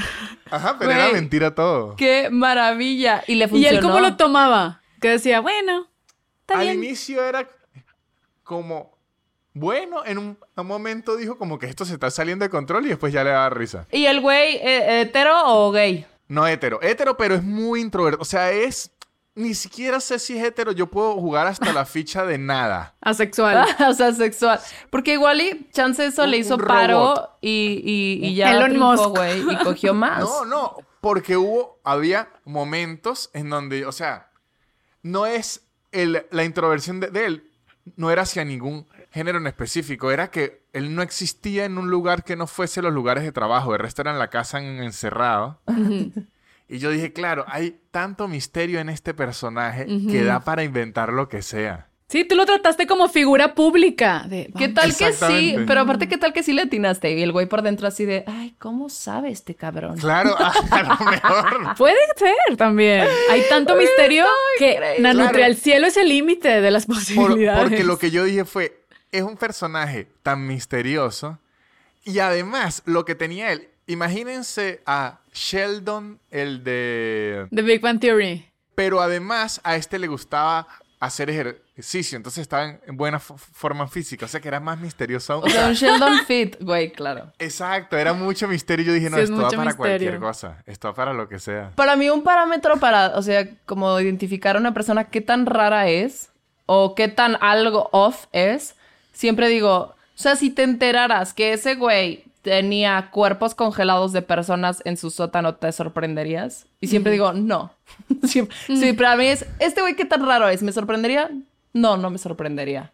Ajá, 0.50 0.76
pero 0.78 0.90
Güey. 0.90 1.02
era 1.02 1.12
mentira 1.12 1.54
todo. 1.54 1.94
¡Qué 1.96 2.28
maravilla! 2.30 3.22
Y 3.26 3.36
le 3.36 3.44
¿Y 3.44 3.48
funcionó. 3.48 3.76
él 3.78 3.82
cómo 3.82 4.00
lo 4.00 4.16
tomaba? 4.16 4.82
Que 5.00 5.10
decía, 5.10 5.40
bueno, 5.40 5.86
está 6.40 6.58
Al 6.58 6.66
bien. 6.66 6.82
inicio 6.84 7.24
era 7.24 7.48
como, 8.42 8.97
bueno, 9.58 10.04
en 10.04 10.18
un, 10.18 10.38
un 10.56 10.66
momento 10.66 11.16
dijo 11.16 11.36
como 11.38 11.58
que 11.58 11.66
esto 11.66 11.84
se 11.84 11.94
está 11.94 12.10
saliendo 12.10 12.44
de 12.44 12.50
control 12.50 12.86
y 12.86 12.90
después 12.90 13.12
ya 13.12 13.24
le 13.24 13.30
daba 13.30 13.50
risa. 13.50 13.86
¿Y 13.90 14.06
el 14.06 14.20
güey 14.20 14.56
eh, 14.56 15.00
hetero 15.02 15.34
o 15.46 15.70
gay? 15.70 16.06
No 16.28 16.46
hetero, 16.46 16.80
hetero, 16.82 17.16
pero 17.16 17.34
es 17.34 17.42
muy 17.42 17.80
introvertido. 17.80 18.20
O 18.20 18.24
sea, 18.26 18.50
es, 18.52 18.90
ni 19.34 19.54
siquiera 19.54 20.00
sé 20.00 20.18
si 20.18 20.36
es 20.36 20.44
hetero, 20.44 20.72
yo 20.72 20.88
puedo 20.88 21.14
jugar 21.14 21.46
hasta 21.46 21.72
la 21.72 21.86
ficha 21.86 22.26
de 22.26 22.36
nada. 22.38 22.94
Asexual. 23.00 23.66
o 23.88 23.92
sea, 23.94 24.12
sexual. 24.12 24.60
Porque 24.90 25.12
igual 25.14 25.40
y 25.40 25.68
chance 25.72 26.04
eso 26.04 26.24
Un- 26.24 26.30
le 26.30 26.36
hizo 26.38 26.58
paro 26.58 27.36
y, 27.40 27.82
y, 28.22 28.26
y 28.26 28.34
ya 28.34 28.50
Elon 28.52 28.70
triunfó, 28.70 29.10
güey, 29.10 29.40
y 29.50 29.56
cogió 29.64 29.94
más. 29.94 30.20
No, 30.20 30.44
no, 30.44 30.76
porque 31.00 31.36
hubo, 31.36 31.80
había 31.84 32.28
momentos 32.44 33.30
en 33.32 33.48
donde, 33.48 33.86
o 33.86 33.92
sea, 33.92 34.30
no 35.02 35.24
es 35.26 35.62
el- 35.92 36.26
la 36.30 36.44
introversión 36.44 37.00
de, 37.00 37.08
de 37.08 37.24
él, 37.24 37.50
no 37.96 38.10
era 38.10 38.22
hacia 38.22 38.44
ningún 38.44 38.86
género 39.18 39.36
en 39.38 39.46
específico, 39.46 40.10
era 40.10 40.30
que 40.30 40.62
él 40.72 40.94
no 40.94 41.02
existía 41.02 41.64
en 41.66 41.76
un 41.76 41.90
lugar 41.90 42.24
que 42.24 42.36
no 42.36 42.46
fuese 42.46 42.80
los 42.80 42.92
lugares 42.94 43.24
de 43.24 43.32
trabajo, 43.32 43.74
el 43.74 43.80
resto 43.80 44.00
era 44.02 44.12
en 44.12 44.18
la 44.18 44.28
casa 44.30 44.58
en- 44.58 44.82
encerrado. 44.82 45.60
Y 46.70 46.78
yo 46.78 46.90
dije, 46.90 47.12
claro, 47.12 47.44
hay 47.48 47.80
tanto 47.90 48.28
misterio 48.28 48.78
en 48.80 48.88
este 48.90 49.14
personaje 49.14 49.86
que 50.10 50.22
da 50.24 50.40
para 50.40 50.64
inventar 50.64 51.12
lo 51.12 51.28
que 51.28 51.42
sea. 51.42 51.86
Sí, 52.10 52.24
tú 52.24 52.36
lo 52.36 52.46
trataste 52.46 52.86
como 52.86 53.08
figura 53.10 53.54
pública. 53.54 54.24
De, 54.26 54.50
¿Qué 54.56 54.68
tal 54.70 54.96
que 54.96 55.12
sí? 55.12 55.56
Pero 55.66 55.80
aparte, 55.82 56.08
¿qué 56.08 56.16
tal 56.16 56.32
que 56.32 56.42
sí 56.42 56.54
le 56.54 56.62
atinaste? 56.62 57.12
Y 57.12 57.22
el 57.22 57.32
güey 57.32 57.44
por 57.46 57.60
dentro 57.60 57.86
así 57.86 58.06
de, 58.06 58.24
ay, 58.26 58.54
¿cómo 58.58 58.88
sabe 58.88 59.30
este 59.30 59.54
cabrón? 59.54 59.98
Claro, 59.98 60.34
a 60.38 60.82
lo 60.82 61.10
mejor. 61.10 61.76
Puede 61.76 61.96
ser 62.16 62.56
también. 62.56 63.06
Hay 63.30 63.42
tanto 63.50 63.76
misterio 63.76 64.24
que 64.58 64.78
Claro. 64.98 65.44
al 65.44 65.56
cielo 65.56 65.86
es 65.86 65.98
el 65.98 66.08
límite 66.08 66.62
de 66.62 66.70
las 66.70 66.86
Por- 66.86 66.96
posibilidades. 66.96 67.60
porque 67.62 67.84
lo 67.84 67.98
que 67.98 68.10
yo 68.10 68.24
dije 68.24 68.46
fue, 68.46 68.77
es 69.12 69.22
un 69.22 69.36
personaje 69.36 70.08
tan 70.22 70.46
misterioso 70.46 71.38
y 72.04 72.18
además 72.20 72.82
lo 72.84 73.04
que 73.04 73.14
tenía 73.14 73.52
él, 73.52 73.68
imagínense 73.86 74.82
a 74.86 75.20
Sheldon, 75.32 76.18
el 76.30 76.64
de... 76.64 77.46
The 77.50 77.62
Big 77.62 77.80
Bang 77.80 78.00
Theory. 78.00 78.46
Pero 78.74 79.00
además 79.00 79.60
a 79.64 79.76
este 79.76 79.98
le 79.98 80.06
gustaba 80.06 80.66
hacer 81.00 81.30
ejercicio, 81.30 82.16
entonces 82.16 82.42
estaba 82.42 82.64
en, 82.64 82.80
en 82.86 82.96
buena 82.96 83.20
forma 83.20 83.86
física, 83.86 84.26
o 84.26 84.28
sea 84.28 84.40
que 84.40 84.48
era 84.48 84.58
más 84.60 84.78
misterioso 84.80 85.32
aún. 85.34 85.44
O 85.44 85.48
sea, 85.48 85.68
un 85.68 85.72
Sheldon 85.74 86.24
Fit, 86.26 86.56
güey, 86.60 86.90
claro. 86.92 87.32
Exacto, 87.38 87.96
era 87.96 88.12
mucho 88.12 88.48
misterio. 88.48 88.84
Yo 88.86 88.92
dije, 88.92 89.08
no, 89.10 89.16
Sí, 89.16 89.22
es 89.22 89.30
esto 89.30 89.40
va 89.40 89.44
mucho 89.46 89.56
para 89.56 89.74
cualquier 89.74 90.00
misterio. 90.00 90.20
cosa. 90.20 90.62
Esto 90.66 90.88
va 90.88 90.94
para 90.94 91.12
lo 91.12 91.28
que 91.28 91.38
sea. 91.38 91.70
Para 91.76 91.94
mí 91.96 92.10
un 92.10 92.22
parámetro 92.24 92.78
para, 92.78 93.16
o 93.16 93.22
sea, 93.22 93.48
como 93.64 93.98
identificar 94.00 94.56
a 94.56 94.60
una 94.60 94.74
persona 94.74 95.04
qué 95.04 95.20
tan 95.20 95.46
rara 95.46 95.88
es 95.88 96.30
o 96.66 96.94
qué 96.94 97.08
tan 97.08 97.36
algo 97.40 97.88
off 97.92 98.26
es, 98.32 98.74
siempre 99.18 99.48
digo, 99.48 99.74
o 99.76 99.94
sea, 100.14 100.36
si 100.36 100.50
te 100.50 100.62
enteraras 100.62 101.34
que 101.34 101.52
ese 101.52 101.74
güey 101.74 102.22
tenía 102.42 103.10
cuerpos 103.10 103.54
congelados 103.56 104.12
de 104.12 104.22
personas 104.22 104.80
en 104.84 104.96
su 104.96 105.10
sótano, 105.10 105.56
¿te 105.56 105.70
sorprenderías? 105.72 106.66
Y 106.80 106.86
siempre 106.86 107.10
digo, 107.12 107.32
no. 107.32 107.72
Siempre- 108.22 108.56
Sí, 108.66 108.92
para 108.92 109.16
mí 109.16 109.26
es, 109.26 109.44
¿este 109.58 109.80
güey 109.80 109.96
qué 109.96 110.04
tan 110.04 110.24
raro 110.24 110.48
es? 110.48 110.62
¿Me 110.62 110.70
sorprendería? 110.72 111.30
No, 111.72 111.96
no 111.96 112.10
me 112.10 112.18
sorprendería. 112.18 112.92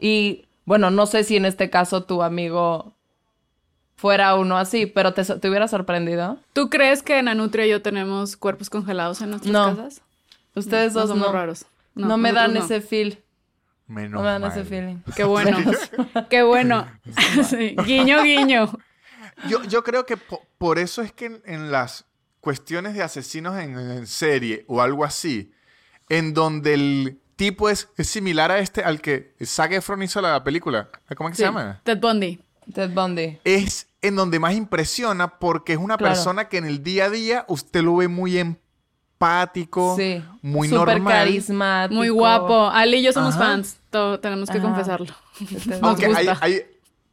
Y 0.00 0.46
bueno, 0.64 0.90
no 0.90 1.04
sé 1.06 1.24
si 1.24 1.36
en 1.36 1.44
este 1.44 1.68
caso 1.68 2.04
tu 2.04 2.22
amigo 2.22 2.94
fuera 3.96 4.34
uno 4.34 4.56
así, 4.58 4.86
pero 4.86 5.12
te, 5.14 5.24
te 5.24 5.48
hubiera 5.48 5.68
sorprendido. 5.68 6.38
¿Tú 6.54 6.68
crees 6.70 7.02
que 7.02 7.22
Nanutria 7.22 7.66
y 7.66 7.70
yo 7.70 7.82
tenemos 7.82 8.36
cuerpos 8.36 8.70
congelados 8.70 9.20
en 9.20 9.30
nuestras 9.30 9.52
No. 9.52 9.76
casas? 9.76 10.00
Ustedes 10.54 10.94
No 10.94 11.00
dos 11.00 11.10
somos 11.10 11.26
no. 11.28 11.32
raros. 11.32 11.66
No, 11.94 12.16
me 12.18 12.32
dan 12.32 12.54
no. 12.54 12.60
ese 12.60 12.80
feel. 12.80 13.18
Menos 13.88 14.12
No 14.12 14.22
me 14.22 14.26
dan 14.28 14.42
mal. 14.42 14.50
ese 14.50 14.64
feeling. 14.64 14.96
Qué 15.14 15.24
bueno. 15.24 15.58
Qué 16.30 16.42
bueno. 16.42 16.86
Sí, 17.48 17.76
Guiño, 17.84 18.22
guiño. 18.22 18.72
Yo, 19.48 19.62
yo 19.64 19.84
creo 19.84 20.06
que 20.06 20.16
po- 20.16 20.42
por 20.58 20.78
eso 20.78 21.02
es 21.02 21.12
que 21.12 21.26
en, 21.26 21.42
en 21.44 21.70
las 21.70 22.04
cuestiones 22.40 22.94
de 22.94 23.02
asesinos 23.02 23.58
en, 23.58 23.78
en 23.78 24.06
serie 24.06 24.64
o 24.68 24.80
algo 24.82 25.04
así, 25.04 25.52
en 26.08 26.32
donde 26.34 26.74
el 26.74 27.20
tipo 27.36 27.68
es, 27.68 27.88
es 27.96 28.08
similar 28.08 28.50
a 28.50 28.58
este 28.58 28.82
al 28.82 29.00
que 29.00 29.34
Zac 29.44 29.72
Efron 29.72 30.02
hizo 30.02 30.20
la 30.20 30.42
película. 30.42 30.88
¿Cómo 31.16 31.28
es 31.28 31.32
que 31.34 31.36
Sí, 31.36 31.42
se 31.42 31.46
llama? 31.48 31.80
Ted 31.84 31.98
Bundy. 32.00 32.40
Ted 32.74 32.90
Bundy. 32.90 33.38
Es 33.44 33.88
en 34.00 34.16
donde 34.16 34.38
más 34.40 34.54
impresiona 34.54 35.38
porque 35.38 35.74
es 35.74 35.78
una 35.78 35.96
Claro. 35.96 36.14
persona 36.14 36.48
que 36.48 36.58
en 36.58 36.64
el 36.64 36.82
día 36.82 37.04
a 37.06 37.10
día 37.10 37.44
usted 37.48 37.82
lo 37.82 37.96
ve 37.96 38.08
muy 38.08 38.38
empático, 39.20 39.96
Sí. 39.96 40.22
muy 40.42 40.68
Súper 40.68 40.94
normal. 40.98 41.12
carismático. 41.14 41.94
Muy 41.94 42.08
guapo. 42.10 42.68
Ali 42.68 42.98
y 42.98 43.02
yo 43.02 43.12
somos 43.12 43.34
Ajá. 43.34 43.44
fans. 43.44 43.78
To- 43.90 44.20
tenemos 44.20 44.50
que 44.50 44.58
Ajá. 44.58 44.66
confesarlo. 44.66 45.14
Aunque 45.82 46.06
hay, 46.06 46.26
gusta. 46.26 46.38
hay, 46.40 46.62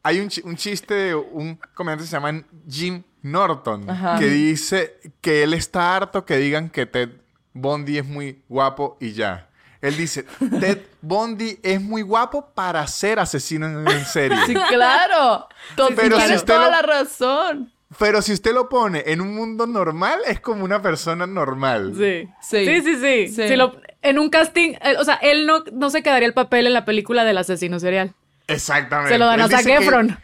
hay 0.03 0.19
un, 0.19 0.29
un 0.43 0.55
chiste 0.55 0.93
de 0.93 1.15
un 1.15 1.57
comediante 1.73 2.03
que 2.03 2.07
se 2.09 2.15
llama 2.15 2.43
Jim 2.69 3.03
Norton 3.21 3.89
Ajá. 3.89 4.19
que 4.19 4.25
dice 4.27 4.99
que 5.21 5.43
él 5.43 5.53
está 5.53 5.95
harto 5.95 6.25
que 6.25 6.37
digan 6.37 6.69
que 6.69 6.85
Ted 6.85 7.09
Bundy 7.53 7.99
es 7.99 8.05
muy 8.05 8.43
guapo 8.49 8.97
y 8.99 9.13
ya. 9.13 9.49
Él 9.81 9.97
dice, 9.97 10.23
Ted 10.61 10.79
Bundy 11.01 11.59
es 11.61 11.81
muy 11.81 12.01
guapo 12.03 12.49
para 12.53 12.85
ser 12.87 13.19
asesino 13.19 13.67
en, 13.89 14.05
serie. 14.05 14.37
Sí, 14.45 14.53
claro. 14.69 15.47
To- 15.75 15.89
Pero 15.95 16.15
si 16.17 16.21
tienes 16.23 16.37
usted 16.41 16.53
toda 16.53 16.65
lo- 16.65 16.71
la 16.71 16.81
razón. 16.81 17.71
Pero 17.99 18.21
si 18.21 18.33
usted 18.33 18.53
lo 18.53 18.69
pone 18.69 19.03
en 19.07 19.21
un 19.21 19.33
mundo 19.35 19.67
normal, 19.67 20.19
es 20.27 20.39
como 20.39 20.63
una 20.63 20.81
persona 20.81 21.27
normal. 21.27 21.93
Sí. 21.97 22.27
Sí. 22.41 22.65
Sí, 22.65 22.81
sí, 22.81 22.95
sí. 22.95 23.27
Sí. 23.27 23.47
Si 23.49 23.55
lo- 23.55 23.75
en 24.01 24.19
un 24.19 24.29
casting, 24.29 24.73
eh, 24.81 24.95
o 24.99 25.03
sea, 25.03 25.15
él 25.15 25.45
no, 25.45 25.63
no 25.71 25.89
se 25.89 26.01
quedaría 26.03 26.27
el 26.27 26.33
papel 26.33 26.67
en 26.67 26.73
la 26.73 26.85
película 26.85 27.23
del 27.23 27.37
asesino 27.37 27.79
serial. 27.79 28.13
Exactamente. 28.47 29.13
Se 29.13 29.17
lo 29.19 29.25
dan 29.25 29.41
a 29.41 29.47
Zac 29.47 29.63
que 29.65 29.75
Efron. 29.77 30.17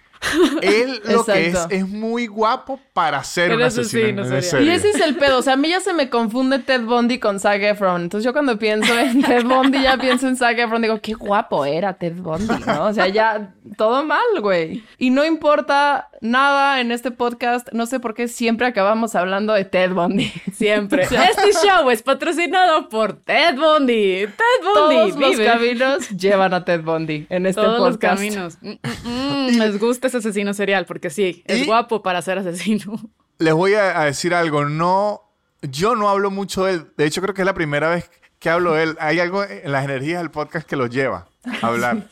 Él 0.61 1.01
lo 1.05 1.23
que 1.23 1.47
es 1.47 1.67
es 1.69 1.87
muy 1.87 2.27
guapo 2.27 2.79
para 2.93 3.23
ser 3.23 3.55
un 3.55 3.61
asesino 3.61 4.23
en. 4.25 4.63
Y 4.63 4.69
ese 4.69 4.89
es 4.89 5.01
el 5.01 5.15
pedo. 5.15 5.39
O 5.39 5.41
sea, 5.41 5.53
a 5.53 5.57
mí 5.57 5.69
ya 5.69 5.79
se 5.79 5.93
me 5.93 6.09
confunde 6.09 6.59
Ted 6.59 6.81
Bundy 6.81 7.19
con 7.19 7.39
Zac 7.39 7.61
Efron. 7.61 8.03
Entonces 8.03 8.25
yo 8.25 8.33
cuando 8.33 8.57
pienso 8.59 8.97
en 8.97 9.23
Ted 9.25 9.45
Bundy 9.45 9.81
ya 9.81 9.97
pienso 9.97 10.27
en 10.27 10.35
Zac 10.35 10.57
Efron. 10.57 10.81
Digo, 10.81 10.99
qué 11.01 11.13
guapo 11.13 11.65
era 11.65 11.93
Ted 11.93 12.15
Bundy, 12.15 12.53
¿no? 12.65 12.85
O 12.85 12.93
sea, 12.93 13.07
ya 13.07 13.53
todo 13.77 14.03
mal, 14.03 14.41
güey. 14.41 14.83
Y 14.97 15.09
no 15.09 15.25
importa 15.25 16.09
nada 16.21 16.81
en 16.81 16.91
este 16.91 17.11
podcast. 17.11 17.69
No 17.71 17.85
sé 17.85 17.99
por 17.99 18.13
qué 18.13 18.27
siempre 18.27 18.67
acabamos 18.67 19.15
hablando 19.15 19.53
de 19.53 19.65
Ted 19.65 19.91
Bundy. 19.93 20.31
Siempre. 20.53 21.03
Este 21.03 21.53
show 21.65 21.89
es 21.89 22.03
patrocinado 22.03 22.89
por 22.89 23.13
Ted 23.13 23.55
Bundy. 23.55 24.27
Ted 24.27 24.63
Bundy 24.63 25.13
Todos 25.13 25.15
los 25.15 25.39
caminos 25.39 26.09
llevan 26.09 26.53
a 26.53 26.65
Ted 26.65 26.81
Bundy 26.81 27.25
en 27.29 27.45
este 27.45 27.61
Todos 27.61 27.79
los 27.79 27.91
podcast. 27.91 28.15
caminos. 28.15 28.57
Mm, 28.61 28.69
mm, 28.69 29.47
mm. 29.55 29.59
Les 29.59 29.79
gusta 29.79 30.08
ese 30.09 30.17
asesino 30.17 30.53
serial 30.53 30.85
porque 30.85 31.09
sí, 31.09 31.43
es 31.47 31.59
Y- 31.61 31.65
guapo 31.65 32.01
para 32.03 32.21
ser 32.21 32.37
asesino. 32.39 32.99
Les 33.39 33.53
voy 33.53 33.73
a, 33.75 34.01
a 34.01 34.05
decir 34.05 34.33
algo. 34.33 34.65
No, 34.65 35.21
yo 35.61 35.95
no 35.95 36.09
hablo 36.09 36.29
mucho 36.29 36.65
de 36.65 36.73
él. 36.73 36.87
De 36.97 37.05
hecho, 37.05 37.21
creo 37.21 37.33
que 37.33 37.41
es 37.41 37.45
la 37.45 37.53
primera 37.53 37.89
vez 37.89 38.11
que 38.39 38.49
hablo 38.49 38.73
de 38.73 38.83
él. 38.83 38.97
Hay 38.99 39.19
algo 39.19 39.43
en 39.43 39.71
las 39.71 39.85
energías 39.85 40.19
del 40.21 40.29
podcast 40.31 40.67
que 40.67 40.75
lo 40.75 40.87
lleva 40.87 41.27
a 41.61 41.67
hablar. 41.67 42.05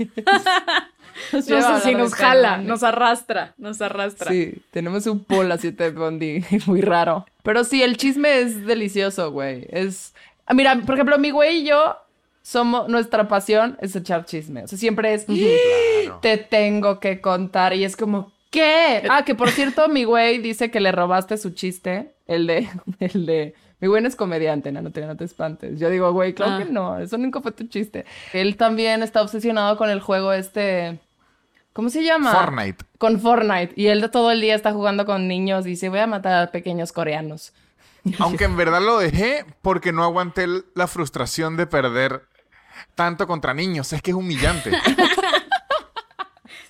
No 1.33 1.41
sé 1.41 1.61
si 1.81 1.89
de 1.89 1.95
nos 1.95 2.13
jala, 2.13 2.57
nos 2.59 2.83
arrastra, 2.83 3.55
nos 3.57 3.81
arrastra. 3.81 4.31
Sí, 4.31 4.61
tenemos 4.71 5.05
un 5.07 5.23
poll 5.23 5.51
así 5.51 5.71
Ted 5.71 5.95
Bundy, 5.95 6.45
muy 6.67 6.81
raro. 6.81 7.25
Pero 7.43 7.63
sí, 7.63 7.81
el 7.81 7.97
chisme 7.97 8.39
es 8.39 8.65
delicioso, 8.65 9.31
güey. 9.31 9.65
Es... 9.69 10.13
Mira, 10.53 10.79
por 10.85 10.95
ejemplo, 10.95 11.17
mi 11.17 11.31
güey 11.31 11.61
y 11.61 11.67
yo 11.67 11.97
somos... 12.47 12.87
Nuestra 12.87 13.27
pasión 13.27 13.77
es 13.81 13.93
echar 13.93 14.23
chisme. 14.23 14.63
O 14.63 14.67
sea, 14.67 14.77
siempre 14.77 15.13
es... 15.13 15.25
Claro. 15.25 16.19
Te 16.21 16.37
tengo 16.37 17.01
que 17.01 17.19
contar. 17.19 17.73
Y 17.73 17.83
es 17.83 17.97
como... 17.97 18.31
¿Qué? 18.49 19.03
Ah, 19.09 19.25
que 19.25 19.35
por 19.35 19.49
cierto, 19.51 19.89
mi 19.89 20.05
güey 20.05 20.37
dice 20.37 20.71
que 20.71 20.79
le 20.79 20.93
robaste 20.93 21.35
su 21.37 21.49
chiste. 21.49 22.13
El 22.25 22.47
de... 22.47 22.69
El 22.99 23.25
de... 23.25 23.53
Mi 23.81 23.89
güey 23.89 24.01
no 24.01 24.07
es 24.07 24.15
comediante, 24.15 24.71
no, 24.71 24.81
no 24.81 24.91
te, 24.91 25.05
no 25.05 25.17
te 25.17 25.25
espantes. 25.25 25.77
Yo 25.77 25.89
digo, 25.89 26.11
güey, 26.13 26.33
claro 26.33 26.53
Ah. 26.53 26.57
que 26.59 26.71
no. 26.71 26.97
Eso 26.99 27.17
nunca 27.17 27.41
fue 27.41 27.51
tu 27.51 27.67
chiste. 27.67 28.05
Él 28.31 28.55
también 28.55 29.03
está 29.03 29.21
obsesionado 29.21 29.75
con 29.77 29.89
el 29.89 29.99
juego 29.99 30.31
este... 30.31 30.99
¿Cómo 31.73 31.89
se 31.89 32.01
llama? 32.01 32.33
Fortnite. 32.33 32.85
Con 32.97 33.19
Fortnite. 33.19 33.73
Y 33.75 33.87
él 33.87 34.09
todo 34.09 34.31
el 34.31 34.39
día 34.39 34.55
está 34.55 34.71
jugando 34.71 35.05
con 35.05 35.27
niños 35.27 35.65
y 35.65 35.71
dice, 35.71 35.89
voy 35.89 35.99
a 35.99 36.07
matar 36.07 36.47
a 36.47 36.51
pequeños 36.51 36.93
coreanos. 36.93 37.51
Aunque 38.19 38.45
en 38.45 38.55
verdad 38.55 38.81
lo 38.81 38.99
dejé 38.99 39.43
porque 39.61 39.91
no 39.91 40.03
aguanté 40.03 40.47
la 40.75 40.87
frustración 40.87 41.57
de 41.57 41.67
perder 41.67 42.21
tanto 42.97 43.27
contra 43.27 43.53
niños. 43.53 43.93
Es 43.93 44.01
que 44.01 44.11
es 44.11 44.17
humillante. 44.17 44.71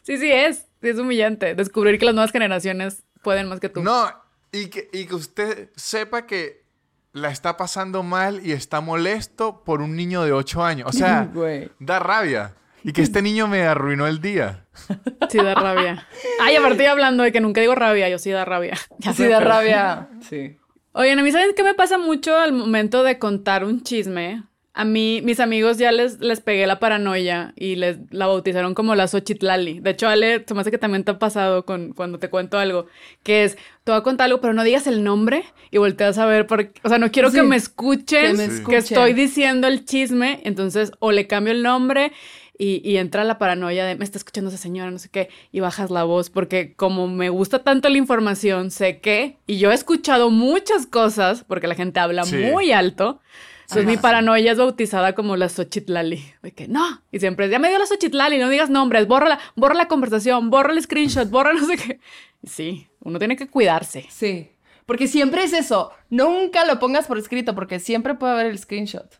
Sí, 0.03 0.17
sí 0.17 0.31
es. 0.31 0.59
Sí, 0.81 0.87
es 0.87 0.99
humillante 0.99 1.53
descubrir 1.53 1.99
que 1.99 2.05
las 2.05 2.15
nuevas 2.15 2.31
generaciones 2.31 3.03
pueden 3.23 3.49
más 3.49 3.59
que 3.59 3.67
tú. 3.67 3.81
No, 3.83 4.09
y 4.53 4.67
que, 4.67 4.89
y 4.93 5.05
que 5.05 5.15
usted 5.15 5.69
sepa 5.75 6.25
que 6.25 6.63
la 7.11 7.29
está 7.29 7.57
pasando 7.57 8.03
mal 8.03 8.39
y 8.45 8.53
está 8.53 8.79
molesto 8.79 9.63
por 9.65 9.81
un 9.81 9.97
niño 9.97 10.23
de 10.23 10.31
8 10.31 10.63
años. 10.63 10.87
O 10.89 10.93
sea, 10.93 11.29
da 11.79 11.99
rabia. 11.99 12.53
Y 12.85 12.93
que 12.93 13.01
este 13.01 13.21
niño 13.21 13.47
me 13.49 13.63
arruinó 13.63 14.07
el 14.07 14.21
día. 14.21 14.65
Sí 15.29 15.39
da 15.39 15.55
rabia. 15.55 16.07
Ay, 16.39 16.55
aparte 16.55 16.87
hablando 16.87 17.23
de 17.23 17.33
que 17.33 17.41
nunca 17.41 17.59
digo 17.59 17.75
rabia, 17.75 18.07
yo 18.07 18.17
sí 18.17 18.31
da 18.31 18.45
rabia. 18.45 18.77
Ya 18.99 19.11
sé, 19.11 19.23
de 19.23 19.29
pero- 19.35 19.41
rabia. 19.49 20.07
Sí. 20.21 20.57
Oigan, 20.93 21.19
a 21.19 21.23
mí, 21.23 21.33
¿saben 21.33 21.53
qué 21.53 21.63
me 21.63 21.73
pasa 21.73 21.97
mucho 21.97 22.37
al 22.37 22.53
momento 22.53 23.03
de 23.03 23.19
contar 23.19 23.65
un 23.65 23.83
chisme? 23.83 24.43
A 24.79 24.85
mí, 24.85 25.21
mis 25.23 25.39
amigos 25.39 25.79
ya 25.79 25.91
les, 25.91 26.19
les 26.19 26.39
pegué 26.39 26.67
la 26.67 26.77
paranoia 26.79 27.51
y 27.55 27.77
les 27.77 27.97
la 28.11 28.27
bautizaron 28.27 28.75
como 28.75 28.93
la 28.93 29.07
Xochitlali. 29.07 29.79
De 29.79 29.89
hecho, 29.89 30.07
Ale, 30.07 30.43
se 30.47 30.53
me 30.53 30.61
hace 30.61 30.69
que 30.69 30.77
también 30.77 31.03
te 31.03 31.09
ha 31.11 31.17
pasado 31.17 31.65
con, 31.65 31.93
cuando 31.93 32.19
te 32.19 32.29
cuento 32.29 32.59
algo, 32.59 32.85
que 33.23 33.43
es, 33.43 33.55
te 33.83 33.91
voy 33.91 33.95
a 33.99 34.03
contar 34.03 34.25
algo, 34.25 34.39
pero 34.39 34.53
no 34.53 34.63
digas 34.63 34.85
el 34.85 35.03
nombre 35.03 35.43
y 35.71 35.79
volteas 35.79 36.19
a 36.19 36.27
ver, 36.27 36.45
porque, 36.45 36.79
o 36.83 36.89
sea, 36.89 36.99
no 36.99 37.09
quiero 37.11 37.31
Sí, 37.31 37.37
que 37.37 37.43
me 37.43 37.55
escuchen, 37.55 38.21
que 38.21 38.33
me 38.33 38.45
que 38.47 38.53
escuchen. 38.53 38.77
estoy 38.77 39.13
diciendo 39.13 39.65
el 39.67 39.83
chisme, 39.83 40.41
entonces 40.43 40.91
o 40.99 41.11
le 41.11 41.25
cambio 41.25 41.53
el 41.53 41.63
nombre 41.63 42.11
y, 42.59 42.81
y 42.87 42.97
entra 42.97 43.23
la 43.23 43.39
paranoia 43.39 43.83
de, 43.83 43.95
me 43.95 44.03
está 44.03 44.19
escuchando 44.19 44.49
esa 44.51 44.59
señora, 44.59 44.91
no 44.91 44.99
sé 44.99 45.09
qué, 45.09 45.29
y 45.51 45.59
bajas 45.59 45.89
la 45.89 46.03
voz, 46.03 46.29
porque 46.29 46.73
como 46.75 47.07
me 47.07 47.29
gusta 47.29 47.63
tanto 47.63 47.89
la 47.89 47.97
información, 47.97 48.69
sé 48.69 48.99
que, 48.99 49.37
y 49.47 49.57
yo 49.57 49.71
he 49.71 49.73
escuchado 49.73 50.29
muchas 50.29 50.85
cosas, 50.85 51.43
porque 51.47 51.65
la 51.67 51.73
gente 51.75 51.99
habla 51.99 52.25
Sí. 52.25 52.35
muy 52.35 52.71
alto, 52.71 53.21
entonces 53.69 53.83
Ajá. 53.83 53.91
mi 53.91 53.97
paranoia 53.97 54.51
es 54.53 54.57
bautizada 54.57 55.13
como 55.13 55.35
la 55.35 55.49
Xochitlali, 55.49 56.23
de 56.41 56.51
que 56.53 56.67
no, 56.69 57.01
y 57.11 57.19
siempre 57.19 57.45
es, 57.45 57.51
ya 57.51 57.59
me 57.59 57.67
dio 57.69 57.77
la 57.79 57.85
Xochitlali, 57.85 58.37
no 58.39 58.47
digas 58.49 58.69
nombres, 58.69 59.07
borra 59.07 59.27
la, 59.29 59.39
borra 59.55 59.75
la 59.75 59.87
conversación, 59.89 60.49
borra 60.49 60.71
el 60.73 60.81
screenshot, 60.81 61.29
borra 61.29 61.53
no 61.53 61.65
sé 61.65 61.75
qué. 61.77 61.99
Y 62.41 62.47
sí, 62.47 62.87
uno 63.01 63.19
tiene 63.19 63.35
que 63.35 63.47
cuidarse. 63.47 64.05
Sí. 64.09 64.51
Porque 64.85 65.07
siempre 65.07 65.43
es 65.43 65.51
eso. 65.51 65.91
Nunca 66.09 66.63
lo 66.65 66.79
pongas 66.79 67.07
por 67.07 67.17
escrito 67.17 67.53
porque 67.55 67.79
siempre 67.79 68.15
puede 68.15 68.31
haber 68.33 68.45
el 68.45 68.57
screenshot. 68.57 69.19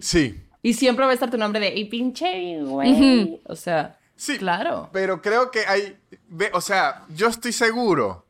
Sí. 0.00 0.40
Y 0.62 0.74
siempre 0.74 1.04
va 1.04 1.10
a 1.10 1.14
estar 1.14 1.30
tu 1.30 1.38
nombre 1.38 1.58
de, 1.60 1.74
y 1.76 1.86
pinche, 1.86 2.60
güey. 2.62 3.40
O 3.46 3.56
sea, 3.56 3.98
Sí. 4.14 4.38
claro. 4.38 4.90
Pero 4.92 5.20
creo 5.20 5.50
que 5.50 5.60
hay. 5.66 5.96
ve- 6.28 6.50
o 6.54 6.60
sea, 6.60 7.04
yo 7.08 7.26
estoy 7.26 7.50
seguro 7.52 8.26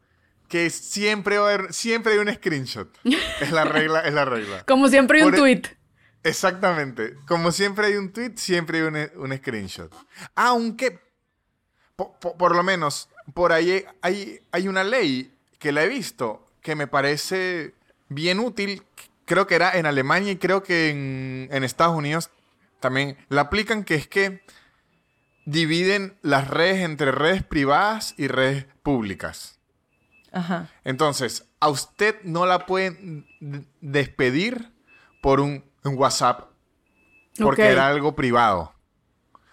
que 0.53 0.68
siempre 0.68 1.38
va 1.38 1.50
a 1.50 1.55
haber, 1.55 1.72
siempre 1.72 2.12
hay 2.12 2.18
un 2.18 2.30
screenshot. 2.30 2.86
Es 3.40 3.50
la 3.53 3.64
regla, 3.64 4.00
es 4.00 4.12
la 4.12 4.26
regla. 4.26 4.64
Como 4.68 4.86
siempre 4.88 5.18
hay 5.20 5.24
un 5.24 5.30
Por 5.30 5.38
e- 5.38 5.40
tweet. 5.57 5.62
Exactamente. 6.22 7.14
Como 7.26 7.53
siempre 7.53 7.86
hay 7.86 7.94
un 7.94 8.12
tweet, 8.12 8.32
siempre 8.36 8.78
hay 8.80 8.84
un, 8.84 8.96
un 9.16 9.34
screenshot. 9.34 9.90
Aunque, 10.34 11.00
po- 11.96 12.18
po- 12.20 12.36
por 12.36 12.55
lo 12.55 12.62
menos, 12.62 13.09
por 13.32 13.50
ahí 13.55 13.82
hay, 14.03 14.40
hay 14.53 14.68
una 14.68 14.84
ley 14.84 15.32
que 15.59 15.72
la 15.72 15.84
he 15.84 15.88
visto 15.88 16.46
que 16.61 16.74
me 16.76 16.86
parece 16.86 17.72
bien 18.11 18.38
útil. 18.38 18.82
Creo 19.24 19.46
que 19.46 19.55
era 19.55 19.72
en 19.78 19.86
Alemania 19.86 20.32
y 20.32 20.36
creo 20.36 20.62
que 20.62 20.90
en, 20.90 21.48
en 21.50 21.64
Estados 21.64 21.96
Unidos 21.96 22.28
también 22.78 23.16
la 23.30 23.40
aplican 23.40 23.84
que 23.84 23.94
es 23.94 24.07
que 24.07 24.42
dividen 25.46 26.18
las 26.20 26.48
redes 26.48 26.80
entre 26.84 27.11
redes 27.11 27.42
privadas 27.42 28.14
y 28.18 28.28
redes 28.28 28.66
públicas. 28.82 29.59
Ajá. 30.33 30.68
Entonces, 30.85 31.47
a 31.61 31.68
usted 31.68 32.16
no 32.24 32.47
la 32.47 32.66
pueden 32.66 33.26
despedir 33.80 34.72
por 35.20 35.41
un, 35.41 35.64
un 35.85 35.97
WhatsApp 35.99 36.49
porque 37.39 37.64
era 37.66 37.89
algo 37.89 38.14
privado. 38.14 38.72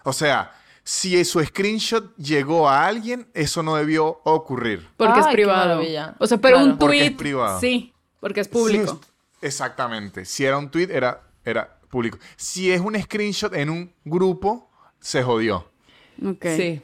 O 0.04 0.12
sea, 0.12 0.52
si 0.82 1.22
su 1.24 1.42
screenshot 1.44 2.16
llegó 2.16 2.68
a 2.68 2.86
alguien, 2.86 3.28
eso 3.34 3.62
no 3.62 3.76
debió 3.76 4.20
ocurrir. 4.24 4.88
Porque 4.96 5.14
Ay, 5.14 5.20
es 5.20 5.26
privado. 5.28 5.82
O 6.18 6.26
sea, 6.26 6.38
pero 6.38 6.56
Claro. 6.56 6.72
un 6.72 6.78
Porque 6.78 6.96
es 6.98 7.06
tweet. 7.08 7.16
privado. 7.16 7.60
Sí, 7.60 7.92
porque 8.18 8.40
es 8.40 8.48
público. 8.48 8.98
Sí, 9.02 9.08
exactamente. 9.42 10.24
Si 10.24 10.44
era 10.44 10.58
un 10.58 10.70
tweet, 10.70 10.88
era, 10.90 11.22
era 11.44 11.78
público. 11.90 12.18
Si 12.36 12.70
es 12.72 12.80
un 12.80 13.00
screenshot 13.00 13.54
en 13.54 13.70
un 13.70 13.92
grupo, 14.04 14.70
se 14.98 15.22
jodió. 15.22 15.70
Ok. 16.26 16.46
Sí. 16.56 16.82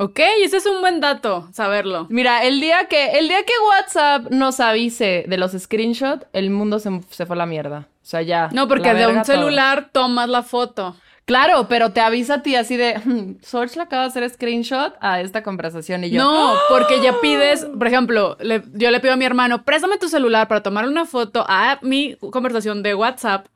Ok, 0.00 0.20
ese 0.44 0.58
es 0.58 0.66
un 0.66 0.80
buen 0.80 1.00
dato, 1.00 1.48
saberlo. 1.52 2.06
Mira, 2.08 2.44
el 2.44 2.60
día 2.60 2.86
que, 2.86 3.18
el 3.18 3.26
día 3.26 3.44
que 3.44 3.52
WhatsApp 3.68 4.30
nos 4.30 4.60
avise 4.60 5.24
de 5.26 5.36
los 5.38 5.52
screenshots, 5.52 6.26
el 6.32 6.50
mundo 6.50 6.78
se, 6.78 7.00
se 7.10 7.26
fue 7.26 7.34
a 7.34 7.38
la 7.38 7.46
mierda. 7.46 7.88
O 8.02 8.06
sea, 8.06 8.22
ya. 8.22 8.48
No, 8.52 8.68
porque 8.68 8.94
de 8.94 9.08
un 9.08 9.14
todo. 9.14 9.24
celular 9.24 9.90
tomas 9.92 10.28
la 10.28 10.42
foto. 10.44 10.94
Claro, 11.24 11.66
pero 11.68 11.92
te 11.92 12.00
avisa 12.00 12.34
a 12.34 12.42
ti 12.42 12.54
así 12.56 12.76
de, 12.76 12.94
"Hmm, 13.04 13.42
Sorge 13.42 13.76
le 13.76 13.82
acaba 13.82 14.02
de 14.04 14.08
hacer 14.08 14.30
screenshot 14.30 14.94
a 15.00 15.20
esta 15.20 15.42
conversación 15.42 16.04
y 16.04 16.10
yo. 16.10 16.22
No, 16.22 16.54
porque 16.70 17.02
ya 17.02 17.20
pides, 17.20 17.64
por 17.66 17.86
ejemplo, 17.86 18.36
le- 18.40 18.62
yo 18.74 18.90
le 18.90 19.00
pido 19.00 19.12
a 19.12 19.16
mi 19.16 19.24
hermano, 19.26 19.64
préstame 19.64 19.98
tu 19.98 20.08
celular 20.08 20.48
para 20.48 20.62
tomar 20.62 20.86
una 20.88 21.04
foto 21.04 21.44
a 21.46 21.80
mi 21.82 22.16
conversación 22.32 22.82
de 22.82 22.94
WhatsApp 22.94 23.46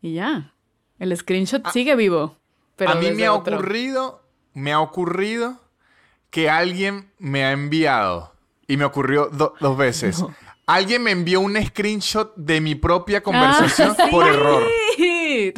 y 0.00 0.14
ya. 0.14 0.52
El 0.98 1.16
screenshot 1.16 1.64
sigue 1.70 1.94
vivo. 1.96 2.34
Pero 2.76 2.90
a 2.90 2.94
mí 2.96 3.10
me 3.12 3.26
ha 3.26 3.34
otro. 3.34 3.56
ocurrido, 3.58 4.22
me 4.54 4.72
ha 4.72 4.80
ocurrido 4.80 5.60
que 6.32 6.50
alguien 6.50 7.12
me 7.20 7.44
ha 7.44 7.52
enviado, 7.52 8.32
y 8.66 8.76
me 8.76 8.84
ocurrió 8.84 9.26
do- 9.32 9.54
dos 9.60 9.76
veces. 9.76 10.24
Alguien 10.66 11.02
me 11.02 11.10
envió 11.10 11.40
un 11.40 11.56
screenshot 11.62 12.34
de 12.36 12.60
mi 12.60 12.74
propia 12.74 13.20
conversación 13.22 13.94
Ah, 13.98 14.06
por 14.10 14.24
sí, 14.24 14.30
error. 14.30 14.62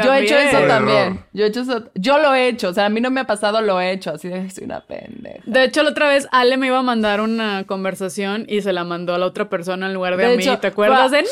Yo 0.02 0.14
he 0.14 0.24
hecho 0.24 0.36
eso 0.38 0.58
Por 0.58 0.66
también. 0.68 0.98
error. 0.98 1.18
Yo 1.32 1.44
he 1.44 1.48
hecho 1.48 1.60
eso. 1.60 1.84
Yo 1.94 2.18
lo 2.18 2.34
he 2.34 2.48
hecho. 2.48 2.68
O 2.70 2.72
sea, 2.72 2.86
a 2.86 2.88
mí 2.88 3.00
no 3.00 3.10
me 3.10 3.20
ha 3.20 3.26
pasado, 3.26 3.60
lo 3.60 3.80
he 3.80 3.92
hecho. 3.92 4.10
Así 4.12 4.28
de, 4.28 4.48
soy 4.50 4.64
una 4.64 4.80
pendeja. 4.86 5.40
De 5.44 5.64
hecho, 5.64 5.82
la 5.82 5.90
otra 5.90 6.08
vez 6.08 6.26
Ale 6.32 6.56
me 6.56 6.68
iba 6.68 6.78
a 6.78 6.82
mandar 6.82 7.20
una 7.20 7.64
conversación 7.66 8.46
y 8.48 8.62
se 8.62 8.72
la 8.72 8.84
mandó 8.84 9.14
a 9.14 9.18
la 9.18 9.26
otra 9.26 9.48
persona 9.50 9.86
en 9.86 9.94
lugar 9.94 10.16
de, 10.16 10.24
a 10.24 10.36
mí. 10.36 10.44
¿Te 10.60 10.66
acuerdas 10.68 11.08
fue- 11.10 11.18
de 11.18 11.22
no? 11.24 11.28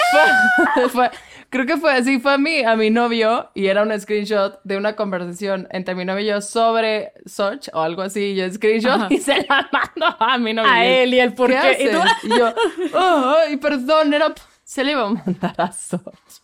fue- 0.74 0.88
fue- 0.90 1.10
creo 1.52 1.66
que 1.66 1.76
fue 1.76 1.92
así, 1.92 2.18
fue 2.18 2.32
a 2.34 2.38
mí, 2.38 2.64
a 2.64 2.74
mi 2.74 2.90
novio, 2.90 3.50
y 3.54 3.66
era 3.66 3.82
un 3.82 4.00
screenshot 4.00 4.58
de 4.64 4.76
una 4.76 4.96
conversación 4.96 5.68
entre 5.70 5.94
mi 5.94 6.04
novio 6.04 6.24
y 6.24 6.26
yo 6.28 6.40
sobre 6.40 7.12
Search 7.26 7.68
o 7.72 7.80
algo 7.80 8.02
así, 8.02 8.20
y 8.32 8.34
yo 8.36 8.50
screenshot 8.50 8.90
Ajá. 8.92 9.06
y 9.10 9.18
se 9.18 9.46
la 9.48 9.68
mando 9.70 10.16
a 10.18 10.38
mi 10.38 10.54
novio. 10.54 10.70
A 10.72 10.84
él 10.84 11.14
y 11.14 11.20
el 11.20 11.34
por 11.34 11.50
qué. 11.50 11.76
Y 11.78 11.92
tú-? 11.92 12.26
Y 12.34 12.38
yo, 12.38 12.52
"Oh, 12.94 13.34
ay, 13.46 13.56
perdón, 13.58 14.12
era... 14.12 14.34
Se 14.64 14.82
le 14.82 14.92
iba 14.92 15.06
a 15.06 15.10
mandar 15.10 15.54
a 15.58 15.70
Search. 15.70 16.40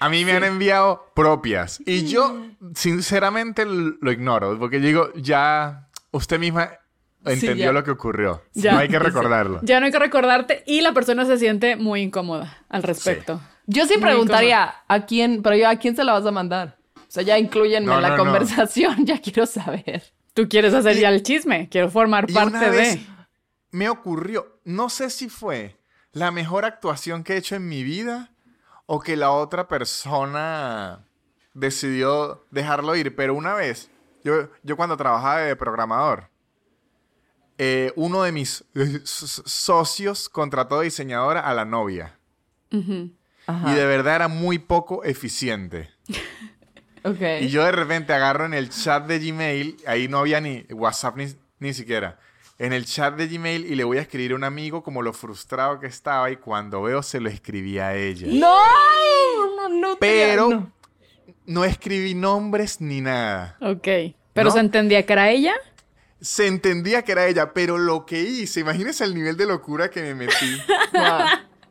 A 0.00 0.08
mí 0.08 0.24
me 0.24 0.32
han 0.32 0.44
enviado 0.44 1.10
propias. 1.14 1.80
Y 1.84 2.06
yo, 2.06 2.46
sinceramente, 2.74 3.66
lo 3.66 4.10
ignoro. 4.12 4.58
Porque 4.58 4.78
digo, 4.78 5.12
ya 5.16 5.88
usted 6.12 6.38
misma 6.38 6.70
entendió 7.24 7.72
lo 7.72 7.82
que 7.84 7.90
ocurrió. 7.90 8.42
Ya. 8.54 8.72
no 8.72 8.78
hay 8.78 8.88
que 8.88 8.98
recordarlo. 8.98 9.60
Ya 9.62 9.80
no 9.80 9.86
hay 9.86 9.92
que 9.92 9.98
recordarte 9.98 10.62
y 10.66 10.80
la 10.80 10.92
persona 10.92 11.24
se 11.26 11.36
siente 11.36 11.76
muy 11.76 12.00
incómoda 12.00 12.58
al 12.68 12.82
respecto. 12.84 13.40
Yo 13.70 13.86
sí 13.86 13.98
preguntaría 13.98 14.74
a 14.88 15.04
quién, 15.06 15.42
pero 15.42 15.54
yo, 15.54 15.68
¿a 15.68 15.76
quién 15.76 15.94
se 15.94 16.02
la 16.02 16.14
vas 16.14 16.24
a 16.26 16.30
mandar? 16.30 16.78
O 16.96 17.00
sea, 17.10 17.22
ya 17.22 17.38
incluyenme 17.38 17.86
No, 17.86 17.96
en 17.96 18.02
la 18.02 18.08
no, 18.10 18.16
no. 18.16 18.24
conversación, 18.24 19.04
ya 19.06 19.20
quiero 19.20 19.46
saber. 19.46 20.02
Tú 20.34 20.48
quieres 20.48 20.72
hacer 20.74 20.96
ya 20.98 21.10
el 21.10 21.22
chisme, 21.22 21.68
quiero 21.68 21.90
formar 21.90 22.24
Y 22.28 22.32
parte 22.34 22.56
una 22.56 22.70
vez 22.70 22.94
de. 22.96 23.06
me 23.70 23.88
ocurrió, 23.88 24.58
no 24.64 24.88
sé 24.88 25.10
si 25.10 25.28
fue 25.28 25.76
la 26.12 26.30
mejor 26.30 26.64
actuación 26.64 27.22
que 27.24 27.34
he 27.34 27.36
hecho 27.36 27.56
en 27.56 27.68
mi 27.68 27.82
vida 27.84 28.30
o 28.86 29.00
que 29.00 29.16
la 29.16 29.30
otra 29.32 29.68
persona 29.68 31.04
decidió 31.54 32.46
dejarlo 32.50 32.96
ir, 32.96 33.14
pero 33.14 33.34
una 33.34 33.52
vez, 33.54 33.90
yo, 34.24 34.48
yo 34.62 34.76
cuando 34.76 34.96
trabajaba 34.96 35.40
de 35.40 35.56
programador, 35.56 36.30
eh, 37.58 37.92
uno 37.96 38.22
de 38.22 38.32
mis 38.32 38.64
eh, 38.74 39.00
so- 39.04 39.42
socios 39.46 40.28
contrató 40.28 40.78
de 40.78 40.84
diseñadora 40.84 41.40
a 41.40 41.52
la 41.54 41.64
novia 41.64 42.18
Ujú. 42.72 43.10
Ajá. 43.48 43.72
y 43.72 43.74
de 43.74 43.86
verdad 43.86 44.14
era 44.16 44.28
muy 44.28 44.58
poco 44.58 45.02
eficiente. 45.04 45.90
Ok. 47.04 47.20
Y 47.40 47.48
yo 47.48 47.64
de 47.64 47.70
repente 47.72 48.12
agarro 48.12 48.44
en 48.44 48.52
el 48.54 48.70
chat 48.70 49.06
de 49.06 49.18
Gmail, 49.20 49.76
ahí 49.86 50.08
no 50.08 50.18
había 50.18 50.40
ni 50.40 50.66
WhatsApp 50.70 51.16
ni, 51.16 51.26
ni 51.60 51.72
siquiera. 51.72 52.18
En 52.58 52.72
el 52.72 52.84
chat 52.86 53.14
de 53.14 53.28
Gmail 53.28 53.64
y 53.66 53.76
le 53.76 53.84
voy 53.84 53.98
a 53.98 54.00
escribir 54.02 54.32
a 54.32 54.34
un 54.34 54.42
amigo 54.44 54.82
como 54.82 55.00
lo 55.00 55.12
frustrado 55.12 55.78
que 55.78 55.86
estaba 55.86 56.28
y 56.30 56.36
cuando 56.36 56.82
veo 56.82 57.02
se 57.04 57.20
lo 57.20 57.28
escribí 57.30 57.78
a 57.78 57.94
ella. 57.94 58.26
¡No! 58.30 58.58
No, 59.56 59.68
no 59.68 59.96
Pero 60.00 60.48
no. 60.50 60.72
no 61.46 61.64
escribí 61.64 62.14
nombres 62.14 62.80
ni 62.80 63.00
nada. 63.00 63.56
Ok. 63.60 63.88
Pero 64.34 64.50
se 64.50 64.58
entendía 64.58 65.06
que 65.06 65.12
era 65.12 65.30
ella. 65.30 65.54
Se 66.20 66.48
entendía 66.48 67.02
que 67.04 67.12
era 67.12 67.26
ella, 67.28 67.54
pero 67.54 67.78
lo 67.78 68.04
que 68.06 68.20
hice, 68.20 68.60
imagínense 68.60 69.04
el 69.04 69.14
nivel 69.14 69.36
de 69.36 69.46
locura 69.46 69.88
que 69.88 70.02
me 70.02 70.14
metí. 70.16 70.60
Wow. 70.92 71.28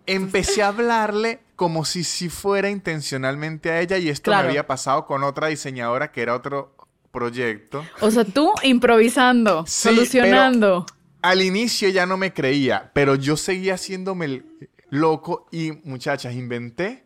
Empecé 0.07 0.63
a 0.63 0.69
hablarle 0.69 1.39
como 1.55 1.85
si 1.85 2.03
si 2.03 2.29
fuera 2.29 2.69
intencionalmente 2.69 3.71
a 3.71 3.81
ella 3.81 3.97
y 3.97 4.09
esto 4.09 4.31
Claro. 4.31 4.43
me 4.43 4.49
había 4.49 4.65
pasado 4.67 5.05
con 5.05 5.23
otra 5.23 5.47
diseñadora 5.47 6.11
que 6.11 6.21
era 6.21 6.33
otro 6.35 6.75
proyecto. 7.11 7.85
O 8.01 8.09
sea, 8.11 8.23
tú 8.23 8.53
improvisando, 8.63 9.65
Sí, 9.67 9.89
solucionando. 9.89 10.85
Al 11.21 11.41
inicio 11.41 11.89
ya 11.89 12.05
no 12.05 12.15
me 12.17 12.31
creía, 12.33 12.91
pero 12.93 13.15
yo 13.15 13.37
seguía 13.37 13.73
haciéndome 13.73 14.25
el 14.25 14.45
loco 14.89 15.47
y 15.51 15.71
muchachas, 15.83 16.33
inventé 16.35 17.05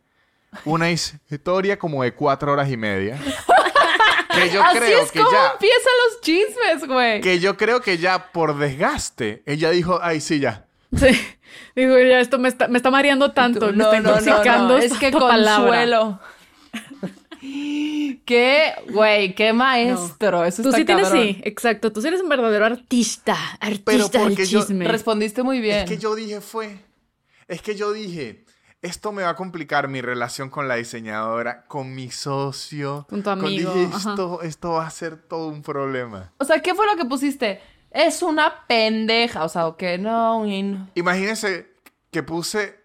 una 0.66 0.91
historia 0.91 1.80
como 1.80 2.04
de 2.04 2.14
cuatro 2.14 2.52
horas 2.52 2.70
y 2.70 2.76
media. 2.78 3.18
que 4.36 4.49
yo 4.49 4.62
Así 4.64 4.78
creo 4.80 5.02
es 5.04 5.12
que 5.12 5.20
como 5.20 5.32
ya, 5.32 5.52
empiezan 5.54 5.93
los 6.06 6.22
chismes, 6.22 6.88
güey. 6.88 7.22
que 7.22 7.39
yo 7.39 7.58
creo 7.58 7.82
que 7.82 7.97
ya 7.97 8.32
por 8.32 8.58
desgaste, 8.58 9.43
ella 9.45 9.72
dijo, 9.72 9.99
ay 10.02 10.20
sí 10.22 10.39
ya. 10.39 10.68
Sí. 10.95 11.07
Digo, 11.75 11.97
ya 11.97 12.19
esto 12.19 12.37
me 12.37 12.49
está, 12.49 12.67
me 12.67 12.77
está 12.77 12.91
mareando 12.91 13.31
tanto, 13.31 13.71
me 13.71 13.83
está 13.83 13.97
intoxicando. 13.97 14.77
Es 14.77 14.93
que 14.97 15.07
esta 15.07 15.19
palabra. 15.19 15.65
consuelo. 15.65 16.19
qué, 18.25 18.73
güey, 18.91 19.35
qué 19.35 19.53
maestro. 19.53 20.45
Eso 20.45 20.63
Tú 20.63 20.69
está 20.69 20.79
sí 20.79 20.85
tienes, 20.85 21.09
sí, 21.09 21.41
exacto. 21.43 21.91
Tú 21.91 22.01
sí 22.01 22.07
eres 22.07 22.21
un 22.21 22.29
verdadero 22.29 22.65
artista, 22.65 23.35
artista 23.59 24.09
Pero 24.19 24.29
del 24.29 24.47
yo 24.47 24.59
chisme. 24.61 24.87
Respondiste 24.87 25.43
muy 25.43 25.59
bien. 25.59 25.79
Es 25.79 25.89
que 25.89 25.97
yo 25.97 26.15
dije 26.15 26.41
fue, 26.41 26.77
es 27.47 27.61
que 27.61 27.75
yo 27.75 27.93
dije, 27.93 28.45
esto 28.81 29.11
me 29.11 29.23
va 29.23 29.29
a 29.29 29.35
complicar 29.35 29.87
mi 29.87 30.01
relación 30.01 30.49
con 30.49 30.67
la 30.67 30.75
diseñadora, 30.75 31.65
con 31.67 31.93
mi 31.93 32.11
socio. 32.11 33.05
Con 33.09 33.23
tu 33.23 33.29
amigo, 33.29 33.73
dije, 33.73 33.95
esto, 33.95 34.41
esto 34.41 34.71
va 34.71 34.87
a 34.87 34.89
ser 34.89 35.17
todo 35.17 35.47
un 35.47 35.61
problema. 35.61 36.33
O 36.37 36.45
sea, 36.45 36.61
¿qué 36.61 36.73
fue 36.75 36.85
lo 36.85 36.95
que 36.95 37.05
pusiste? 37.05 37.61
Es 37.91 38.21
una 38.23 38.65
pendeja. 38.67 39.43
O 39.43 39.49
sea, 39.49 39.67
o 39.67 39.77
que 39.77 39.97
no, 39.97 40.45
no. 40.45 40.89
Imagínense 40.95 41.67
que 42.11 42.23
puse. 42.23 42.79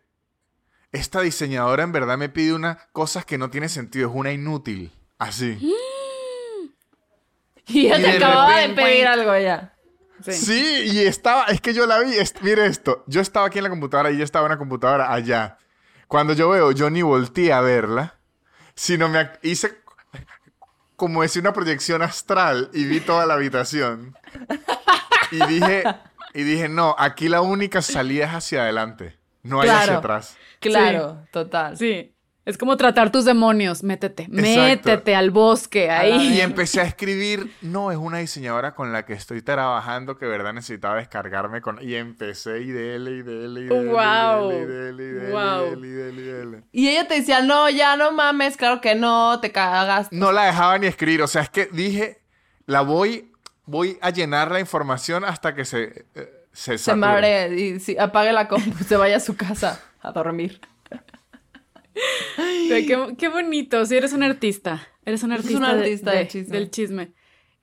Esta 0.93 1.21
diseñadora 1.21 1.83
en 1.83 1.93
verdad 1.93 2.17
me 2.17 2.29
pide 2.29 2.55
unas 2.55 2.79
cosas 2.93 3.25
que 3.27 3.37
no 3.39 3.51
tiene 3.51 3.69
sentido, 3.69 4.09
es 4.09 4.15
una 4.15 4.33
inútil. 4.33 4.93
Así. 5.19 5.59
Y 7.69 7.87
ella 7.87 7.99
Y 7.99 8.03
te 8.03 8.11
de 8.11 8.17
acababa 8.17 8.59
de 8.61 8.69
pedir 8.71 9.07
algo 9.09 9.37
ya. 9.39 9.75
Sí. 10.25 10.33
Sí, 10.33 10.83
y 10.93 11.01
estaba, 11.01 11.45
es 11.47 11.61
que 11.61 11.75
yo 11.75 11.85
la 11.87 11.99
vi, 11.99 12.15
es- 12.17 12.41
mire 12.41 12.65
esto, 12.67 13.03
yo 13.07 13.21
estaba 13.21 13.47
aquí 13.49 13.59
en 13.59 13.65
la 13.65 13.71
computadora 13.71 14.11
y 14.11 14.15
ella 14.15 14.25
estaba 14.25 14.47
en 14.47 14.53
la 14.53 14.59
computadora 14.59 15.13
allá. 15.13 15.59
Cuando 16.09 16.33
yo 16.33 16.49
veo, 16.51 16.71
yo 16.73 16.89
ni 16.91 17.03
volteé 17.03 17.53
a 17.53 17.61
verla, 17.61 18.15
sino 18.77 19.09
me 19.09 19.29
hice 19.43 19.79
como 20.97 21.23
decir 21.23 21.43
una 21.43 21.53
proyección 21.53 22.03
astral 22.03 22.71
y 22.73 22.85
vi 22.85 23.01
toda 23.01 23.27
la 23.27 23.35
habitación. 23.35 24.17
Y 25.31 25.45
dije, 25.47 25.85
y 26.35 26.43
dije, 26.43 26.69
no, 26.69 26.95
aquí 26.99 27.29
la 27.29 27.41
única 27.41 27.83
salida 27.83 28.27
es 28.27 28.33
hacia 28.33 28.63
adelante, 28.63 29.19
no 29.43 29.61
hay 29.61 29.69
hacia 29.69 29.99
atrás. 29.99 30.37
Claro, 30.61 31.27
total. 31.31 31.77
Sí. 31.77 32.16
Es 32.47 32.57
como 32.57 32.77
tratar 32.77 33.11
tus 33.11 33.25
demonios. 33.25 33.83
Métete, 33.83 34.29
métete 34.29 35.17
al 35.17 35.33
bosque 35.33 35.91
ahí. 35.91 36.35
Y 36.35 36.41
empecé 36.41 36.81
a 36.81 36.85
escribir, 36.85 37.53
no, 37.61 37.91
es 37.91 37.99
una 37.99 38.19
diseñadora 38.19 38.77
con 38.77 38.93
la 38.93 39.05
que 39.05 39.15
estoy 39.15 39.43
trabajando 39.43 40.17
que 40.17 40.27
de 40.27 40.31
verdad 40.31 40.53
necesitaba 40.53 40.95
descargarme 40.95 41.61
con... 41.61 41.83
Y 41.83 41.97
empecé 41.97 42.61
y 42.61 42.71
dele, 42.71 43.11
y 43.17 43.23
dele, 43.23 43.63
y 43.63 43.65
dele, 43.65 43.91
Guau. 43.91 44.53
y 44.53 44.65
dele, 44.65 44.65
y 44.65 44.67
dele, 44.67 45.03
y 45.03 45.13
dele, 45.13 45.29
y 45.29 45.71
dele, 45.71 45.89
y 45.89 45.91
dele, 45.91 46.23
y 46.23 46.25
dele. 46.25 46.63
Y 46.71 46.89
ella 46.89 47.09
te 47.09 47.15
decía, 47.15 47.43
no, 47.43 47.69
ya 47.69 47.97
no 47.97 48.13
mames, 48.13 48.57
claro 48.57 48.81
que 48.81 48.95
no, 48.95 49.41
te 49.41 49.51
cagas. 49.51 50.07
No 50.13 50.31
la 50.31 50.45
dejaba 50.45 50.79
ni 50.79 50.87
escribir, 50.87 51.23
o 51.23 51.27
sea, 51.27 51.43
es 51.43 51.51
que 51.51 51.67
dije, 51.73 52.23
la 52.67 52.83
voy, 52.83 53.33
voy 53.65 53.99
a 54.01 54.11
llenar 54.11 54.53
la 54.53 54.61
información 54.61 55.25
hasta 55.25 55.53
que 55.53 55.65
se... 55.65 56.07
eh, 56.15 56.33
se, 56.53 56.79
Se 56.79 56.93
y 57.57 57.81
sí, 57.81 57.99
apague 57.99 58.33
la 58.33 58.47
compu, 58.47 58.85
se 58.89 58.97
vaya 58.97 59.17
a 59.17 59.21
su 59.21 59.37
casa 59.37 59.83
a 60.01 60.13
dormir. 60.13 60.61
Qué, 62.37 63.15
qué 63.19 63.29
bonito, 63.29 63.85
si 63.87 63.97
eres 63.97 64.13
un 64.13 64.23
artista. 64.23 64.87
Eres 65.05 65.23
un 65.23 65.33
Es 65.33 65.39
artista, 65.41 65.59
un 65.59 65.65
de- 65.65 65.71
artista 65.85 66.11
de- 66.11 66.17
del 66.19 66.29
chisme. 66.29 66.57
del 66.59 66.71
chisme. 66.71 67.13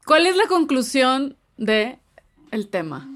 ¿Cuál 0.05 0.25
es 0.27 0.35
la 0.37 0.47
conclusión 0.47 1.37
de 1.57 1.99
el 2.51 2.69
tema? 2.69 3.09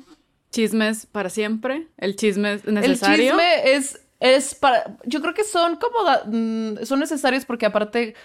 ¿Chismes 0.51 1.05
para 1.05 1.30
siempre? 1.30 1.88
¿El 1.97 2.15
chisme 2.15 2.53
es 2.53 2.65
necesario? 2.65 3.24
El 3.24 3.30
chisme 3.39 3.74
es, 3.76 4.01
es 4.20 4.55
para. 4.55 4.97
Yo 5.05 5.22
creo 5.22 5.34
que 5.34 5.43
son 5.43 5.76
como. 5.78 6.03
da- 6.03 6.24
mm, 6.26 6.86
son 6.86 6.99
necesarios 6.99 7.45
porque, 7.45 7.65
aparte, 7.65 8.15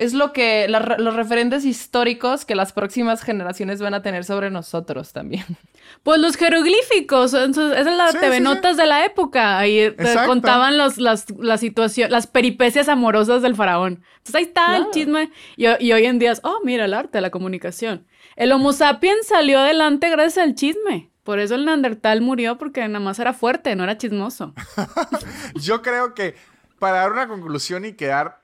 es 0.00 0.12
lo 0.14 0.32
que. 0.32 0.66
la 0.68 0.80
los 0.98 1.14
referentes 1.14 1.64
históricos 1.64 2.44
que 2.44 2.54
las 2.54 2.72
próximas 2.72 3.22
generaciones 3.22 3.80
van 3.80 3.94
a 3.94 4.02
tener 4.02 4.24
sobre 4.24 4.50
nosotros 4.50 5.12
también. 5.12 5.44
Pues 6.04 6.20
los 6.20 6.36
jeroglíficos, 6.36 7.34
eso- 7.34 7.72
esa 7.74 7.90
es 7.90 7.96
la 7.96 8.12
Sí, 8.12 8.18
TV 8.20 8.38
sí, 8.38 8.76
de 8.76 8.86
la 8.86 9.04
época. 9.04 9.58
Ahí 9.58 9.90
te 9.90 10.02
Exacto. 10.02 10.28
contaban 10.28 10.78
los, 10.78 10.98
las, 10.98 11.28
la 11.30 11.58
situación, 11.58 12.10
las 12.12 12.28
peripecias 12.28 12.88
amorosas 12.88 13.42
del 13.42 13.56
faraón. 13.56 14.02
Entonces 14.18 14.34
ahí 14.36 14.42
está 14.44 14.76
el 14.76 14.90
chisme. 14.92 15.30
Y, 15.56 15.66
y 15.84 15.92
hoy 15.92 16.06
en 16.06 16.20
día 16.20 16.30
es, 16.30 16.40
oh, 16.44 16.58
mira, 16.64 16.84
el 16.84 16.94
arte, 16.94 17.20
la 17.20 17.30
comunicación. 17.30 18.06
El 18.36 18.52
Homo 18.52 18.72
sapiens 18.72 19.26
salió 19.26 19.58
adelante 19.58 20.08
gracias 20.10 20.44
al 20.46 20.54
chisme. 20.54 21.10
Por 21.24 21.40
eso 21.40 21.56
el 21.56 21.64
Neandertal 21.64 22.20
murió 22.20 22.56
porque 22.56 22.86
nada 22.86 23.04
más 23.04 23.18
era 23.18 23.32
fuerte, 23.32 23.74
no 23.74 23.82
era 23.82 23.98
chismoso. 23.98 24.54
Yo 25.56 25.82
creo 25.82 26.14
que 26.14 26.34
para 26.78 26.98
dar 26.98 27.12
una 27.12 27.28
conclusión 27.28 27.84
y 27.84 27.92
quedar 27.94 28.40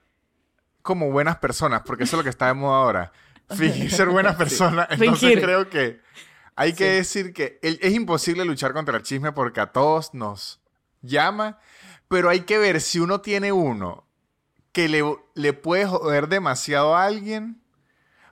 como 0.87 1.11
buenas 1.11 1.37
personas, 1.37 1.82
porque 1.84 2.05
eso 2.05 2.16
es 2.16 2.18
lo 2.20 2.24
que 2.24 2.30
está 2.30 2.47
de 2.47 2.55
moda 2.55 2.78
ahora, 2.78 3.12
fingir 3.55 3.91
ser 3.91 4.09
buena 4.09 4.37
persona, 4.39 4.87
entonces 4.91 5.20
Fingir. 5.20 5.43
creo 5.43 5.68
que 5.68 6.01
hay 6.55 6.72
que 6.72 6.84
decir 6.93 7.34
que 7.34 7.59
es 7.61 7.93
imposible 7.93 8.45
luchar 8.47 8.72
contra 8.72 8.97
el 8.97 9.03
chisme 9.03 9.32
porque 9.32 9.61
a 9.61 9.66
todos 9.72 10.14
nos 10.14 10.61
llama, 11.03 11.59
pero 12.09 12.30
hay 12.30 12.41
que 12.41 12.57
ver 12.57 12.80
si 12.80 12.99
uno 13.01 13.20
tiene 13.20 13.53
uno 13.53 14.07
que 14.72 14.89
le, 14.89 15.03
le 15.34 15.53
puede 15.53 15.87
joder 15.87 16.28
demasiado 16.28 16.97
a 16.97 17.05
alguien, 17.05 17.61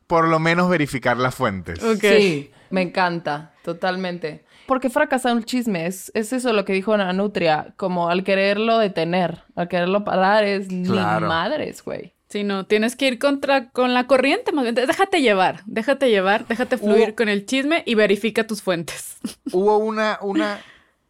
por 0.06 0.28
lo 0.28 0.38
menos 0.38 0.68
verificar 0.70 1.16
las 1.16 1.34
fuentes. 1.34 1.82
Ok. 1.82 2.00
Sí, 2.00 2.50
me 2.70 2.82
encanta, 2.82 3.52
totalmente. 3.64 4.44
¿Por 4.66 4.80
qué 4.80 4.88
fracasa 4.90 5.30
el 5.32 5.44
chisme? 5.44 5.86
Es, 5.86 6.10
es 6.14 6.32
eso 6.32 6.52
lo 6.54 6.64
que 6.64 6.72
dijo 6.72 6.94
Ana 6.94 7.12
Nutria, 7.12 7.74
como 7.76 8.08
al 8.08 8.24
quererlo 8.24 8.78
detener, 8.78 9.42
al 9.56 9.68
quererlo 9.68 10.04
parar, 10.04 10.44
es 10.44 10.68
Claro. 10.68 11.20
ni 11.26 11.28
madres, 11.28 11.82
güey. 11.84 12.14
Si 12.34 12.42
no, 12.42 12.66
tienes 12.66 12.96
que 12.96 13.06
ir 13.06 13.20
contra 13.20 13.70
con 13.70 13.94
la 13.94 14.08
corriente, 14.08 14.50
más 14.50 14.64
bien. 14.64 14.74
Déjate 14.74 15.22
llevar, 15.22 15.62
déjate 15.66 16.10
llevar, 16.10 16.48
déjate 16.48 16.78
fluir 16.78 17.10
Hubo- 17.10 17.14
con 17.14 17.28
el 17.28 17.46
chisme 17.46 17.84
y 17.86 17.94
verifica 17.94 18.44
tus 18.44 18.60
fuentes. 18.60 19.18
Hubo 19.52 19.78
una, 19.78 20.18
una 20.20 20.60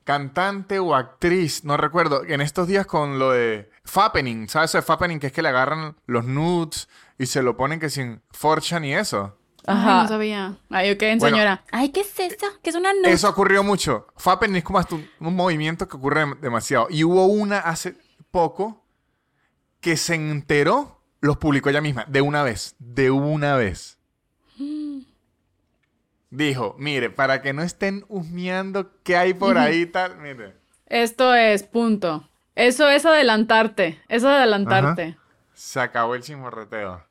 cantante 0.04 0.78
o 0.78 0.94
actriz, 0.94 1.64
no 1.64 1.78
recuerdo, 1.78 2.24
en 2.26 2.42
estos 2.42 2.68
días 2.68 2.84
con 2.84 3.18
lo 3.18 3.30
de 3.30 3.70
Fappening, 3.86 4.50
¿sabes 4.50 4.70
eso 4.72 4.76
de 4.78 4.82
Fappening? 4.82 5.18
Que 5.18 5.28
es 5.28 5.32
que 5.32 5.40
le 5.40 5.48
agarran 5.48 5.96
los 6.06 6.26
nudes 6.26 6.90
y 7.18 7.24
se 7.24 7.42
lo 7.42 7.56
ponen 7.56 7.80
que 7.80 7.88
sin 7.88 8.20
forchan 8.30 8.84
y 8.84 8.94
eso. 8.94 9.38
Ay, 9.66 9.76
Ajá. 9.78 10.02
no 10.02 10.08
sabía. 10.08 10.56
Ay, 10.68 10.90
ok, 10.90 11.00
Bueno. 11.00 11.20
señora. 11.36 11.64
Ay, 11.72 11.88
¿qué 11.88 12.00
es 12.00 12.20
eso? 12.20 12.46
¿Qué 12.62 12.68
es 12.68 12.76
una 12.76 12.92
nude? 12.92 13.10
Eso 13.12 13.30
ocurrió 13.30 13.64
mucho. 13.64 14.08
Fappening 14.18 14.56
es 14.56 14.64
como 14.64 14.78
hasta 14.78 14.96
un, 14.96 15.08
un 15.20 15.34
movimiento 15.34 15.88
que 15.88 15.96
ocurre 15.96 16.26
dem- 16.26 16.38
demasiado. 16.40 16.88
Y 16.90 17.02
hubo 17.02 17.24
una 17.24 17.60
hace 17.60 17.96
poco 18.30 18.84
que 19.80 19.96
se 19.96 20.14
enteró, 20.16 20.93
los 21.24 21.38
publicó 21.38 21.70
ella 21.70 21.80
misma, 21.80 22.04
de 22.08 22.20
una 22.20 22.42
vez, 22.42 22.76
de 22.78 23.10
una 23.10 23.56
vez. 23.56 23.98
Dijo, 26.30 26.74
mire, 26.78 27.10
para 27.10 27.42
que 27.42 27.52
no 27.52 27.62
estén 27.62 28.04
husmeando 28.08 28.90
qué 29.04 29.16
hay 29.16 29.34
por 29.34 29.56
ahí 29.56 29.82
y 29.82 29.86
tal, 29.86 30.18
mire. 30.18 30.54
Esto 30.86 31.34
es, 31.34 31.62
punto. 31.62 32.28
Eso 32.56 32.88
es 32.88 33.06
adelantarte. 33.06 34.00
Eso 34.08 34.28
es 34.28 34.36
adelantarte. 34.36 35.16
Se 35.52 35.78
acabó 35.80 36.14
el 36.16 36.22
chismorreteo. 36.22 37.02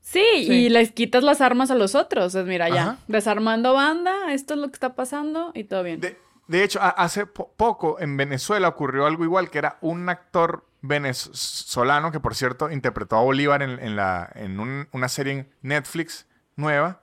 Sí, 0.00 0.20
y 0.36 0.68
les 0.68 0.92
quitas 0.92 1.22
las 1.22 1.40
armas 1.40 1.70
a 1.70 1.76
los 1.76 1.94
otros. 1.94 2.34
Es, 2.34 2.44
mira, 2.46 2.68
ya. 2.68 2.82
Ajá. 2.82 2.96
Desarmando 3.06 3.72
banda, 3.74 4.32
esto 4.32 4.54
es 4.54 4.60
lo 4.60 4.66
que 4.68 4.74
está 4.74 4.94
pasando 4.94 5.52
y 5.54 5.64
todo 5.64 5.82
bien. 5.84 6.00
De, 6.00 6.18
de 6.48 6.64
hecho, 6.64 6.80
a- 6.82 6.90
hace 6.90 7.26
po- 7.26 7.52
poco 7.56 7.98
en 8.00 8.16
Venezuela 8.16 8.68
ocurrió 8.68 9.06
algo 9.06 9.24
igual, 9.24 9.50
que 9.50 9.58
era 9.58 9.78
un 9.80 10.08
actor 10.08 10.66
venezolano 10.86 12.12
que, 12.12 12.20
por 12.20 12.34
cierto, 12.34 12.70
interpretó 12.70 13.16
a 13.16 13.22
Bolívar 13.22 13.62
en, 13.62 13.78
en 13.80 13.96
la, 13.96 14.30
en 14.34 14.60
un- 14.60 14.86
una 14.92 15.08
serie 15.08 15.32
en 15.32 15.50
Netflix 15.62 16.26
nueva. 16.56 17.00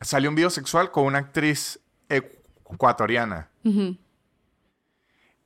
Salió 0.00 0.28
un 0.30 0.34
video 0.36 0.50
sexual 0.50 0.90
con 0.90 1.04
una 1.04 1.18
actriz 1.18 1.80
ecuatoriana. 2.08 3.48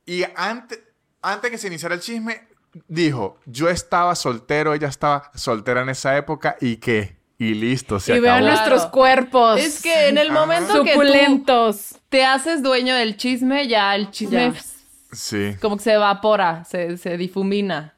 Y 0.05 0.23
antes, 0.35 0.79
antes 1.21 1.51
que 1.51 1.57
se 1.57 1.67
iniciara 1.67 1.95
el 1.95 2.01
chisme, 2.01 2.47
dijo, 2.87 3.39
yo 3.45 3.69
estaba 3.69 4.15
soltero, 4.15 4.73
ella 4.73 4.87
estaba 4.87 5.31
soltera 5.35 5.81
en 5.81 5.89
esa 5.89 6.17
época 6.17 6.55
y 6.61 6.77
que, 6.77 7.17
y 7.37 7.53
listo, 7.53 7.99
se 7.99 8.15
y 8.15 8.19
vean 8.19 8.37
acabó. 8.43 8.47
Claro. 8.55 8.69
nuestros 8.69 8.91
cuerpos. 8.91 9.59
Es 9.59 9.81
que 9.81 10.07
en 10.09 10.17
el 10.17 10.31
momento 10.31 10.83
que 10.83 10.93
tú 10.93 11.01
Suculentos. 11.01 11.95
te 12.09 12.25
haces 12.25 12.63
dueño 12.63 12.95
del 12.95 13.17
chisme, 13.17 13.67
ya 13.67 13.95
el 13.95 14.11
chisme 14.11 14.51
Ya. 14.53 14.61
Sí, 15.11 15.55
como 15.61 15.77
que 15.77 15.83
se 15.83 15.93
evapora, 15.93 16.63
se, 16.65 16.97
se 16.97 17.17
difumina. 17.17 17.95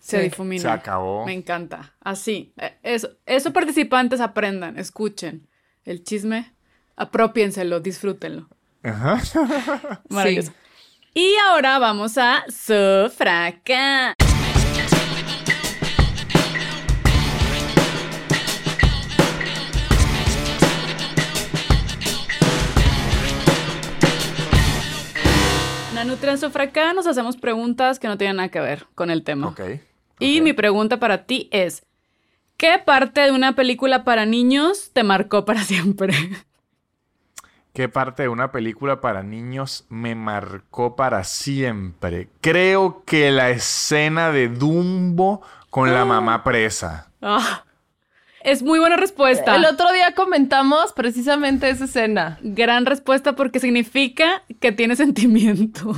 Se 0.00 0.18
Sí. 0.18 0.22
difumina. 0.24 0.62
se 0.62 0.68
acabó. 0.68 1.24
Me 1.24 1.32
encanta. 1.32 1.94
Así. 2.00 2.52
Eh, 2.56 2.76
Eso, 2.82 3.10
eso 3.26 3.52
participantes 3.52 4.20
aprendan, 4.20 4.78
escuchen. 4.78 5.48
El 5.84 6.02
chisme, 6.04 6.54
apropiénselo, 6.96 7.80
disfrútenlo. 7.80 8.48
Ajá. 8.82 9.20
Maravilloso. 10.08 10.52
Y 11.14 11.34
ahora 11.48 11.78
vamos 11.78 12.16
a 12.18 12.44
Sufraca. 12.48 14.14
En 26.02 26.38
Sufraca 26.38 26.92
nos 26.94 27.06
hacemos 27.06 27.36
preguntas 27.36 28.00
que 28.00 28.08
no 28.08 28.18
tienen 28.18 28.38
nada 28.38 28.48
que 28.48 28.58
ver 28.58 28.86
con 28.96 29.08
el 29.08 29.22
tema. 29.22 29.46
Ok. 29.46 29.60
Y 30.18 30.40
mi 30.40 30.52
pregunta 30.52 30.98
para 30.98 31.26
ti 31.26 31.48
es, 31.52 31.86
¿qué 32.56 32.82
parte 32.84 33.20
de 33.20 33.30
una 33.30 33.54
película 33.54 34.02
para 34.02 34.26
niños 34.26 34.90
te 34.92 35.04
marcó 35.04 35.44
para 35.44 35.60
siempre? 35.62 36.12
¿Qué 37.72 37.88
parte 37.88 38.24
de 38.24 38.28
una 38.28 38.50
película 38.50 39.00
para 39.00 39.22
niños 39.22 39.86
me 39.90 40.16
marcó 40.16 40.96
para 40.96 41.22
siempre? 41.22 42.30
Creo 42.40 43.04
que 43.04 43.30
la 43.30 43.50
escena 43.50 44.32
de 44.32 44.48
Dumbo 44.48 45.40
con 45.70 45.94
la 45.94 46.04
mamá 46.04 46.42
presa. 46.42 47.12
Ah, 47.22 47.62
es 48.44 48.62
muy 48.62 48.78
buena 48.78 48.96
respuesta. 48.96 49.56
El 49.56 49.64
otro 49.64 49.92
día 49.92 50.14
comentamos 50.14 50.92
precisamente 50.92 51.68
esa 51.70 51.84
escena 51.84 52.38
Gran 52.42 52.86
respuesta 52.86 53.34
porque 53.34 53.60
significa 53.60 54.42
que 54.60 54.72
tiene 54.72 54.96
sentimientos. 54.96 55.96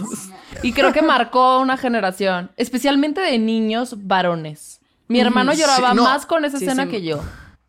y 0.62 0.72
creo 0.72 0.92
que 0.92 1.02
marcó 1.02 1.60
una 1.60 1.76
generación, 1.76 2.50
especialmente 2.56 3.20
de 3.20 3.38
niños 3.38 4.06
varones. 4.06 4.80
Mi 5.08 5.20
hermano 5.20 5.52
lloraba 5.52 5.90
Sí, 5.90 5.96
no. 5.96 6.04
más 6.04 6.26
con 6.26 6.44
esa 6.44 6.58
Sí, 6.58 6.64
escena 6.64 6.84
sí. 6.84 6.90
que 6.90 7.02
yo. 7.02 7.20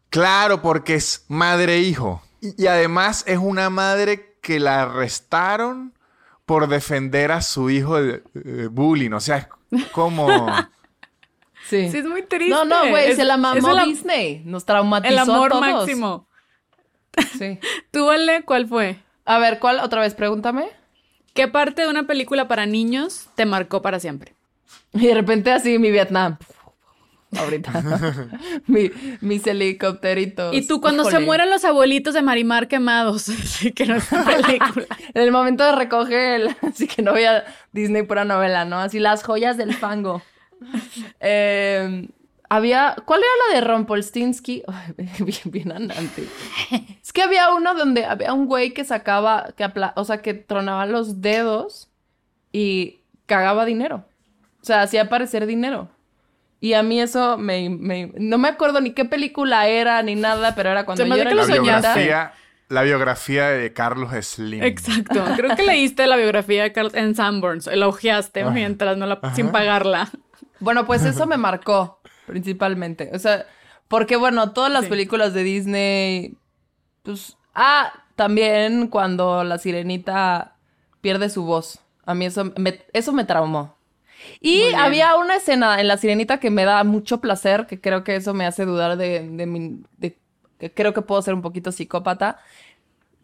Claro, 0.09 0.61
porque 0.61 0.95
es 0.95 1.25
madre 1.27 1.75
e 1.75 1.79
hijo. 1.81 2.21
Y, 2.41 2.63
y 2.63 2.67
además 2.67 3.23
es 3.27 3.37
una 3.37 3.69
madre 3.69 4.37
que 4.41 4.59
la 4.59 4.83
arrestaron 4.83 5.93
por 6.45 6.67
defender 6.67 7.31
a 7.31 7.41
su 7.41 7.69
hijo 7.69 8.01
de, 8.01 8.23
de 8.33 8.67
bullying. 8.67 9.11
O 9.11 9.19
sea, 9.19 9.49
es 9.71 9.85
como... 9.91 10.47
Sí. 11.67 11.89
Sí, 11.89 11.97
es 11.97 12.05
muy 12.05 12.21
triste. 12.23 12.49
no, 12.53 12.63
no, 12.65 12.89
güey, 12.89 13.15
se 13.15 13.23
la 13.25 13.37
mamó 13.37 13.79
el, 13.79 13.85
Disney. 13.85 14.41
Nos 14.45 14.65
traumatizó 14.65 15.11
el 15.11 15.17
amor 15.19 15.47
a 15.47 15.59
todos. 15.59 15.61
máximo. 15.61 16.27
Sí. 17.37 17.59
¿Tú, 17.91 18.09
Ale, 18.09 18.43
cuál 18.43 18.67
fue? 18.67 18.97
A 19.25 19.39
ver, 19.39 19.59
¿cuál? 19.59 19.79
Otra 19.79 20.01
vez, 20.01 20.13
pregúntame. 20.13 20.67
¿Qué 21.33 21.47
parte 21.47 21.81
de 21.81 21.89
una 21.89 22.03
película 22.07 22.47
para 22.47 22.65
niños 22.65 23.27
te 23.35 23.45
marcó 23.45 23.81
para 23.81 23.99
siempre? 23.99 24.33
Y 24.93 25.07
de 25.07 25.13
repente 25.13 25.51
así 25.51 25.79
mi 25.79 25.91
Vietnam. 25.91 26.37
Ahorita. 27.37 27.71
Mi- 28.67 28.91
mis 29.21 29.45
helicópteritos. 29.45 30.53
Y 30.55 30.65
tú 30.67 30.79
cuando 30.79 31.03
se 31.05 31.19
mueren 31.19 31.49
los 31.49 31.65
abuelitos 31.65 32.13
de 32.13 32.21
Marimar 32.21 32.67
quemados, 32.67 33.27
así 33.29 33.71
que 33.73 33.85
no 33.85 33.95
es 33.95 34.09
una 34.11 34.23
película. 34.25 34.85
En 35.13 35.21
el 35.23 35.31
momento 35.31 35.63
de 35.65 35.71
recoger, 35.73 36.41
el- 36.41 36.55
así 36.61 36.87
que 36.87 37.01
no 37.01 37.11
voy 37.11 37.23
a 37.25 37.43
Disney 37.73 38.03
pura 38.03 38.23
novela, 38.23 38.63
¿no? 38.65 38.79
Así 38.79 38.99
las 38.99 39.23
joyas 39.23 39.57
del 39.57 39.73
fango. 39.73 40.21
Eh, 41.19 42.07
había, 42.49 42.95
¿cuál 43.05 43.21
era 43.21 43.53
la 43.53 43.59
de 43.59 43.67
Rompolstinsky? 43.67 44.63
Ay, 44.67 44.93
bien, 45.19 45.39
bien 45.45 45.71
andante. 45.71 46.23
Es 47.01 47.11
que 47.13 47.23
había 47.23 47.53
uno 47.53 47.73
donde 47.73 48.05
había 48.05 48.33
un 48.33 48.45
güey 48.45 48.73
que 48.73 48.83
sacaba, 48.85 49.47
que 49.57 49.63
apla- 49.63 49.93
o 49.95 50.05
sea, 50.05 50.21
que 50.21 50.33
tronaba 50.33 50.85
los 50.85 51.21
dedos 51.21 51.89
y 52.51 52.99
cagaba 53.25 53.65
dinero. 53.65 54.05
O 54.61 54.65
sea, 54.65 54.81
hacía 54.81 55.03
aparecer 55.03 55.45
dinero. 55.45 55.89
Y 56.59 56.73
a 56.73 56.83
mí 56.83 56.99
eso 57.01 57.37
me, 57.37 57.69
me- 57.69 58.11
No 58.17 58.37
me 58.37 58.47
acuerdo 58.47 58.79
ni 58.81 58.91
qué 58.91 59.05
película 59.05 59.67
era 59.67 60.01
ni 60.01 60.15
nada, 60.15 60.55
pero 60.55 60.69
era 60.71 60.85
cuando 60.85 61.03
Se 61.03 61.09
me 61.09 61.15
yo 61.15 61.21
era 61.21 61.29
que 61.31 61.35
lo 61.35 61.45
La 61.45 61.53
biografía, 61.53 62.33
la 62.69 62.81
biografía 62.83 63.47
de 63.49 63.73
Carlos 63.73 64.11
Slim. 64.25 64.63
Exacto. 64.63 65.23
Creo 65.35 65.55
que 65.55 65.63
leíste 65.63 66.07
la 66.07 66.15
biografía 66.15 66.63
de 66.63 66.71
Carlos 66.71 66.93
en 66.95 67.13
Sanborns. 67.13 67.67
La 67.67 67.87
ojeaste 67.87 68.41
Ah. 68.41 68.49
mientras 68.49 68.97
no 68.97 69.05
la... 69.05 69.19
sin 69.35 69.51
pagarla. 69.51 70.09
Bueno, 70.65 70.85
pues 70.85 71.05
eso 71.05 71.25
me 71.27 71.37
marcó 71.37 71.99
principalmente. 72.27 73.11
O 73.13 73.19
sea, 73.19 73.45
Porque 73.87 74.17
bueno, 74.17 74.51
todas 74.51 74.71
las 74.71 74.85
Sí. 74.85 74.89
películas 74.89 75.33
de 75.33 75.43
Disney, 75.43 76.35
pues, 77.03 77.37
ah, 77.53 77.93
también 78.15 78.87
cuando 78.87 79.43
la 79.43 79.57
sirenita 79.59 80.55
pierde 81.01 81.29
su 81.29 81.43
voz. 81.45 81.79
A 82.05 82.15
mí 82.15 82.25
eso 82.25 82.51
me, 82.57 82.81
eso 82.93 83.13
me 83.13 83.25
traumó. 83.25 83.75
Y 84.41 84.73
había 84.73 85.15
una 85.17 85.35
escena 85.35 85.79
en 85.79 85.87
La 85.87 85.97
Sirenita 85.97 86.39
que 86.39 86.49
me 86.49 86.65
da 86.65 86.83
mucho 86.83 87.19
placer, 87.21 87.67
que 87.67 87.79
creo 87.79 88.03
que 88.03 88.15
eso 88.15 88.33
me 88.33 88.45
hace 88.47 88.65
dudar 88.65 88.97
de, 88.97 89.27
de 89.29 89.45
mi... 89.45 89.83
de- 89.97 90.17
que 90.57 90.71
creo 90.73 90.93
que 90.93 91.01
puedo 91.03 91.21
ser 91.21 91.33
un 91.35 91.41
poquito 91.43 91.71
psicópata. 91.71 92.39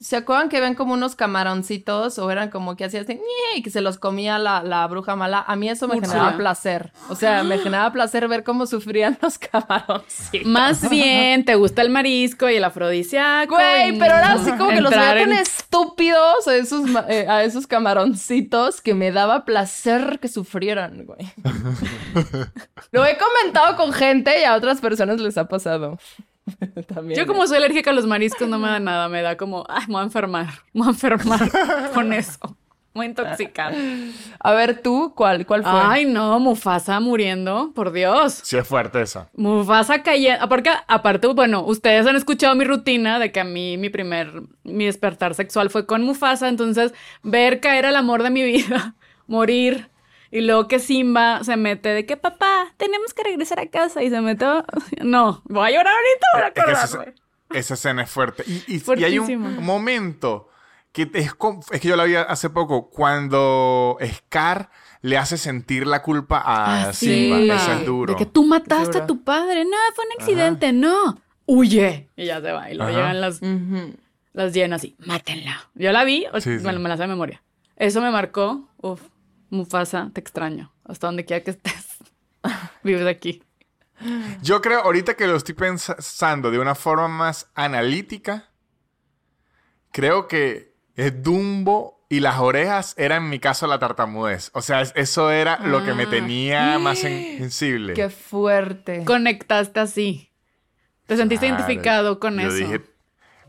¿Se 0.02 0.16
acuerdan 0.16 0.50
que 0.50 0.60
ven 0.60 0.74
como 0.74 0.94
unos 0.96 1.16
camaroncitos 1.16 2.18
o 2.18 2.32
eran 2.32 2.50
como 2.50 2.76
que 2.76 2.86
hacía 2.86 3.02
así 3.02 3.14
"Ñe", 3.14 3.58
y 3.58 3.62
que 3.62 3.70
se 3.70 3.82
los 3.82 4.00
comía 4.00 4.40
la, 4.40 4.64
la 4.64 4.88
bruja 4.88 5.16
mala? 5.16 5.44
A 5.48 5.56
mí 5.56 5.70
eso 5.70 5.88
me 5.88 5.98
Úrsula. 5.98 6.08
generaba 6.14 6.38
placer. 6.38 6.92
O 7.10 7.16
sea, 7.16 7.44
me 7.44 7.58
generaba 7.60 7.92
placer 7.94 8.28
ver 8.28 8.44
cómo 8.44 8.66
sufrían 8.66 9.20
los 9.22 9.38
camaroncitos. 9.38 10.48
Más 10.48 10.90
bien, 10.90 11.46
te 11.46 11.54
gusta 11.54 11.84
el 11.84 11.92
marisco 11.92 12.50
y 12.50 12.56
el 12.56 12.64
afrodisíaco. 12.64 13.54
Güey, 13.56 13.96
y 13.96 14.00
pero 14.00 14.16
era 14.16 14.34
así 14.34 14.52
como 14.54 14.70
que 14.72 14.82
los 14.82 14.90
veía 14.90 15.04
tan 15.14 15.32
en- 15.34 15.38
estúpidos 15.38 16.48
a 16.48 16.56
esos, 16.56 16.90
eh, 17.08 17.28
a 17.30 17.44
esos 17.44 17.68
camaroncitos 17.68 18.82
que 18.82 18.96
me 18.96 19.12
daba 19.12 19.46
placer 19.46 20.18
que 20.20 20.28
sufrieran, 20.30 21.06
güey. 21.06 21.32
Lo 22.92 23.06
he 23.06 23.18
comentado 23.18 23.76
con 23.78 23.94
gente 23.94 24.42
y 24.42 24.44
a 24.46 24.56
otras 24.56 24.82
personas 24.82 25.20
les 25.20 25.38
ha 25.38 25.48
pasado. 25.48 26.00
También. 26.88 27.20
Yo 27.20 27.28
como 27.28 27.46
soy 27.48 27.58
alérgica 27.58 27.92
a 27.92 27.94
los 27.94 28.06
mariscos 28.06 28.48
no 28.48 28.60
me 28.60 28.68
da 28.68 28.80
nada, 28.80 29.10
me 29.10 29.22
da 29.22 29.38
como, 29.38 29.66
ay, 29.70 29.86
me 29.88 29.94
voy 29.94 30.02
a 30.02 30.06
enfermar, 30.06 30.48
me 30.74 30.82
voy 30.82 30.88
a 30.88 30.92
enfermar 30.92 31.52
con 31.94 32.14
eso. 32.14 32.58
Me 32.94 33.00
voy 33.00 33.06
a 33.06 33.10
intoxicar. 33.10 33.74
A 34.42 34.52
ver, 34.52 34.82
tú, 34.82 35.14
¿cuál, 35.16 35.46
cuál 35.46 35.64
fue? 35.64 35.72
Ay, 35.74 36.04
no, 36.06 36.38
Mufasa 36.42 37.00
muriendo, 37.00 37.72
por 37.74 37.94
Dios. 37.94 38.42
Sí 38.44 38.58
es 38.58 38.68
fuerte 38.68 39.02
esa. 39.02 39.30
Mufasa 39.34 40.04
cayendo. 40.04 40.50
Porque, 40.50 40.72
aparte, 40.90 41.28
bueno, 41.28 41.64
ustedes 41.64 42.06
han 42.06 42.18
escuchado 42.18 42.54
mi 42.54 42.66
rutina 42.66 43.18
de 43.18 43.32
que 43.32 43.40
a 43.40 43.46
mí 43.46 43.78
mi 43.78 43.90
primer, 43.90 44.44
mi 44.66 44.88
despertar 44.88 45.36
sexual 45.36 45.70
fue 45.70 45.86
con 45.86 46.04
Mufasa. 46.04 46.50
Entonces, 46.50 46.94
ver 47.24 47.62
caer 47.62 47.86
al 47.86 47.96
amor 47.96 48.24
de 48.24 48.30
mi 48.30 48.44
vida, 48.44 48.96
morir. 49.26 49.90
Y 50.32 50.42
luego 50.42 50.68
que 50.68 50.80
Simba 50.80 51.44
se 51.44 51.58
mete 51.58 51.90
de 51.90 52.06
que 52.06 52.16
papá, 52.18 52.74
tenemos 52.78 53.14
que 53.14 53.24
regresar 53.24 53.60
a 53.60 53.68
casa. 53.70 54.02
Y 54.02 54.10
se 54.10 54.22
mete. 54.22 54.46
No, 55.04 55.42
voy 55.46 55.68
a 55.68 55.72
llorar 55.72 55.94
ahorita 55.94 56.28
para 56.34 56.48
Es 56.48 56.54
que 56.54 56.72
esa, 56.72 56.84
acordarme. 56.86 57.14
esa 57.54 57.74
escena 57.74 58.04
es 58.04 58.10
fuerte. 58.10 58.44
Y, 58.48 58.64
y- 58.78 58.84
y 58.98 59.04
hay 59.04 59.20
un 59.20 59.64
momento 59.64 60.48
que 60.94 61.10
es, 61.14 61.34
es 61.72 61.82
que 61.82 61.88
yo 61.88 61.96
la 61.96 62.04
vi 62.06 62.16
hace 62.16 62.50
poco, 62.50 62.90
cuando 62.90 63.98
Scar 64.14 64.70
le 65.02 65.18
hace 65.18 65.38
sentir 65.38 65.88
la 65.88 66.02
culpa 66.02 66.38
a 66.40 66.90
Ah, 66.90 66.94
Simba. 66.94 67.38
sí. 67.38 67.50
Eso 67.50 67.72
es 67.74 67.86
duro. 67.86 68.14
De 68.14 68.18
que 68.18 68.26
tú 68.26 68.46
mataste 68.46 69.00
a 69.00 69.08
tu 69.08 69.24
padre. 69.24 69.66
No, 69.66 69.78
fue 69.96 70.06
un 70.06 70.12
accidente, 70.22 70.72
no. 70.74 71.18
Huye. 71.46 72.08
Y 72.16 72.26
ya 72.26 72.40
se 72.40 72.52
va. 72.52 72.72
Y 72.72 72.76
luego 72.76 72.92
Ajá. 72.92 73.00
llegan 73.00 73.22
las, 73.22 73.42
Ujú. 73.42 73.96
las 74.34 74.54
llenas 74.54 74.84
y 74.86 74.96
mátenla. 75.06 75.70
Yo 75.76 75.92
la 75.92 76.04
vi, 76.04 76.26
o- 76.32 76.40
Sí, 76.40 76.58
sí. 76.58 76.64
bueno, 76.64 76.80
me 76.80 76.88
la 76.88 76.96
sé 76.98 77.04
de 77.04 77.08
memoria. 77.10 77.42
Eso 77.78 78.00
me 78.00 78.12
marcó. 78.12 78.70
Uf, 78.78 79.02
Mufasa, 79.52 80.10
te 80.14 80.20
extraño. 80.22 80.74
Hasta 80.84 81.06
donde 81.08 81.26
quiera 81.26 81.44
que 81.44 81.52
estés. 81.52 81.98
Vives 82.84 83.06
aquí. 83.08 83.44
Yo 84.42 84.62
creo, 84.62 84.82
ahorita 84.82 85.14
que 85.14 85.28
lo 85.28 85.36
estoy 85.36 85.54
pensando 85.54 86.50
de 86.50 86.58
una 86.58 86.74
forma 86.74 87.08
más 87.08 87.52
analítica, 87.54 88.50
creo 89.92 90.28
que 90.28 90.74
es 90.96 91.22
Dumbo 91.22 92.04
y 92.10 92.20
las 92.20 92.40
orejas 92.40 92.96
era 92.98 93.18
en 93.18 93.30
mi 93.30 93.40
caso 93.40 93.68
la 93.68 93.78
tartamudez. 93.78 94.50
O 94.54 94.62
sea, 94.64 94.82
es- 94.82 94.92
eso 94.96 95.30
era 95.32 95.60
lo 95.60 95.86
que 95.86 95.94
me 95.94 96.04
Ah. 96.04 96.10
tenía 96.10 96.80
más 96.80 97.00
sensible. 97.00 97.94
Qué 97.94 98.10
fuerte. 98.10 99.06
Conectaste 99.06 99.80
así. 99.80 100.32
Te 101.06 101.16
sentiste 101.18 101.46
Claro, 101.48 101.62
identificado 101.62 102.20
con 102.20 102.40
yo 102.40 102.48
eso. 102.48 102.56
dije, 102.58 102.82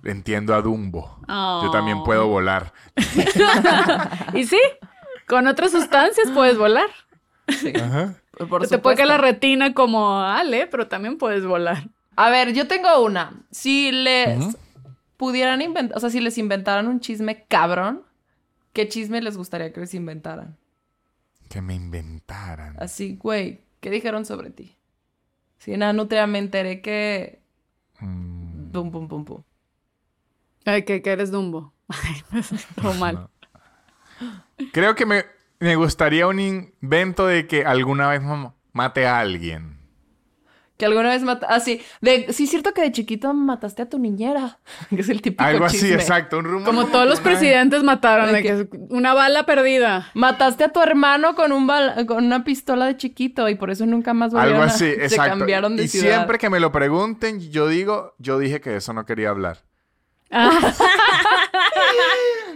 entiendo 0.05 0.55
a 0.55 0.61
Dumbo. 0.61 1.17
Yo 1.29 1.35
Oh. 1.35 1.71
también 1.73 2.03
puedo 2.05 2.27
volar. 2.27 2.73
Y 4.35 4.45
sí, 4.45 4.61
con 5.27 5.47
otras 5.47 5.70
sustancias 5.73 6.31
puedes 6.33 6.59
volar. 6.59 6.89
Ajá. 7.81 8.16
Por 8.49 8.66
te 8.66 8.79
puede 8.79 8.97
caer 8.97 9.09
la 9.09 9.18
retina 9.18 9.75
como 9.75 10.20
Ale, 10.20 10.66
pero 10.66 10.89
también 10.89 11.18
puedes 11.18 11.45
volar. 11.45 11.89
A 12.16 12.31
ver, 12.31 12.53
yo 12.53 12.66
tengo 12.66 13.03
una. 13.03 13.45
Si 13.51 13.93
les 13.93 14.57
pudieran 15.16 15.61
inventar, 15.62 15.97
o 15.97 16.01
sea, 16.01 16.11
si 16.11 16.20
les 16.20 16.39
inventaran 16.39 16.87
un 16.89 17.01
chisme 17.01 17.45
cabrón, 17.49 18.03
¿qué 18.73 18.89
chisme 18.89 19.20
les 19.20 19.37
gustaría 19.37 19.73
que 19.73 19.81
les 19.81 19.95
inventaran? 19.95 20.57
Que 21.49 21.61
me 21.61 21.75
inventaran. 21.75 22.77
Así, 22.81 23.16
güey, 23.16 23.61
¿qué 23.81 23.91
dijeron 23.91 24.25
sobre 24.25 24.51
ti? 24.51 24.77
Sí, 25.59 25.77
nada, 25.77 25.93
nutria, 25.93 26.27
me 26.27 26.39
enteré 26.39 26.81
que... 26.81 27.41
Mm, 28.01 28.70
Pum, 28.73 28.91
pum, 28.91 29.07
pum, 29.07 29.25
pum. 29.25 29.43
Ay, 30.64 30.85
que, 30.85 31.03
que 31.03 31.11
eres 31.11 31.31
Dumbo. 31.31 31.73
Ay, 31.89 32.23
me 32.31 32.43
siento 32.43 32.95
mal. 32.95 33.29
Creo 34.73 34.95
que 34.95 35.07
me, 35.07 35.25
me 35.61 35.77
gustaría 35.77 36.27
un 36.27 36.41
invento 36.41 37.27
de 37.27 37.47
que 37.47 37.64
alguna 37.64 38.09
vez 38.09 38.23
ma- 38.23 38.55
mate 38.73 39.07
a 39.07 39.18
alguien. 39.18 39.73
Que 40.79 40.87
alguna 40.87 41.11
vez 41.11 41.23
mata... 41.23 41.47
Ah, 41.49 41.61
sí. 41.61 41.81
De... 42.01 42.33
Sí, 42.33 42.45
es 42.45 42.51
cierto 42.51 42.73
que 42.75 42.81
de 42.83 42.91
chiquito 42.91 43.33
mataste 43.35 43.83
a 43.83 43.89
tu 43.89 43.99
niñera. 44.01 44.59
Que 44.91 45.01
es 45.03 45.09
el 45.11 45.23
típico 45.23 45.45
Algo 45.45 45.64
así, 45.66 45.79
chisme. 45.79 45.95
exacto. 45.95 46.39
Un 46.39 46.45
rumor. 46.47 46.64
Como 46.64 46.87
todos 46.87 47.07
los 47.07 47.20
presidentes 47.20 47.85
mataron, 47.85 48.35
Ay, 48.35 48.43
de 48.43 48.68
que 48.68 48.68
una 48.89 49.14
bala 49.14 49.47
perdida. 49.47 50.11
Mataste 50.14 50.64
a 50.64 50.68
tu 50.70 50.81
hermano 50.81 51.35
con, 51.37 51.53
un 51.53 51.68
bal- 51.68 52.05
con 52.07 52.25
una 52.25 52.43
pistola 52.43 52.87
de 52.87 52.97
chiquito 52.97 53.49
y 53.49 53.55
por 53.55 53.70
eso 53.70 53.87
nunca 53.87 54.12
más 54.14 54.33
volvieron 54.33 54.55
Algo 54.62 54.64
a- 54.73 54.75
así, 54.75 54.87
Se 54.95 55.05
exacto. 55.05 55.39
cambiaron 55.39 55.77
de 55.77 55.85
y 55.85 55.89
ciudad. 55.89 56.14
siempre 56.16 56.39
que 56.39 56.51
me 56.51 56.59
lo 56.59 56.73
pregunten, 56.73 57.39
yo 57.53 57.68
digo, 57.68 58.14
yo 58.18 58.39
dije 58.41 58.61
que 58.61 58.75
eso 58.77 58.93
no 58.93 59.05
quería 59.05 59.29
hablar. 59.29 59.59
Ah, 60.33 60.51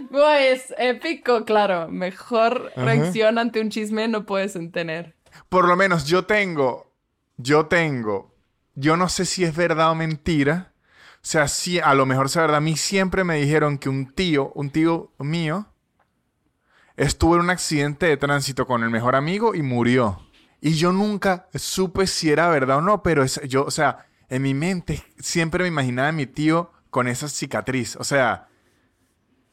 Pues, 0.09 0.73
épico, 0.77 1.43
claro. 1.45 1.87
Mejor 1.89 2.71
reacción 2.75 3.37
ante 3.37 3.61
un 3.61 3.69
chisme 3.69 4.07
no 4.07 4.25
puedes 4.25 4.57
tener. 4.71 5.15
Por 5.49 5.67
lo 5.67 5.75
menos 5.75 6.05
yo 6.05 6.25
tengo, 6.25 6.91
yo 7.37 7.65
tengo, 7.67 8.33
yo 8.75 8.97
no 8.97 9.09
sé 9.09 9.25
si 9.25 9.43
es 9.43 9.55
verdad 9.55 9.91
o 9.91 9.95
mentira. 9.95 10.73
O 11.15 11.29
sea, 11.29 11.47
sí, 11.47 11.79
a 11.79 11.93
lo 11.93 12.05
mejor 12.05 12.29
sea 12.29 12.43
verdad. 12.43 12.57
A 12.57 12.61
mí 12.61 12.77
siempre 12.77 13.23
me 13.23 13.35
dijeron 13.37 13.77
que 13.77 13.89
un 13.89 14.11
tío, 14.13 14.51
un 14.55 14.69
tío 14.69 15.11
mío, 15.19 15.67
estuvo 16.95 17.35
en 17.35 17.41
un 17.41 17.49
accidente 17.49 18.05
de 18.05 18.17
tránsito 18.17 18.65
con 18.65 18.83
el 18.83 18.89
mejor 18.89 19.15
amigo 19.15 19.53
y 19.55 19.61
murió. 19.61 20.21
Y 20.61 20.73
yo 20.73 20.91
nunca 20.91 21.47
supe 21.53 22.07
si 22.07 22.31
era 22.31 22.49
verdad 22.49 22.77
o 22.77 22.81
no, 22.81 23.03
pero 23.03 23.23
es- 23.23 23.41
yo, 23.47 23.63
o 23.65 23.71
sea, 23.71 24.07
en 24.29 24.41
mi 24.41 24.53
mente 24.53 25.03
siempre 25.19 25.63
me 25.63 25.67
imaginaba 25.67 26.07
a 26.09 26.13
mi 26.13 26.25
tío 26.25 26.71
con 26.89 27.07
esa 27.07 27.27
cicatriz. 27.27 27.95
O 27.97 28.03
sea, 28.03 28.47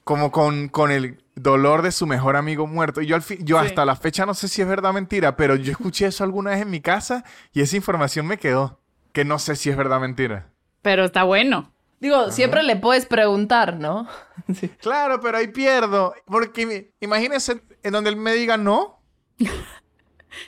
como 0.05 0.31
con, 0.31 0.69
con 0.69 0.91
el 0.91 1.23
dolor 1.35 1.83
de 1.83 1.91
su 1.93 2.07
mejor 2.07 2.37
amigo 2.37 2.67
muerto. 2.67 3.01
Y 3.01 3.07
yo, 3.07 3.17
al 3.17 3.23
fin, 3.23 3.39
yo 3.45 3.59
Sí. 3.61 3.67
hasta 3.67 3.85
la 3.85 3.97
fecha 3.97 4.25
no 4.27 4.35
sé 4.35 4.49
si 4.49 4.63
es 4.63 4.69
verdad 4.69 4.91
o 4.93 4.95
mentira, 4.95 5.37
pero 5.37 5.57
yo 5.57 5.73
escuché 5.73 6.07
eso 6.07 6.23
alguna 6.25 6.51
vez 6.51 6.61
en 6.63 6.71
mi 6.71 6.81
casa 6.81 7.25
y 7.53 7.61
esa 7.63 7.77
información 7.77 8.27
me 8.27 8.39
quedó. 8.39 8.81
Que 9.13 9.25
no 9.25 9.39
sé 9.39 9.57
si 9.57 9.71
es 9.71 9.77
verdad 9.77 9.99
o 9.99 10.01
mentira. 10.03 10.51
pero 10.83 11.05
está 11.05 11.23
bueno. 11.25 11.71
Digo, 12.01 12.31
siempre 12.33 12.63
le 12.63 12.77
puedes 12.77 13.07
preguntar, 13.07 13.79
¿no? 13.79 14.07
Sí. 14.55 14.69
Claro, 14.69 15.21
pero 15.21 15.39
ahí 15.39 15.47
pierdo. 15.49 16.13
Porque 16.27 16.93
imagínense 17.01 17.63
en 17.83 17.93
donde 17.93 18.11
él 18.11 18.17
me 18.17 18.35
diga 18.35 18.57
no. 18.59 19.01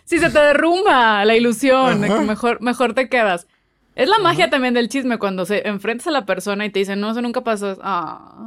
Si 0.05 0.19
se 0.19 0.31
te 0.31 0.39
derrumba 0.39 1.25
la 1.25 1.37
ilusión, 1.37 2.01
de 2.01 2.09
que 2.09 2.21
mejor, 2.21 2.61
mejor 2.61 2.93
te 2.93 3.09
quedas. 3.09 3.47
Es 3.95 4.09
la 4.09 4.19
magia 4.19 4.51
también 4.51 4.75
del 4.75 4.89
chisme 4.89 5.17
cuando 5.19 5.47
se 5.47 5.67
enfrentas 5.69 6.09
a 6.09 6.11
la 6.11 6.27
persona 6.27 6.67
y 6.67 6.71
te 6.71 6.81
dicen, 6.81 7.01
no, 7.01 7.11
eso 7.13 7.23
nunca 7.23 7.43
pasó. 7.43 7.79
Ah. 7.83 8.46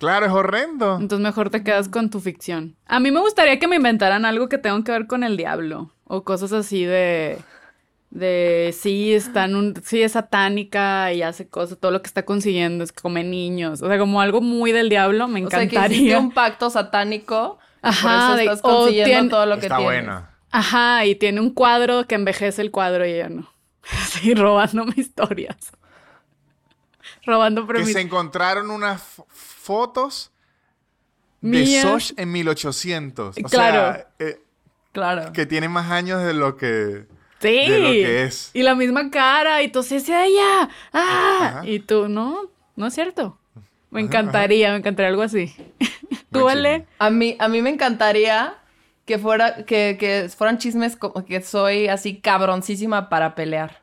Claro, 0.00 0.26
es 0.26 0.32
horrendo. 0.32 0.96
Entonces 1.00 1.20
mejor 1.22 1.50
te 1.50 1.62
quedas 1.62 1.88
con 1.88 2.10
tu 2.10 2.18
ficción. 2.20 2.74
A 2.86 2.98
mí 2.98 3.12
me 3.12 3.20
gustaría 3.20 3.60
que 3.60 3.68
me 3.68 3.76
inventaran 3.76 4.24
algo 4.24 4.48
que 4.48 4.58
tenga 4.58 4.82
que 4.82 4.90
ver 4.90 5.06
con 5.06 5.22
el 5.22 5.36
diablo. 5.36 5.92
O 6.04 6.24
cosas 6.24 6.52
así 6.52 6.84
de. 6.84 7.38
De 8.10 8.74
sí, 8.76 9.14
está 9.14 9.44
en 9.44 9.54
un, 9.54 9.74
sí 9.84 10.02
es 10.02 10.12
satánica 10.12 11.12
y 11.12 11.22
hace 11.22 11.48
cosas, 11.48 11.78
todo 11.78 11.92
lo 11.92 12.02
que 12.02 12.08
está 12.08 12.24
consiguiendo 12.24 12.82
es 12.82 12.90
que 12.90 13.00
come 13.02 13.22
niños. 13.22 13.82
O 13.82 13.86
sea, 13.88 13.98
como 14.00 14.20
algo 14.20 14.40
muy 14.40 14.72
del 14.72 14.88
diablo, 14.88 15.28
me 15.28 15.46
O 15.46 15.48
sea, 15.48 15.60
que 15.60 15.66
hiciste 15.66 15.76
encantaría. 15.78 16.18
un 16.18 16.32
pacto 16.32 16.70
satánico. 16.70 17.58
Ajá, 17.82 18.30
por 18.32 18.40
eso 18.40 18.50
estás 18.50 18.60
o 18.60 18.62
consiguiendo 18.78 19.12
tien- 19.14 19.30
todo 19.30 19.46
lo 19.46 19.54
que 19.60 19.66
Está 19.66 19.76
tienes. 19.76 19.94
buena. 20.04 20.30
Ajá, 20.50 21.06
y 21.06 21.14
tiene 21.14 21.40
un 21.40 21.50
cuadro 21.50 22.06
que 22.08 22.16
envejece 22.16 22.60
el 22.62 22.72
cuadro 22.72 23.06
y 23.06 23.12
ella 23.12 23.28
no. 23.28 23.48
Así 24.02 24.34
robándome 24.34 24.94
historias. 24.96 25.56
Robando 27.30 27.66
Que 27.66 27.84
se 27.86 28.00
encontraron 28.00 28.70
unas 28.70 29.02
fotos 29.28 30.30
de 31.40 31.48
Mías. 31.60 31.82
Soch 31.82 32.12
en 32.18 32.32
1800. 32.32 33.36
O 33.38 33.42
Claro. 33.48 33.94
sea, 33.94 34.08
eh, 34.18 34.42
Claro. 34.92 35.32
que 35.32 35.46
tiene 35.46 35.68
más 35.68 35.90
años 35.90 36.22
de 36.22 36.34
lo 36.34 36.56
que... 36.56 37.06
Sí. 37.40 37.48
de 37.48 37.78
lo 37.78 37.88
que 37.90 38.24
es. 38.24 38.50
Y 38.52 38.62
la 38.62 38.74
misma 38.74 39.10
cara, 39.10 39.62
y 39.62 39.68
tú, 39.68 39.82
sí, 39.82 40.00
sí, 40.00 40.12
ella. 40.12 40.68
¡Ah! 40.92 41.38
Ajá. 41.58 41.66
Y 41.66 41.80
tú, 41.80 42.08
no, 42.08 42.50
no 42.76 42.86
es 42.86 42.94
cierto. 42.94 43.38
Me 43.90 44.00
encantaría, 44.02 44.70
me 44.72 44.76
encantaría 44.78 45.08
algo 45.08 45.22
así. 45.22 45.54
¿Tú, 46.30 46.40
Muy 46.40 46.52
Ale? 46.52 46.74
chido. 46.80 46.86
A 46.98 47.10
mí, 47.10 47.36
a 47.38 47.48
mí 47.48 47.62
me 47.62 47.70
encantaría 47.70 48.56
que 49.06 49.18
fuera, 49.18 49.64
que, 49.64 49.96
que 49.98 50.28
fueran 50.28 50.58
chismes 50.58 50.96
como 50.96 51.24
que 51.24 51.40
soy 51.40 51.88
así 51.88 52.20
cabroncísima 52.20 53.08
para 53.08 53.34
pelear. 53.34 53.79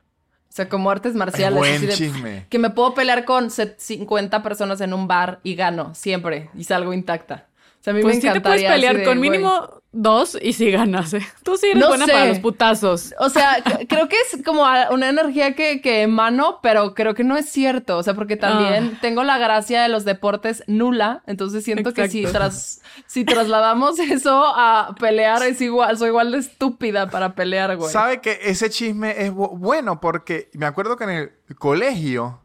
O 0.58 0.60
sea, 0.60 0.70
como 0.70 0.89
artes 0.89 1.14
marciales. 1.14 1.60
Buen 1.60 1.76
así 1.76 1.86
de- 1.86 1.93
chisme. 1.93 2.45
Que 2.49 2.58
me 2.58 2.72
puedo 2.72 2.95
pelear 2.95 3.26
con 3.26 3.51
set- 3.51 3.78
50 3.78 4.41
personas 4.41 4.82
en 4.82 4.91
un 4.91 5.08
bar 5.08 5.39
y 5.43 5.53
gano 5.53 5.93
siempre 5.93 6.49
y 6.58 6.64
salgo 6.64 6.93
intacta. 6.93 7.45
Sea, 7.88 7.93
a 7.93 7.95
mí 7.95 8.01
Pues 8.01 8.15
me 8.17 8.21
sí 8.21 8.29
te 8.33 8.41
puedes 8.41 8.63
pelear 8.63 8.97
de, 8.97 9.03
con 9.05 9.17
güey. 9.17 9.29
mínimo 9.29 9.69
dos 9.93 10.38
y 10.41 10.51
si 10.53 10.69
ganas, 10.71 11.13
¿eh? 11.13 11.25
Tú 11.43 11.55
sí 11.55 11.67
eres 11.67 11.77
No 11.79 11.88
buena 11.88 12.05
sé. 12.05 12.11
para 12.11 12.25
los 12.25 12.39
putazos. 12.39 13.15
O 13.19 13.29
sea, 13.29 13.63
creo 13.88 14.09
que 14.09 14.17
es 14.31 14.43
como 14.43 14.63
una 14.91 15.07
energía 15.09 15.55
que, 15.55 15.79
que 15.81 16.01
emano, 16.01 16.59
pero 16.61 16.93
creo 16.93 17.13
que 17.13 17.23
no 17.23 17.38
es 17.38 17.49
cierto. 17.49 17.97
O 17.97 18.03
sea, 18.03 18.13
porque 18.13 18.35
también 18.35 18.91
Ah. 18.95 18.97
tengo 19.01 19.23
la 19.23 19.38
gracia 19.38 19.81
de 19.81 19.88
los 19.88 20.03
deportes 20.03 20.63
nula. 20.67 21.23
Entonces 21.27 21.63
siento 21.63 21.93
que 21.93 22.09
si, 22.09 22.25
tras, 22.25 22.81
si 23.05 23.23
trasladamos 23.23 23.97
eso 23.99 24.43
a 24.45 24.93
pelear, 24.99 25.41
es 25.43 25.61
igual, 25.61 25.97
soy 25.97 26.09
igual 26.09 26.33
de 26.33 26.39
estúpida 26.39 27.09
para 27.09 27.33
pelear, 27.35 27.77
güey. 27.77 27.89
¿Sabe 27.89 28.19
que 28.19 28.38
ese 28.43 28.69
chisme 28.69 29.15
es 29.25 29.31
bu- 29.31 29.57
bueno? 29.57 30.01
Porque 30.01 30.49
me 30.53 30.65
acuerdo 30.65 30.97
que 30.97 31.05
en 31.05 31.09
el 31.11 31.31
colegio, 31.57 32.41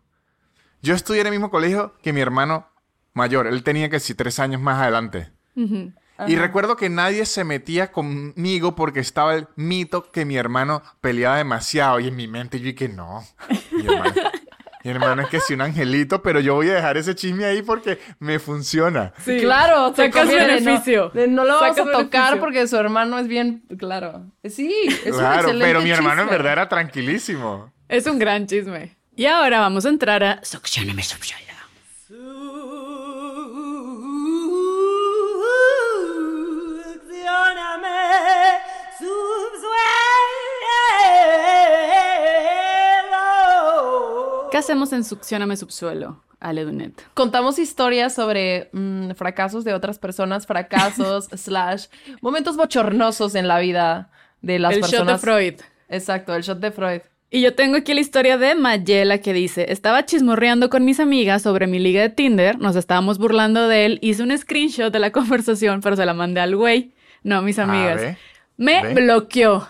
yo 0.81 0.95
estudié 0.95 1.21
en 1.23 1.27
el 1.27 1.33
mismo 1.33 1.51
colegio 1.51 1.93
que 2.03 2.13
mi 2.13 2.21
hermano 2.21 2.69
mayor. 3.15 3.47
Él 3.47 3.63
tenía 3.63 3.89
que 3.89 4.01
si 4.01 4.15
tres 4.15 4.39
años 4.39 4.61
más 4.61 4.81
adelante. 4.81 5.31
Y 6.27 6.37
recuerdo 6.37 6.77
que 6.77 6.89
nadie 6.89 7.27
se 7.27 7.43
metía 7.45 7.91
conmigo 7.93 8.75
porque 8.77 9.01
estaba 9.01 9.35
el 9.35 9.49
mito 9.57 10.11
que 10.11 10.25
mi 10.25 10.37
hermano 10.37 10.83
peleaba 11.01 11.37
demasiado. 11.39 11.99
Y 12.01 12.09
en 12.09 12.17
mi 12.17 12.29
mente 12.29 12.59
yo 12.61 12.67
dije, 12.67 12.89
no. 12.89 13.25
Mi 13.73 13.85
hermano, 13.87 14.15
mi 14.85 14.91
hermano 14.91 15.23
es 15.23 15.29
que 15.29 15.41
sí 15.41 15.55
un 15.55 15.63
angelito, 15.63 16.23
pero 16.23 16.39
yo 16.41 16.55
voy 16.55 16.69
a 16.71 16.75
dejar 16.75 16.97
ese 16.97 17.15
chisme 17.15 17.45
ahí 17.45 17.63
porque 17.63 17.99
me 18.21 18.39
funciona. 18.39 19.13
Sí. 19.25 19.39
Claro, 19.41 19.95
Sacas 19.97 20.27
¿no? 20.27 20.33
beneficio. 20.33 21.09
De 21.11 21.27
No, 21.29 21.45
lo 21.45 21.59
Sacas 21.59 21.79
a 21.81 21.85
tocar 21.85 22.03
beneficio. 22.35 22.41
porque 22.41 22.67
su 22.69 22.77
hermano 22.77 23.19
es 23.19 23.27
bien, 23.27 23.65
claro. 23.79 24.27
Sí, 24.45 24.73
es 25.05 25.07
un 25.13 25.19
claro, 25.19 25.41
excelente 25.41 25.67
pero 25.67 25.81
mi 25.83 25.91
hermano 25.91 26.23
en 26.23 26.29
chisme. 26.29 26.37
verdad 26.39 26.53
era 26.53 26.69
tranquilísimo. 26.69 27.73
Es 27.89 28.07
un 28.07 28.19
gran 28.19 28.47
chisme. 28.47 28.97
Y 29.17 29.27
ahora 29.27 29.61
vamos 29.61 29.85
a 29.87 29.89
entrar 29.89 30.23
a 30.25 30.45
Succioname 30.45 31.03
Subsuelo. 31.03 31.52
¿Qué 44.53 44.59
hacemos 44.59 44.93
en 44.93 45.03
Succioname 45.03 45.57
Subsuelo, 45.57 46.23
Ale 46.39 46.65
Dunet? 46.67 47.03
Contamos 47.15 47.59
historias 47.59 48.15
sobre 48.15 48.69
mm, 48.73 49.13
fracasos 49.13 49.65
de 49.65 49.73
otras 49.73 49.99
personas, 49.99 50.47
fracasos, 50.47 51.25
slash, 51.35 51.87
momentos 52.21 52.59
bochornosos 52.59 53.35
en 53.35 53.49
la 53.49 53.59
vida 53.61 54.11
de 54.43 54.59
las 54.59 54.75
El 54.75 54.83
shot 54.83 54.91
de 54.91 54.97
personas. 54.99 55.21
Freud. 55.23 55.55
Exacto, 55.89 56.35
el 56.35 56.43
shot 56.43 56.59
de 56.61 56.71
Freud. 56.71 57.01
Y 57.31 57.41
yo 57.41 57.55
tengo 57.55 57.79
aquí 57.79 57.95
la 57.95 58.03
historia 58.03 58.37
de 58.37 58.55
Mayela 58.55 59.17
que 59.23 59.33
dice, 59.33 59.73
estaba 59.73 60.05
chismorreando 60.05 60.69
con 60.69 60.85
mis 60.85 61.01
amigas 61.01 61.41
sobre 61.41 61.67
mi 61.67 61.79
liga 61.79 62.03
de 62.03 62.11
Tinder, 62.11 62.59
nos 62.59 62.77
estábamos 62.77 63.17
burlando 63.17 63.69
de 63.69 63.87
él, 63.87 63.99
hice 64.03 64.23
un 64.23 64.37
screenshot 64.37 64.93
de 64.93 64.99
la 64.99 65.13
conversación, 65.13 65.81
pero 65.81 65.97
se 65.97 66.05
la 66.05 66.13
mandé 66.13 66.43
al 66.43 66.57
güey, 66.57 66.93
no 67.23 67.37
a 67.39 67.41
mis 67.41 67.59
amigas. 67.59 68.03
ve, 68.03 68.17
Me 68.59 68.83
ve. 68.83 68.93
bloqueó. 69.03 69.67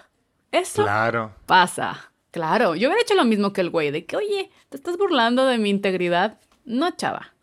Eso 0.50 0.82
Claro. 0.82 1.36
pasa. 1.46 2.11
Claro, 2.32 2.74
yo 2.74 2.88
hubiera 2.88 3.02
hecho 3.02 3.14
lo 3.14 3.24
mismo 3.24 3.52
que 3.52 3.60
el 3.60 3.70
güey, 3.70 3.90
de 3.90 4.06
que, 4.06 4.16
oye, 4.16 4.50
¿te 4.70 4.78
estás 4.78 4.96
burlando 4.96 5.46
de 5.46 5.58
mi 5.58 5.70
integridad? 5.70 6.38
No, 6.64 6.90
chava. 6.90 7.34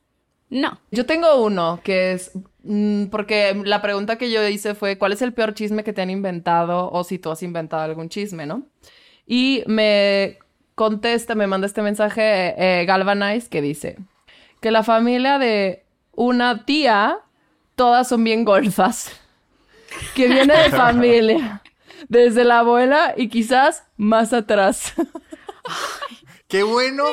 No. 0.50 0.80
Yo 0.90 1.06
tengo 1.06 1.44
uno 1.44 1.80
que 1.84 2.14
es 2.14 2.32
mm, 2.64 3.06
porque 3.06 3.62
la 3.66 3.84
pregunta 3.84 4.18
que 4.18 4.32
yo 4.32 4.46
hice 4.48 4.74
fue 4.74 4.98
¿cuál 4.98 5.14
es 5.14 5.22
el 5.22 5.32
peor 5.32 5.54
chisme 5.54 5.84
que 5.84 5.94
te 5.94 6.02
han 6.02 6.10
inventado 6.10 6.90
o 6.92 7.04
si 7.04 7.20
tú 7.20 7.30
has 7.30 7.44
inventado 7.44 7.84
algún 7.84 8.10
chisme, 8.10 8.48
¿no? 8.48 8.64
Y 9.28 9.64
me 9.68 10.40
contesta, 10.74 11.36
me 11.36 11.46
manda 11.46 11.68
este 11.68 11.84
mensaje 11.84 12.56
eh, 12.58 12.86
Galvanize 12.86 13.48
que 13.48 13.62
dice 13.62 13.98
que 14.60 14.72
la 14.72 14.82
familia 14.82 15.38
de 15.38 15.84
una 16.14 16.66
tía 16.66 17.20
todas 17.76 18.10
son 18.10 18.24
bien 18.24 18.44
golfas. 18.44 19.12
Que 20.16 20.28
viene 20.28 20.56
de 20.56 20.70
familia. 20.72 21.62
Desde 22.08 22.44
la 22.46 22.60
abuela 22.60 23.14
y 23.18 23.28
quizás 23.30 23.84
más 23.98 24.32
atrás. 24.34 24.94
Qué 26.48 26.64
bueno. 26.64 27.04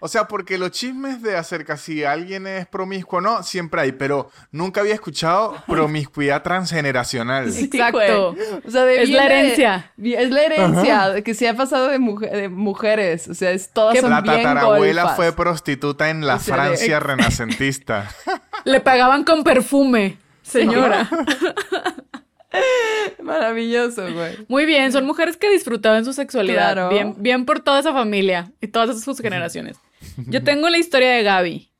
O 0.00 0.08
sea, 0.08 0.26
porque 0.26 0.58
los 0.58 0.72
chismes 0.72 1.22
de 1.22 1.36
acerca 1.36 1.76
si 1.76 2.02
alguien 2.02 2.48
es 2.48 2.66
promiscuo 2.66 3.20
o 3.20 3.22
no, 3.22 3.42
siempre 3.44 3.82
hay, 3.82 3.92
pero 3.92 4.30
nunca 4.50 4.80
había 4.80 4.94
escuchado 4.94 5.54
promiscuidad 5.68 6.42
transgeneracional. 6.42 7.52
Sí, 7.52 7.66
Exacto. 7.72 8.32
güey. 8.32 8.44
O 8.66 8.70
sea, 8.70 8.84
de- 8.84 9.02
Es 9.04 9.10
la 9.10 9.20
de- 9.22 9.26
herencia. 9.26 9.92
es 10.02 10.30
la 10.32 10.42
herencia 10.42 11.22
que 11.22 11.34
se 11.34 11.48
ha 11.48 11.54
pasado 11.54 11.86
de, 11.86 12.00
mujer- 12.00 12.32
de 12.32 12.48
mujeres. 12.48 13.28
O 13.28 13.34
sea, 13.34 13.52
es, 13.52 13.70
todas 13.72 13.96
son 14.00 14.10
La 14.10 14.22
bien 14.22 14.42
tatarabuela 14.42 15.02
golfas. 15.02 15.16
fue 15.16 15.32
prostituta 15.34 16.10
en 16.10 16.26
la 16.26 16.34
O 16.34 16.38
sea, 16.40 16.56
de- 16.56 16.60
Francia 16.62 16.98
renacentista. 16.98 18.10
Le 18.64 18.80
pagaban 18.80 19.22
con 19.22 19.44
perfume, 19.44 20.18
señora. 20.42 21.08
Maravilloso, 23.22 24.02
güey. 24.12 24.36
Muy 24.48 24.66
bien, 24.66 24.92
son 24.92 25.06
mujeres 25.06 25.36
que 25.36 25.50
disfrutaban 25.50 26.04
su 26.04 26.12
sexualidad. 26.12 26.72
Claro. 26.72 26.88
Bien, 26.90 27.14
bien 27.18 27.44
por 27.44 27.60
toda 27.60 27.80
esa 27.80 27.92
familia 27.92 28.50
y 28.60 28.68
todas 28.68 29.02
sus 29.02 29.20
generaciones. 29.20 29.78
Yo 30.26 30.42
tengo 30.42 30.68
la 30.68 30.78
historia 30.78 31.10
de 31.12 31.22
Gaby. 31.22 31.70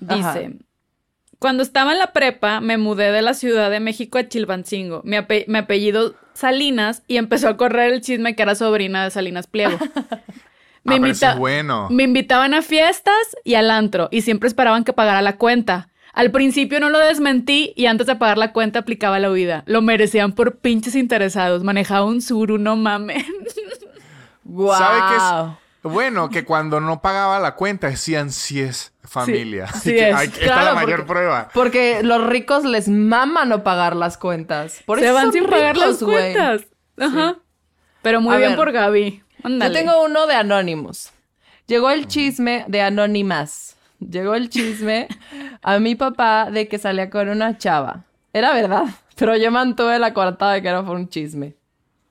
Dice, 0.00 0.14
Ajá. 0.14 0.40
cuando 1.38 1.62
estaba 1.62 1.92
en 1.92 1.98
la 1.98 2.12
prepa, 2.12 2.60
me 2.60 2.78
mudé 2.78 3.12
de 3.12 3.22
la 3.22 3.34
Ciudad 3.34 3.70
de 3.70 3.80
México 3.80 4.18
a 4.18 4.26
Chilpancingo. 4.28 5.02
Mi, 5.04 5.16
ape- 5.16 5.44
mi 5.48 5.58
apellido 5.58 6.14
Salinas 6.32 7.02
y 7.06 7.16
empezó 7.18 7.48
a 7.48 7.56
correr 7.56 7.92
el 7.92 8.00
chisme 8.00 8.34
que 8.34 8.42
era 8.42 8.54
sobrina 8.54 9.04
de 9.04 9.10
Salinas 9.10 9.46
Pliego. 9.46 9.78
Ah, 10.86 10.94
pero 10.96 11.06
eso 11.08 11.28
es 11.28 11.36
bueno. 11.36 11.88
me 11.90 12.04
invitaban 12.04 12.54
a 12.54 12.62
fiestas 12.62 13.14
y 13.44 13.52
al 13.54 13.70
antro 13.70 14.08
y 14.10 14.22
siempre 14.22 14.46
esperaban 14.48 14.82
que 14.82 14.94
pagara 14.94 15.20
la 15.20 15.36
cuenta. 15.36 15.90
Al 16.20 16.30
principio 16.30 16.80
no 16.80 16.90
lo 16.90 16.98
desmentí 16.98 17.72
y 17.76 17.86
antes 17.86 18.06
de 18.06 18.14
pagar 18.16 18.36
la 18.38 18.52
cuenta 18.52 18.80
aplicaba 18.80 19.18
la 19.18 19.30
huida. 19.30 19.62
Lo 19.66 19.80
merecían 19.82 20.32
por 20.32 20.56
pinches 20.58 20.94
interesados. 20.94 21.64
Manejaba 21.64 22.04
un 22.04 22.20
suru, 22.20 22.58
no 22.58 22.76
mames. 22.76 23.24
Guau. 24.44 24.78
¿Sabe 24.78 25.00
qué 25.08 25.16
es? 25.16 25.92
Bueno, 25.92 26.28
que 26.28 26.44
cuando 26.44 26.78
no 26.80 27.00
pagaba 27.00 27.38
la 27.38 27.54
cuenta 27.54 27.86
decían 27.88 28.30
si 28.32 28.60
es 28.60 28.92
familia. 29.02 29.66
sí 29.68 29.90
Que 29.92 30.10
es. 30.10 30.14
hay- 30.16 30.26
Esta 30.28 30.38
es 30.40 30.44
Claro, 30.44 30.64
la 30.66 30.74
mayor 30.74 30.90
porque- 30.98 31.12
prueba. 31.12 31.48
Porque 31.54 32.02
los 32.02 32.26
ricos 32.26 32.64
les 32.64 32.88
mama 32.88 33.46
no 33.46 33.64
pagar 33.64 33.96
las 33.96 34.18
cuentas. 34.18 34.82
Por 34.84 34.98
Se 34.98 35.06
eso 35.06 35.14
van 35.14 35.32
sin 35.32 35.46
pagar 35.46 35.78
las 35.78 35.96
cuentas. 35.98 36.62
Ajá. 36.98 37.36
Pero 38.02 38.20
muy 38.20 38.34
A 38.34 38.38
bien 38.38 38.50
ver. 38.50 38.58
por 38.58 38.72
Gaby. 38.72 39.22
Ándale. 39.42 39.72
Yo 39.74 39.80
tengo 39.80 40.04
uno 40.04 40.26
de 40.26 40.34
Anonymous. 40.34 41.12
Llegó 41.66 41.88
el 41.90 42.06
chisme 42.08 42.64
de 42.68 42.82
Anónimas. 42.82 43.76
Llegó 44.00 44.34
el 44.34 44.48
chisme 44.48 45.08
a 45.62 45.78
mi 45.78 45.94
papá 45.94 46.50
de 46.50 46.68
que 46.68 46.78
salía 46.78 47.10
con 47.10 47.28
una 47.28 47.58
chava. 47.58 48.04
Era 48.32 48.54
verdad, 48.54 48.84
pero 49.16 49.36
yo 49.36 49.50
mantuve 49.50 49.98
la 49.98 50.14
coartada 50.14 50.54
de 50.54 50.62
que 50.62 50.68
era 50.68 50.82
por 50.84 50.96
un 50.96 51.08
chisme. 51.08 51.54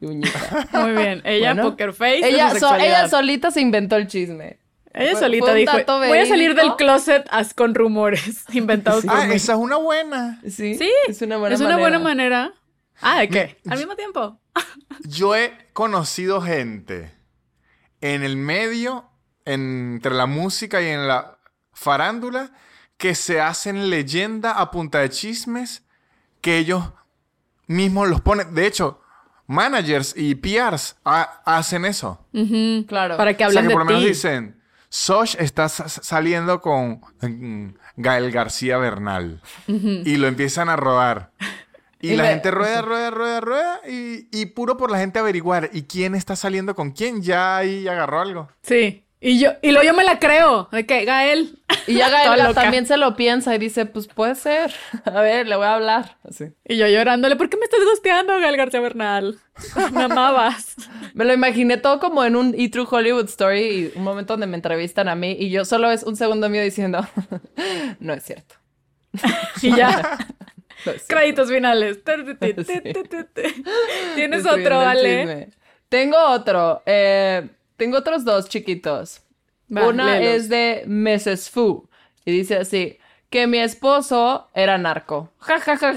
Uñita. 0.02 0.68
Muy 0.74 0.92
bien. 0.92 1.22
Ella, 1.26 1.54
Bueno, 1.54 1.72
Poker 1.72 1.94
Face. 1.94 2.28
ella, 2.28 2.52
su 2.52 2.60
so- 2.60 2.76
ella 2.76 3.10
solita 3.10 3.52
se 3.52 3.60
inventó 3.62 3.96
el 3.98 4.08
chisme. 4.08 4.60
Ella 4.94 5.12
fue- 5.12 5.20
solita 5.20 5.46
fue 5.48 5.56
dijo: 5.56 5.72
Voy 5.98 6.18
a 6.18 6.26
salir 6.26 6.54
verídico". 6.56 6.62
del 6.62 6.76
closet 6.76 7.28
as- 7.32 7.54
con 7.54 7.76
rumores 7.76 8.44
inventados 8.54 9.06
por 9.06 9.16
Ah, 9.16 9.26
mí. 9.26 9.36
esa 9.36 9.54
es 9.54 9.60
una 9.60 9.78
buena. 9.78 10.40
Sí, 10.44 10.76
Sí, 10.76 10.90
es 11.08 11.22
una 11.22 11.38
buena 11.38 11.56
es 11.56 11.60
una 11.62 11.72
manera. 11.78 11.82
buena 11.82 12.00
manera. 12.00 12.54
Ah, 13.02 13.20
¿de 13.22 13.30
qué? 13.30 13.58
Al 13.70 13.78
mismo 13.78 13.96
tiempo. 13.96 14.40
Yo 15.08 15.36
he 15.36 15.54
conocido 15.74 16.42
gente 16.42 17.12
en 18.02 18.24
el 18.24 18.38
medio, 18.38 19.06
entre 19.46 20.14
la 20.14 20.26
música 20.28 20.82
y 20.82 20.88
en 20.88 21.08
la 21.08 21.39
farándula, 21.74 22.52
que 22.98 23.16
se 23.16 23.40
hacen 23.42 23.90
leyenda 23.90 24.52
a 24.52 24.72
punta 24.72 25.00
de 25.00 25.10
chismes 25.10 25.84
que 26.42 26.58
ellos 26.58 26.84
mismos 27.68 28.10
los 28.10 28.22
ponen. 28.22 28.54
De 28.54 28.66
hecho, 28.68 29.02
managers 29.48 30.14
y 30.18 30.36
PRs 30.36 30.98
ha- 31.06 31.42
hacen 31.46 31.86
eso. 31.86 32.26
Claro. 32.88 33.18
Para 33.18 33.36
que 33.38 33.46
o 33.46 33.50
sea, 33.50 33.60
hablen 33.62 33.68
que 33.70 33.74
por 33.74 33.82
lo 33.82 33.86
menos 33.86 34.04
dicen, 34.04 34.62
Sosh 34.90 35.36
está 35.40 35.70
sa- 35.70 35.88
saliendo 35.88 36.62
con 36.62 37.02
mm, 37.22 37.76
Gael 37.98 38.32
García 38.32 38.78
Bernal. 38.78 39.42
Y 39.68 40.18
lo 40.18 40.28
empiezan 40.28 40.68
a 40.70 40.76
rodar. 40.76 41.32
Y, 42.02 42.12
Y 42.14 42.16
la 42.16 42.28
gente 42.28 42.50
rueda, 42.52 42.82
rueda, 42.84 43.12
rueda, 43.12 43.40
rueda. 43.42 43.82
Y, 43.88 44.28
y 44.32 44.48
puro 44.48 44.78
por 44.78 44.90
la 44.92 44.98
gente 45.00 45.20
averiguar. 45.20 45.70
¿Y 45.74 45.84
quién 45.84 46.16
está 46.16 46.36
saliendo 46.36 46.74
con 46.76 46.92
quién? 46.92 47.22
Ya 47.22 47.58
ahí 47.58 47.88
agarró 47.88 48.22
algo. 48.22 48.48
Sí. 48.64 49.06
Y 49.22 49.40
yo, 49.40 49.52
y 49.62 49.72
luego 49.72 49.86
yo 49.86 49.94
me 49.94 50.06
la 50.06 50.18
creo. 50.18 50.70
De 50.72 50.86
que 50.86 51.04
Gael. 51.04 51.60
Y 51.88 51.96
ya 51.96 52.10
Gael 52.10 52.54
también 52.56 52.86
se 52.86 52.96
lo 52.96 53.16
piensa 53.16 53.54
y 53.54 53.58
dice, 53.58 53.86
pues 53.86 54.08
puede 54.08 54.36
ser. 54.36 54.74
A 55.06 55.22
ver, 55.22 55.48
le 55.48 55.56
voy 55.58 55.66
a 55.66 55.74
hablar. 55.74 56.18
Así. 56.24 56.46
Y 56.66 56.78
yo 56.78 56.88
llorándole, 56.88 57.36
¿por 57.36 57.50
qué 57.50 57.58
me 57.58 57.66
estás 57.66 57.82
gusteando, 57.84 58.40
Gael 58.40 58.56
García 58.56 58.80
Bernal? 58.80 59.38
Me 59.92 60.04
amabas. 60.04 60.76
Me 61.14 61.26
lo 61.26 61.34
imaginé 61.34 61.78
todo 61.78 62.00
como 62.00 62.24
en 62.24 62.38
un 62.38 62.56
E 62.58 62.70
True 62.70 62.88
Hollywood 62.90 63.26
Story 63.26 63.60
y 63.60 63.98
un 63.98 64.04
momento 64.04 64.34
donde 64.34 64.48
me 64.48 64.56
entrevistan 64.56 65.10
a 65.10 65.16
mí 65.16 65.36
y 65.38 65.50
yo 65.50 65.66
solo 65.66 65.92
es 65.92 66.04
un 66.04 66.16
segundo 66.16 66.48
mío 66.48 66.62
diciendo, 66.62 67.06
no 68.00 68.14
es 68.14 68.24
cierto. 68.24 68.56
Y 69.62 69.76
ya. 69.76 70.18
no 70.86 70.92
es 70.94 71.04
cierto". 71.04 71.06
Créditos 71.08 71.50
finales. 71.50 72.00
Sí. 72.66 72.82
Tienes 74.16 74.46
otro, 74.46 74.80
Ale. 74.80 75.50
Tengo 75.90 76.18
otro. 76.18 76.84
Eh, 76.86 77.50
tengo 77.80 77.98
otros 77.98 78.24
dos 78.24 78.48
chiquitos. 78.48 79.22
Va, 79.76 79.88
Una 79.88 80.20
léelos. 80.20 80.36
es 80.44 80.50
de 80.50 80.84
Mrs. 80.86 81.50
Fu. 81.50 81.88
Y 82.26 82.32
dice 82.32 82.58
así, 82.58 83.00
que 83.32 83.48
mi 83.48 83.58
esposo 83.60 84.48
era 84.54 84.78
narco. 84.78 85.32
Ja, 85.40 85.60
ja, 85.60 85.78
ja. 85.78 85.96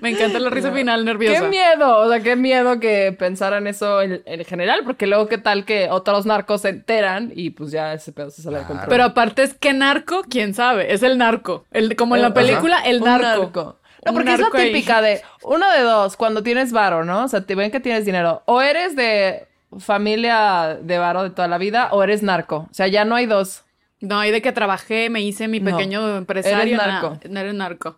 Me 0.00 0.08
encanta 0.10 0.38
la 0.38 0.48
risa 0.48 0.72
final 0.72 1.04
nerviosa. 1.04 1.42
Qué 1.42 1.48
miedo, 1.48 1.98
o 1.98 2.08
sea, 2.08 2.20
qué 2.20 2.34
miedo 2.34 2.80
que 2.80 3.14
pensaran 3.18 3.66
eso 3.66 4.00
en, 4.00 4.22
en 4.24 4.44
general, 4.46 4.80
porque 4.84 5.06
luego 5.06 5.26
qué 5.28 5.36
tal 5.36 5.66
que 5.66 5.90
otros 5.90 6.24
narcos 6.24 6.62
se 6.62 6.70
enteran 6.70 7.30
y 7.34 7.50
pues 7.50 7.72
ya 7.72 7.92
ese 7.92 8.12
pedo 8.12 8.30
se 8.30 8.40
sale 8.40 8.60
de 8.60 8.64
control. 8.64 8.88
Pero 8.88 9.04
aparte 9.04 9.42
es 9.42 9.52
que 9.52 9.74
narco, 9.74 10.22
quién 10.30 10.54
sabe, 10.54 10.94
es 10.94 11.02
el 11.02 11.18
narco. 11.18 11.66
El, 11.72 11.94
como 11.94 12.16
en 12.16 12.22
la 12.22 12.28
Ajá. 12.28 12.34
película, 12.36 12.80
el 12.86 13.00
narco. 13.00 13.78
No, 14.06 14.12
porque 14.14 14.32
es 14.32 14.40
la 14.40 14.48
ahí. 14.54 14.68
típica 14.72 15.02
de 15.02 15.20
uno 15.42 15.70
de 15.72 15.80
dos, 15.82 16.16
cuando 16.16 16.42
tienes 16.42 16.72
varo, 16.72 17.04
¿no? 17.04 17.24
O 17.24 17.28
sea, 17.28 17.42
te 17.42 17.54
ven 17.54 17.70
que 17.70 17.80
tienes 17.80 18.06
dinero. 18.06 18.42
O 18.46 18.62
eres 18.62 18.96
de 18.96 19.46
familia 19.78 20.78
de 20.82 20.98
varo 20.98 21.22
de 21.22 21.30
toda 21.30 21.48
la 21.48 21.58
vida, 21.58 21.88
o 21.92 22.02
eres 22.02 22.22
narco. 22.22 22.66
O 22.70 22.74
sea, 22.74 22.86
ya 22.88 23.04
no 23.04 23.14
hay 23.14 23.26
dos. 23.26 23.64
No, 24.00 24.24
y 24.24 24.30
de 24.30 24.42
que 24.42 24.52
trabajé, 24.52 25.08
me 25.10 25.22
hice 25.22 25.48
mi 25.48 25.60
No, 25.60 25.70
pequeño 25.76 26.16
empresario. 26.16 26.58
eres 26.60 26.76
na- 26.76 26.86
narco. 27.00 27.18
No 27.28 27.40
eres 27.40 27.54
narco. 27.54 27.96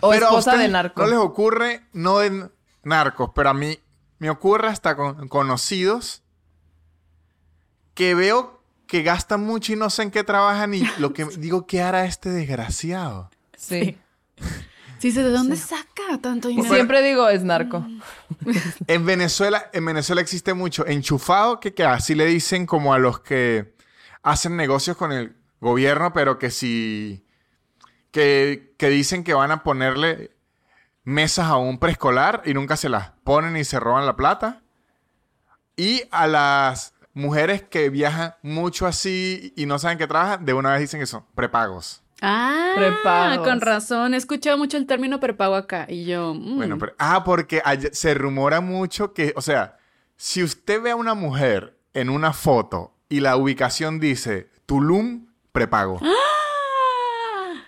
O 0.00 0.10
Pero 0.10 0.26
a 0.26 0.28
esposa 0.30 0.56
de 0.56 0.68
narco. 0.68 1.02
No 1.02 1.08
les 1.08 1.18
ocurre, 1.18 1.82
no 1.92 2.18
de 2.18 2.48
narcos, 2.82 3.30
pero 3.34 3.50
a 3.50 3.54
mí 3.54 3.78
me 4.18 4.30
ocurre 4.30 4.68
hasta 4.68 4.96
con 4.96 5.28
conocidos 5.28 6.22
que 7.94 8.14
veo 8.14 8.62
que 8.86 9.02
gastan 9.02 9.44
mucho 9.44 9.72
y 9.72 9.76
no 9.76 9.90
sé 9.90 10.02
en 10.02 10.10
qué 10.10 10.24
trabajan 10.24 10.72
y 10.74 10.82
lo 10.98 11.12
que 11.12 11.24
digo, 11.38 11.66
¿qué 11.66 11.82
hará 11.82 12.04
este 12.06 12.30
desgraciado? 12.30 13.30
Sí. 13.56 13.98
Sí, 14.98 15.12
¿de 15.12 15.30
dónde 15.30 15.56
saca 15.56 16.18
tanto 16.20 16.48
dinero? 16.48 16.74
Siempre 16.74 17.02
digo 17.02 17.28
es 17.28 17.42
narco. 17.44 17.86
En 18.86 19.06
Venezuela, 19.06 19.70
en 19.72 19.84
Venezuela 19.84 20.20
existe 20.20 20.54
mucho 20.54 20.86
enchufado, 20.86 21.60
que, 21.60 21.74
que 21.74 21.84
así 21.84 22.14
le 22.14 22.26
dicen 22.26 22.66
como 22.66 22.94
a 22.94 22.98
los 22.98 23.20
que 23.20 23.74
hacen 24.22 24.56
negocios 24.56 24.96
con 24.96 25.12
el 25.12 25.36
gobierno, 25.60 26.12
pero 26.12 26.38
que 26.38 26.50
si 26.50 27.24
que, 28.10 28.74
que 28.76 28.88
dicen 28.88 29.24
que 29.24 29.34
van 29.34 29.50
a 29.50 29.62
ponerle 29.62 30.30
mesas 31.04 31.46
a 31.46 31.56
un 31.56 31.78
preescolar 31.78 32.42
y 32.44 32.54
nunca 32.54 32.76
se 32.76 32.88
las 32.88 33.10
ponen 33.24 33.56
y 33.56 33.64
se 33.64 33.80
roban 33.80 34.06
la 34.06 34.16
plata. 34.16 34.62
Y 35.76 36.02
a 36.10 36.26
las 36.26 36.92
mujeres 37.14 37.62
que 37.62 37.88
viajan 37.88 38.34
mucho 38.42 38.86
así 38.86 39.52
y 39.56 39.66
no 39.66 39.78
saben 39.78 39.98
que 39.98 40.06
trabajan, 40.06 40.44
de 40.44 40.54
una 40.54 40.72
vez 40.72 40.80
dicen 40.80 41.00
que 41.00 41.06
son 41.06 41.24
prepagos. 41.34 42.02
Ah, 42.20 42.72
Prepagos. 42.76 43.46
con 43.46 43.60
razón. 43.60 44.14
He 44.14 44.16
escuchado 44.16 44.58
mucho 44.58 44.76
el 44.76 44.86
término 44.86 45.20
prepago 45.20 45.54
acá. 45.54 45.86
Y 45.88 46.04
yo, 46.04 46.34
mm, 46.34 46.56
Bueno, 46.56 46.78
pero, 46.78 46.92
ah, 46.98 47.22
porque 47.24 47.60
hay- 47.64 47.88
se 47.92 48.14
rumora 48.14 48.60
mucho 48.60 49.12
que, 49.12 49.32
o 49.36 49.42
sea, 49.42 49.76
si 50.16 50.42
usted 50.42 50.82
ve 50.82 50.90
a 50.90 50.96
una 50.96 51.14
mujer 51.14 51.78
en 51.94 52.10
una 52.10 52.32
foto 52.32 52.92
y 53.08 53.20
la 53.20 53.36
ubicación 53.36 54.00
dice 54.00 54.50
Tulum, 54.66 55.26
prepago. 55.52 56.00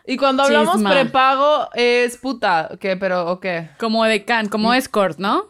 Y 0.07 0.17
cuando 0.17 0.43
hablamos 0.43 0.75
Chisma. 0.77 0.91
prepago 0.91 1.69
es 1.75 2.17
puta, 2.17 2.71
¿qué? 2.81 2.97
Pero, 2.97 3.27
¿o 3.31 3.39
qué? 3.41 3.71
como 3.79 4.05
decán, 4.05 4.49
como 4.49 4.75
escort, 4.75 5.19
¿no? 5.19 5.47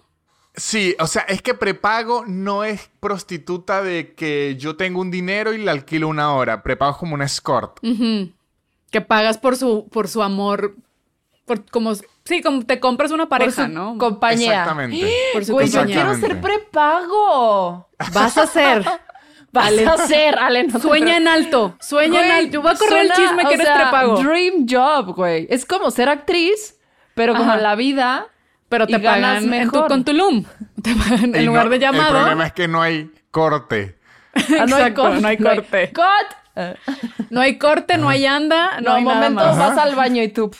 Sí, 0.55 0.95
o 0.99 1.07
sea, 1.07 1.23
es 1.23 1.41
que 1.41 1.55
prepago 1.55 2.25
no 2.27 2.65
es 2.65 2.91
prostituta 3.01 3.83
de 3.83 4.15
que 4.15 4.57
yo 4.59 4.77
tengo 4.77 5.01
un 5.01 5.11
dinero 5.11 5.55
y 5.55 5.59
le 5.59 5.71
alquilo 5.71 6.09
una 6.09 6.35
hora. 6.35 6.63
Prepago 6.63 6.93
es 6.93 6.99
como 6.99 7.15
un 7.15 7.23
escort. 7.23 7.79
Que 8.91 9.01
pagas 9.01 9.39
por 9.39 9.57
su, 9.57 9.89
por 9.89 10.09
su 10.09 10.23
amor. 10.23 10.77
Por, 11.45 11.69
como, 11.71 11.95
sí, 12.25 12.43
como 12.43 12.65
te 12.65 12.79
compras 12.81 13.11
una 13.11 13.29
pareja, 13.29 13.63
Por 13.63 13.67
su 13.67 13.73
¿no? 13.73 13.99
compañía. 13.99 14.61
Exactamente. 14.61 15.13
Por 15.33 15.45
su 15.45 15.53
Güey, 15.53 15.69
yo 15.69 15.85
quiero 15.85 16.15
ser 16.15 16.41
prepago. 16.41 17.89
Vas 18.13 18.39
a 18.39 18.47
ser. 18.47 18.85
Vas 19.53 19.73
a 19.73 20.07
ser, 20.07 20.39
Ale. 20.39 20.65
no 20.65 20.79
Sueña 20.79 21.17
en 21.17 21.27
alto. 21.27 21.77
Sueña 21.81 22.25
en 22.25 22.31
alto. 22.31 22.53
Yo 22.53 22.63
voy 22.63 22.71
a 22.73 22.77
correr 22.77 23.07
el 23.07 23.13
chisme 23.13 23.45
o 23.45 23.49
que 23.49 23.55
eres 23.55 23.67
sea, 23.67 23.75
prepago. 23.75 24.23
Dream 24.23 24.67
job, 24.69 25.15
güey. 25.17 25.49
Es 25.51 25.67
como 25.67 25.91
ser 25.91 26.09
actriz, 26.09 26.79
pero 27.15 27.35
como 27.35 27.51
Ajá. 27.51 27.61
la 27.61 27.75
vida. 27.75 28.29
Pero 28.69 28.85
y 28.85 28.93
te 28.93 28.99
ganas 28.99 29.21
pagan 29.21 29.37
en 29.37 29.69
tu, 29.69 29.77
mejor. 29.77 29.89
con 29.89 30.05
Tulum. 30.05 30.45
Te 30.83 30.95
pagan 30.95 31.35
en 31.35 31.47
lugar 31.47 31.69
de 31.69 31.81
llamado. 31.81 32.11
El 32.11 32.23
problema 32.23 32.47
es 32.47 32.53
que 32.53 32.69
no 32.69 32.81
hay 32.81 33.11
corte. 33.31 33.97
Ah, 34.61 34.65
no 34.67 34.77
hay 34.77 34.95
corte. 34.95 35.21
no 35.21 35.27
hay 35.27 35.37
corte. 35.37 35.93
Cut. 35.93 36.37
No 37.31 37.41
hay 37.41 37.59
corte, 37.59 37.97
no 37.99 38.09
hay 38.09 38.27
anda, 38.27 38.81
no, 38.81 38.91
No, 38.91 38.95
hay 38.97 39.05
nada 39.05 39.17
momento, 39.31 39.45
más. 39.45 39.57
vas 39.59 39.79
al 39.79 39.95
baño 39.95 40.23
y 40.23 40.29
tú. 40.29 40.51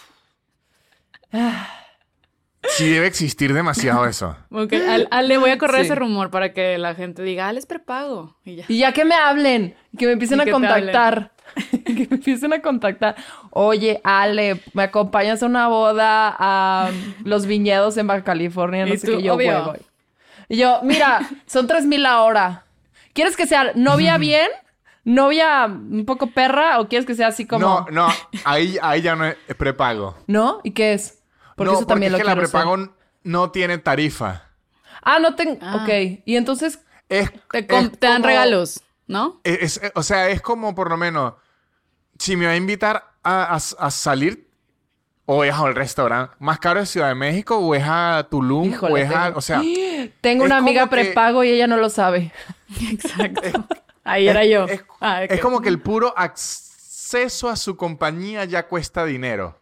Sí 2.77 2.89
debe 2.91 3.07
existir 3.07 3.55
demasiado 3.55 4.05
eso. 4.07 4.37
Ok, 4.51 4.75
al- 4.75 5.09
al- 5.11 5.29
le 5.29 5.39
voy 5.39 5.51
a 5.51 5.59
correr 5.59 5.81
Sí. 5.81 5.87
ese 5.87 5.95
rumor 5.95 6.31
para 6.31 6.53
que 6.53 6.77
la 6.77 6.95
gente 6.95 7.23
diga, 7.23 7.49
Ale 7.49 7.59
es 7.59 7.67
prepago. 7.67 8.37
Y 8.45 8.57
ya. 8.57 8.65
Y 8.69 8.79
ya 8.79 8.93
que 8.93 9.05
me 9.07 9.15
hablen, 9.15 9.75
que 9.99 10.07
me 10.07 10.13
empiecen 10.13 10.39
Y 10.45 10.49
a 10.49 10.53
contactar. 10.53 11.31
que 11.85 12.07
me 12.09 12.17
empiecen 12.17 12.53
a 12.53 12.61
contactar. 12.61 13.17
Oye, 13.51 14.01
Ale, 14.05 14.61
¿me 14.75 14.83
acompañas 14.83 15.43
a 15.43 15.47
una 15.47 15.69
boda 15.69 16.35
a 16.39 16.91
los 17.25 17.47
viñedos 17.47 17.97
en 17.97 18.07
Baja 18.07 18.25
California? 18.25 18.85
No 18.85 18.93
Y 18.95 18.99
sé 18.99 19.07
tú, 19.07 19.17
qué. 19.17 19.23
Yo, 19.25 19.35
voy. 19.37 19.79
Y 20.49 20.57
yo, 20.59 20.81
mira, 20.83 21.21
son 21.47 21.67
tres 21.67 21.87
mil 21.87 22.03
la 22.03 22.21
hora. 22.23 22.65
¿Quieres 23.15 23.37
que 23.37 23.47
sea 23.47 23.73
novia 23.75 24.19
bien? 24.19 24.49
¿Novia 25.05 25.67
un 25.67 26.05
poco 26.07 26.29
perra? 26.31 26.79
¿O 26.81 26.89
quieres 26.89 27.07
que 27.07 27.15
sea 27.15 27.29
así 27.29 27.47
como.? 27.47 27.61
No, 27.67 27.87
no, 27.91 28.09
ahí, 28.45 28.77
ahí 28.83 29.01
ya 29.03 29.17
no 29.17 29.25
es 29.27 29.37
es 29.49 29.57
prepago. 29.57 30.17
¿No? 30.27 30.61
¿Y 30.63 30.73
qué 30.73 30.93
es? 30.93 31.23
Porque 31.57 31.73
no, 31.73 31.79
eso 31.79 31.87
también 31.87 32.13
porque 32.13 32.25
lo 32.25 32.31
es 32.31 32.35
que 32.35 32.43
la 32.43 32.49
prepago 32.49 32.95
no 33.23 33.51
tiene 33.51 33.79
tarifa. 33.79 34.45
Ah, 35.03 35.19
no 35.19 35.35
tengo. 35.35 35.59
Ah. 35.63 35.81
Ok. 35.83 36.21
Y 36.25 36.37
entonces. 36.37 36.81
Es, 37.09 37.31
Te, 37.51 37.67
com- 37.67 37.87
es 37.87 37.99
te 37.99 38.07
dan 38.07 38.17
como- 38.19 38.27
regalos, 38.29 38.83
¿no? 39.09 39.41
es- 39.45 39.79
es- 39.83 39.93
o 39.95 40.03
sea, 40.03 40.29
es 40.29 40.41
como 40.43 40.75
por 40.75 40.89
lo 40.91 40.97
menos, 40.97 41.35
si 42.19 42.37
me 42.37 42.47
va 42.47 42.53
a 42.53 42.57
invitar 42.57 43.05
a, 43.25 43.55
a- 43.55 43.57
a 43.57 43.91
salir, 43.91 44.49
o 45.27 45.43
es 45.45 45.53
al 45.55 45.75
restaurante 45.75 46.35
más 46.39 46.59
caro 46.61 46.81
de 46.81 46.87
Ciudad 46.87 47.09
de 47.09 47.15
México, 47.17 47.57
o 47.59 47.75
es 47.75 47.83
a 47.87 48.27
Tulum, 48.31 48.71
Híjole, 48.71 48.93
o 48.93 48.97
es 48.97 49.11
a, 49.11 49.25
tengo- 49.27 49.39
o 49.39 49.41
sea, 49.41 49.61
Tengo 50.21 50.45
una 50.45 50.59
amiga 50.59 50.85
que- 50.85 50.91
prepago 50.91 51.43
y 51.43 51.51
ella 51.51 51.67
no 51.67 51.79
lo 51.79 51.89
sabe. 51.91 52.33
Exacto. 52.91 53.65
Ahí 54.13 54.29
era 54.29 54.45
yo. 54.45 54.65
es, 54.67 54.85
Ah, 55.01 55.25
es 55.25 55.41
como 55.41 55.61
que 55.61 55.69
el 55.69 55.81
puro 55.81 56.13
acceso 56.17 57.49
a 57.49 57.57
su 57.57 57.77
compañía 57.77 58.45
ya 58.45 58.67
cuesta 58.67 59.05
dinero. 59.05 59.57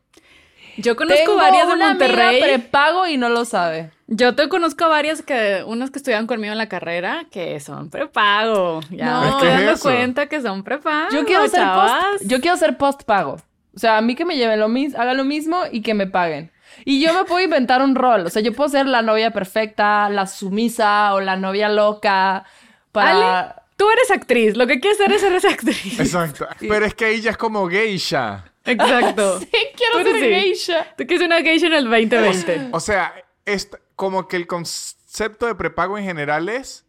Yo 0.77 0.95
conozco 0.95 1.19
Tengo 1.25 1.37
varias 1.37 1.69
de 1.69 1.77
Monterrey. 1.77 2.41
prepago 2.41 3.07
y 3.09 3.17
no 3.17 3.29
lo 3.29 3.45
sabe. 3.45 3.91
Yo 4.07 4.35
te 4.37 4.49
conozco 4.49 4.89
varias 4.89 5.23
que, 5.23 5.65
unas 5.67 5.91
que 5.91 5.99
estudian 5.99 6.27
conmigo 6.29 6.53
en 6.53 6.59
la 6.59 6.69
carrera, 6.69 7.27
que 7.33 7.59
son 7.59 7.91
prepago. 7.91 8.81
Ya 8.91 9.07
No. 9.07 9.21
me 9.23 9.29
estoy 9.31 9.49
es 9.49 9.55
dando 9.55 9.73
eso. 9.73 9.83
cuenta 9.83 10.27
que 10.29 10.41
son 10.41 10.63
prepago. 10.63 11.11
Yo 11.11 11.25
quiero 11.25 11.49
ser 11.49 11.67
post, 11.75 12.23
yo 12.27 12.41
quiero 12.41 12.57
ser 12.57 12.77
post 12.77 13.03
pago. 13.03 13.39
O 13.75 13.79
sea, 13.79 13.97
a 13.99 14.01
mí 14.01 14.15
que 14.15 14.25
me 14.25 14.37
lleven 14.37 14.61
lo 14.61 14.69
mismo, 14.69 15.01
hagan 15.01 15.17
lo 15.17 15.25
mismo 15.25 15.63
y 15.71 15.83
que 15.83 15.95
me 15.95 16.07
paguen. 16.07 16.53
Y 16.85 17.01
yo 17.01 17.13
me 17.13 17.25
puedo 17.25 17.41
inventar 17.43 17.83
un 17.83 17.97
rol. 17.97 18.27
O 18.27 18.31
sea, 18.31 18.41
yo 18.41 18.53
puedo 18.55 18.69
ser 18.71 18.87
la 18.87 19.03
novia 19.03 19.33
perfecta, 19.33 20.09
la 20.11 20.27
sumisa 20.29 21.13
o 21.15 21.21
la 21.21 21.37
novia 21.37 21.69
loca. 21.69 22.45
Para. 22.93 23.41
Ale, 23.41 23.55
tú 23.79 23.89
eres 23.91 24.11
actriz. 24.11 24.57
Lo 24.57 24.67
que 24.67 24.81
quieres 24.81 24.99
ser 24.99 25.11
es 25.13 25.23
ser 25.23 25.33
esa 25.33 25.49
actriz. 25.49 25.99
Exacto. 26.01 26.47
Pero 26.61 26.85
es 26.85 26.95
que 26.95 27.19
ya 27.23 27.31
es 27.31 27.39
como 27.39 27.67
geisha. 27.69 28.53
Exacto. 28.67 29.41
Sí, 29.41 29.49
quiero 29.75 29.99
ser 29.99 30.09
eres 30.09 30.21
sí. 30.21 30.29
geisha. 30.29 30.95
Tú 30.99 31.07
quieres 31.07 31.27
una 31.27 31.41
geisha 31.41 31.69
en 31.69 31.73
el 31.73 31.85
2020. 31.85 32.69
O 32.73 32.81
sea, 32.81 33.15
es 33.47 33.71
como 33.97 34.29
que 34.29 34.37
el 34.37 34.47
concepto 34.47 35.47
de 35.47 35.55
prepago 35.55 35.97
en 35.97 36.05
general 36.05 36.51
es 36.51 36.85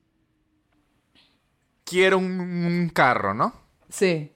quiero 1.85 2.17
un, 2.17 2.41
un 2.41 2.89
carro, 2.89 3.33
¿no? 3.33 3.53
Sí. 3.87 4.33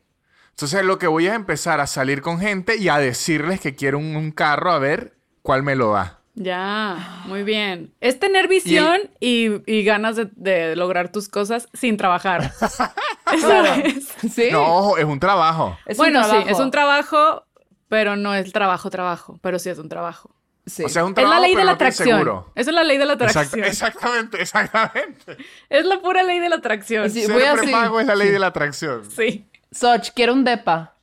Entonces 0.51 0.85
lo 0.85 0.99
que 0.99 1.07
voy 1.07 1.27
es 1.27 1.33
empezar 1.33 1.81
a 1.81 1.87
salir 1.87 2.21
con 2.21 2.39
gente 2.39 2.77
y 2.77 2.87
a 2.87 2.99
decirles 2.99 3.59
que 3.59 3.75
quiero 3.75 3.97
un, 3.97 4.15
un 4.15 4.31
carro 4.31 4.71
a 4.71 4.79
ver 4.79 5.17
cuál 5.41 5.63
me 5.63 5.75
lo 5.75 5.91
da. 5.91 6.22
Ya, 6.35 7.21
muy 7.25 7.43
bien. 7.43 7.93
Es 8.01 8.19
tener 8.19 8.47
visión 8.47 8.99
y, 9.19 9.49
y 9.71 9.83
ganas 9.83 10.15
de, 10.15 10.29
de 10.35 10.75
lograr 10.75 11.11
tus 11.11 11.29
cosas 11.29 11.69
sin 11.73 11.95
trabajar. 11.97 12.51
Eso 13.33 13.63
es. 13.83 14.07
Sí. 14.33 14.49
No, 14.51 14.63
ojo, 14.63 14.97
es 14.97 15.05
un 15.05 15.19
trabajo. 15.19 15.77
Es 15.85 15.97
un 15.99 16.03
bueno, 16.05 16.23
sí, 16.23 16.35
es 16.47 16.57
un 16.59 16.71
trabajo, 16.71 17.45
pero 17.87 18.15
no 18.15 18.33
es 18.33 18.51
trabajo, 18.51 18.89
trabajo. 18.89 19.37
Pero 19.41 19.59
sí 19.59 19.69
es 19.69 19.77
un 19.77 19.89
trabajo. 19.89 20.31
Sí. 20.65 20.83
O 20.85 20.89
sea, 20.89 21.01
es 21.03 21.05
un 21.05 21.11
Es 21.11 21.15
trabajo, 21.15 21.35
la 21.35 21.47
ley 21.47 21.55
de 21.55 21.63
la 21.63 21.71
no 21.71 21.75
atracción. 21.75 22.43
Esa 22.55 22.69
es 22.71 22.75
la 22.75 22.83
ley 22.83 22.97
de 22.97 23.05
la 23.05 23.13
Exact- 23.13 23.29
atracción. 23.29 23.63
exactamente, 23.65 24.41
exactamente. 24.41 25.37
Es 25.69 25.85
la 25.85 25.99
pura 25.99 26.23
ley 26.23 26.39
de 26.39 26.49
la 26.49 26.55
atracción. 26.55 27.09
Sí, 27.11 27.21
Sí. 27.21 27.25
Ser 27.27 27.33
voy 27.35 27.43
así. 27.43 27.61
prepago 27.63 27.99
es 27.99 28.07
la 28.07 28.15
ley 28.15 28.29
de 28.29 28.39
la 28.39 28.47
atracción. 28.47 29.03
Soch, 29.71 30.09
quiero 30.15 30.33
un 30.33 30.43
depa. 30.45 30.95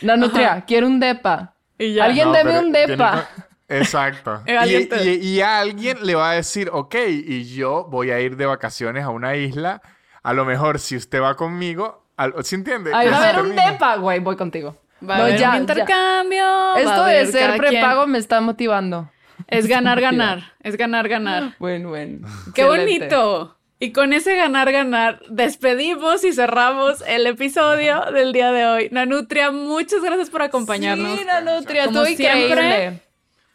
La 0.00 0.16
nutria, 0.16 0.64
quiero 0.66 0.86
un 0.86 1.00
depa. 1.00 1.54
Y 1.78 1.94
ya. 1.94 2.04
Alguien 2.04 2.28
No, 2.28 2.32
deme 2.34 2.50
pero 2.52 2.66
un 2.66 2.72
depa. 2.72 3.28
Exacto. 3.68 4.42
Y, 4.46 5.08
y- 5.08 5.14
y 5.36 5.40
a 5.40 5.60
alguien 5.60 5.98
le 6.02 6.14
va 6.14 6.30
a 6.30 6.34
decir, 6.34 6.68
ok, 6.72 6.94
y 7.08 7.44
yo 7.54 7.84
voy 7.90 8.10
a 8.10 8.20
ir 8.20 8.36
de 8.36 8.46
vacaciones 8.46 9.04
a 9.04 9.10
una 9.10 9.36
isla. 9.36 9.80
A 10.22 10.32
lo 10.32 10.44
mejor 10.44 10.78
si 10.78 10.96
usted 10.96 11.20
va 11.20 11.36
conmigo, 11.36 12.04
al- 12.16 12.34
¿sí 12.44 12.54
entiende? 12.54 12.92
Ay, 12.94 13.08
va 13.08 13.16
a 13.18 13.28
haber 13.30 13.42
un 13.44 13.56
depa, 13.56 13.96
güey, 13.96 14.20
voy 14.20 14.36
contigo. 14.36 14.76
Va 15.08 15.16
a 15.16 15.18
No, 15.18 15.24
haber 15.24 15.38
ya, 15.38 15.50
un 15.50 15.56
intercambio. 15.58 16.44
a 16.46 16.78
Esto 16.80 17.04
de 17.04 17.18
haber 17.18 17.26
ser 17.26 17.48
quien. 17.50 17.58
prepago 17.72 18.06
me 18.06 18.18
está 18.18 18.40
motivando. 18.40 19.10
Es 19.48 19.66
ganar, 19.66 20.00
ganar. 20.08 20.52
Es 20.60 20.76
ganar, 20.76 21.08
ganar. 21.08 21.54
Bueno, 21.58 21.90
bueno. 21.90 22.26
¡Qué 22.54 22.62
Excelente. 22.62 23.14
bonito! 23.16 23.56
Y 23.80 23.92
con 23.92 24.12
ese 24.14 24.34
ganar, 24.36 24.70
ganar, 24.72 25.20
despedimos 25.28 26.24
y 26.24 26.32
cerramos 26.32 27.02
el 27.06 27.26
episodio 27.26 28.02
del 28.12 28.32
día 28.32 28.50
de 28.52 28.64
hoy. 28.66 28.88
Nanutria, 28.92 29.50
muchas 29.50 30.00
gracias 30.02 30.30
por 30.30 30.40
acompañarnos. 30.42 31.18
Sí, 31.18 31.24
Nanutria, 31.26 31.88
tú 31.88 32.06
increíble. 32.06 32.16
siempre. 32.16 33.00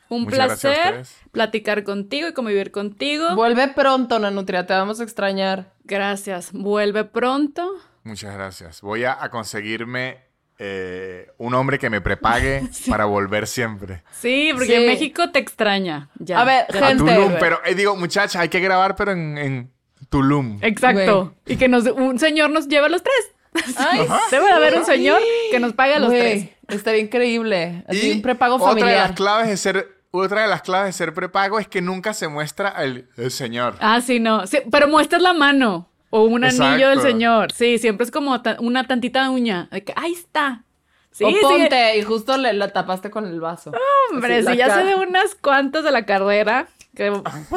Un 0.09 0.23
Muchas 0.23 0.59
placer 0.59 1.05
platicar 1.31 1.83
contigo 1.83 2.27
y 2.27 2.33
convivir 2.33 2.71
contigo. 2.71 3.35
Vuelve 3.35 3.67
pronto, 3.69 4.17
Nanutria, 4.19 4.65
te 4.65 4.73
vamos 4.73 4.99
a 4.99 5.03
extrañar. 5.03 5.73
Gracias. 5.83 6.49
Vuelve 6.51 7.03
pronto. 7.05 7.71
Muchas 8.03 8.33
gracias. 8.33 8.81
Voy 8.81 9.03
a, 9.03 9.23
a 9.23 9.29
conseguirme 9.29 10.17
eh, 10.57 11.27
un 11.37 11.53
hombre 11.53 11.77
que 11.77 11.89
me 11.89 12.01
prepague 12.01 12.63
para 12.89 13.05
volver 13.05 13.45
siempre. 13.47 14.01
Sí, 14.11 14.49
porque 14.53 14.79
Sí. 14.79 14.85
México 14.87 15.29
te 15.31 15.39
extraña. 15.39 16.09
Ya, 16.17 16.41
A 16.41 16.43
ver, 16.45 16.65
ya. 16.73 16.79
A 16.79 16.87
Gente, 16.89 17.03
Tulum, 17.15 17.33
pero 17.39 17.59
eh, 17.63 17.75
digo, 17.75 17.95
muchachas, 17.95 18.35
hay 18.37 18.49
que 18.49 18.59
grabar, 18.59 18.95
pero 18.95 19.11
en, 19.11 19.37
en 19.37 19.71
Tulum. 20.09 20.57
Exacto. 20.61 21.35
Y 21.45 21.55
que 21.57 21.67
nos, 21.67 21.85
un 21.85 22.17
señor 22.19 22.49
nos 22.49 22.67
lleve 22.67 22.87
a 22.87 22.89
los 22.89 23.03
tres. 23.03 23.73
Ay, 23.77 24.07
Debe 24.31 24.45
de 24.45 24.51
haber 24.51 24.75
un 24.75 24.85
señor 24.85 25.21
que 25.51 25.59
nos 25.59 25.73
pague 25.73 25.93
a 25.95 25.99
los 25.99 26.09
güey, 26.09 26.19
tres. 26.21 26.49
Estaría 26.79 27.01
increíble. 27.01 27.83
Así 27.87 28.09
Y 28.09 28.11
un 28.13 28.21
prepago 28.21 28.55
Otra 28.55 28.73
de 28.73 28.81
familiar. 28.81 29.07
las 29.09 29.15
claves 29.17 29.47
de 29.49 29.57
ser, 29.57 29.98
otra 30.11 30.41
de 30.43 30.47
las 30.47 30.61
claves 30.61 30.87
de 30.87 30.93
ser 30.93 31.13
prepago 31.13 31.59
es 31.59 31.67
que 31.67 31.81
nunca 31.81 32.13
se 32.13 32.27
muestra 32.27 32.69
el, 32.83 33.07
el 33.17 33.31
señor. 33.31 33.75
Ah, 33.79 34.01
sí, 34.01 34.19
no. 34.19 34.47
Sí, 34.47 34.57
pero 34.71 34.87
muestras 34.87 35.21
la 35.21 35.33
mano 35.33 35.89
o 36.09 36.23
un 36.23 36.43
anillo 36.43 36.89
del 36.89 37.01
señor. 37.01 37.51
Sí, 37.51 37.77
siempre 37.77 38.05
es 38.05 38.11
como 38.11 38.41
ta- 38.41 38.57
una 38.59 38.87
tantita 38.87 39.29
uña. 39.29 39.67
De 39.71 39.83
que, 39.83 39.93
ahí 39.95 40.13
está. 40.13 40.63
Sí, 41.11 41.23
o 41.23 41.29
sí. 41.29 41.37
ponte 41.41 41.97
y 41.97 42.03
justo 42.03 42.37
le 42.37 42.53
la 42.53 42.69
tapaste 42.71 43.09
con 43.09 43.25
el 43.25 43.39
vaso. 43.39 43.71
Hombre, 44.11 44.37
Así, 44.39 44.47
si 44.51 44.57
ya 44.57 44.65
sé 44.65 44.71
cara. 44.71 44.85
de 44.85 44.95
unas 44.95 45.35
cuantas 45.35 45.83
de 45.83 45.91
la 45.91 46.05
carrera, 46.05 46.67
que 46.95 47.09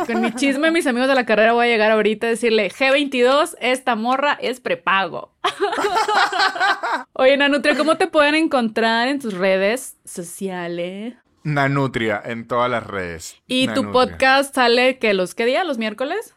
con 0.06 0.20
mi 0.20 0.32
chisme, 0.34 0.70
mis 0.70 0.86
amigos 0.86 1.08
de 1.08 1.14
la 1.14 1.26
carrera 1.26 1.52
voy 1.52 1.66
a 1.66 1.68
llegar 1.68 1.90
ahorita 1.90 2.26
a 2.26 2.30
decirle, 2.30 2.70
G22, 2.70 3.54
esta 3.60 3.94
morra 3.94 4.38
es 4.40 4.60
prepago. 4.60 5.32
Oye, 7.14 7.36
Nanutria, 7.36 7.76
¿cómo 7.76 7.96
te 7.96 8.06
pueden 8.06 8.34
encontrar 8.34 9.08
en 9.08 9.20
tus 9.20 9.34
redes 9.34 9.96
sociales? 10.04 11.14
Nanutria 11.44 12.20
en 12.24 12.46
todas 12.46 12.70
las 12.70 12.86
redes. 12.86 13.36
¿Y 13.46 13.68
tu 13.68 13.90
podcast 13.92 14.54
sale 14.54 14.98
que 14.98 15.14
los 15.14 15.34
qué 15.34 15.44
día? 15.44 15.64
¿Los 15.64 15.78
miércoles? 15.78 16.34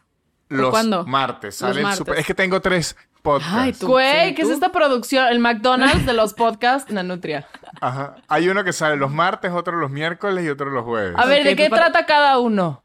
Los 0.48 0.70
cuándo? 0.70 1.04
martes. 1.06 1.60
Los 1.60 1.68
Sale 1.70 1.80
el 1.80 1.82
martes. 1.84 1.98
super- 1.98 2.18
Es 2.18 2.26
que 2.26 2.34
tengo 2.34 2.60
tres 2.60 2.96
podcasts. 3.22 3.54
Ay, 3.56 3.72
tú. 3.72 3.88
Güey, 3.88 4.28
sí, 4.28 4.34
¿qué 4.36 4.42
tú. 4.42 4.48
es 4.48 4.54
esta 4.54 4.70
producción? 4.72 5.26
El 5.26 5.40
McDonald's 5.40 6.06
de 6.06 6.12
los 6.12 6.34
podcasts 6.34 6.92
Nanutria. 6.92 7.46
Ajá. 7.80 8.16
Hay 8.28 8.48
uno 8.48 8.62
que 8.62 8.72
sale 8.72 8.96
los 8.96 9.10
martes, 9.10 9.50
otro 9.52 9.76
los 9.76 9.90
miércoles 9.90 10.44
y 10.44 10.48
otro 10.48 10.70
los 10.70 10.84
jueves. 10.84 11.14
A 11.16 11.26
ver, 11.26 11.42
¿de 11.44 11.56
qué 11.56 11.68
para- 11.68 11.90
trata 11.90 12.06
cada 12.06 12.38
uno? 12.38 12.84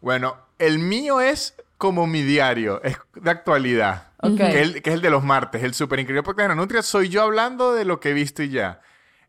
Bueno, 0.00 0.36
el 0.58 0.78
mío 0.78 1.20
es 1.20 1.56
como 1.78 2.06
mi 2.06 2.22
diario, 2.22 2.80
es 2.84 2.96
de 3.14 3.30
actualidad. 3.30 4.08
Ok. 4.20 4.36
Que, 4.36 4.62
el- 4.62 4.82
que 4.82 4.90
es 4.90 4.94
el 4.94 5.02
de 5.02 5.10
los 5.10 5.24
martes. 5.24 5.62
El 5.64 5.74
super 5.74 5.98
increíble 5.98 6.22
podcast 6.22 6.48
de 6.48 6.54
Nanutria 6.54 6.82
soy 6.82 7.08
yo 7.08 7.22
hablando 7.22 7.74
de 7.74 7.84
lo 7.84 7.98
que 8.00 8.10
he 8.10 8.12
visto 8.14 8.42
y 8.42 8.50
ya. 8.50 8.80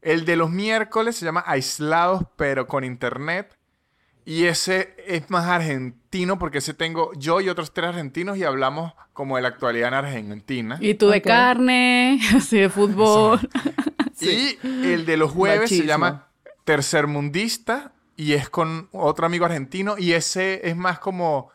El 0.05 0.23
de 0.23 0.35
los 0.35 0.51
miércoles 0.51 1.15
se 1.15 1.25
llama 1.25 1.43
Aislados, 1.47 2.25
pero 2.35 2.67
con 2.67 2.83
internet. 2.83 3.57
Y 4.23 4.45
ese 4.45 4.95
es 5.07 5.31
más 5.31 5.47
argentino 5.47 6.37
porque 6.37 6.59
ese 6.59 6.75
tengo 6.75 7.11
yo 7.15 7.41
y 7.41 7.49
otros 7.49 7.73
tres 7.73 7.89
argentinos 7.89 8.37
y 8.37 8.43
hablamos 8.43 8.93
como 9.13 9.35
de 9.35 9.41
la 9.41 9.47
actualidad 9.47 9.87
en 9.87 9.93
Argentina. 9.95 10.77
Y 10.79 10.93
tú 10.93 11.09
de 11.09 11.23
carne, 11.23 12.19
así 12.35 12.59
de 12.59 12.69
fútbol. 12.69 13.39
Y 14.21 14.57
el 14.63 15.05
de 15.05 15.17
los 15.17 15.31
jueves 15.31 15.69
se 15.69 15.85
llama 15.85 16.29
Tercermundista 16.63 17.91
y 18.15 18.31
es 18.31 18.49
con 18.49 18.87
otro 18.93 19.25
amigo 19.25 19.43
argentino 19.43 19.95
y 19.97 20.13
ese 20.13 20.69
es 20.69 20.75
más 20.77 20.99
como 20.99 21.51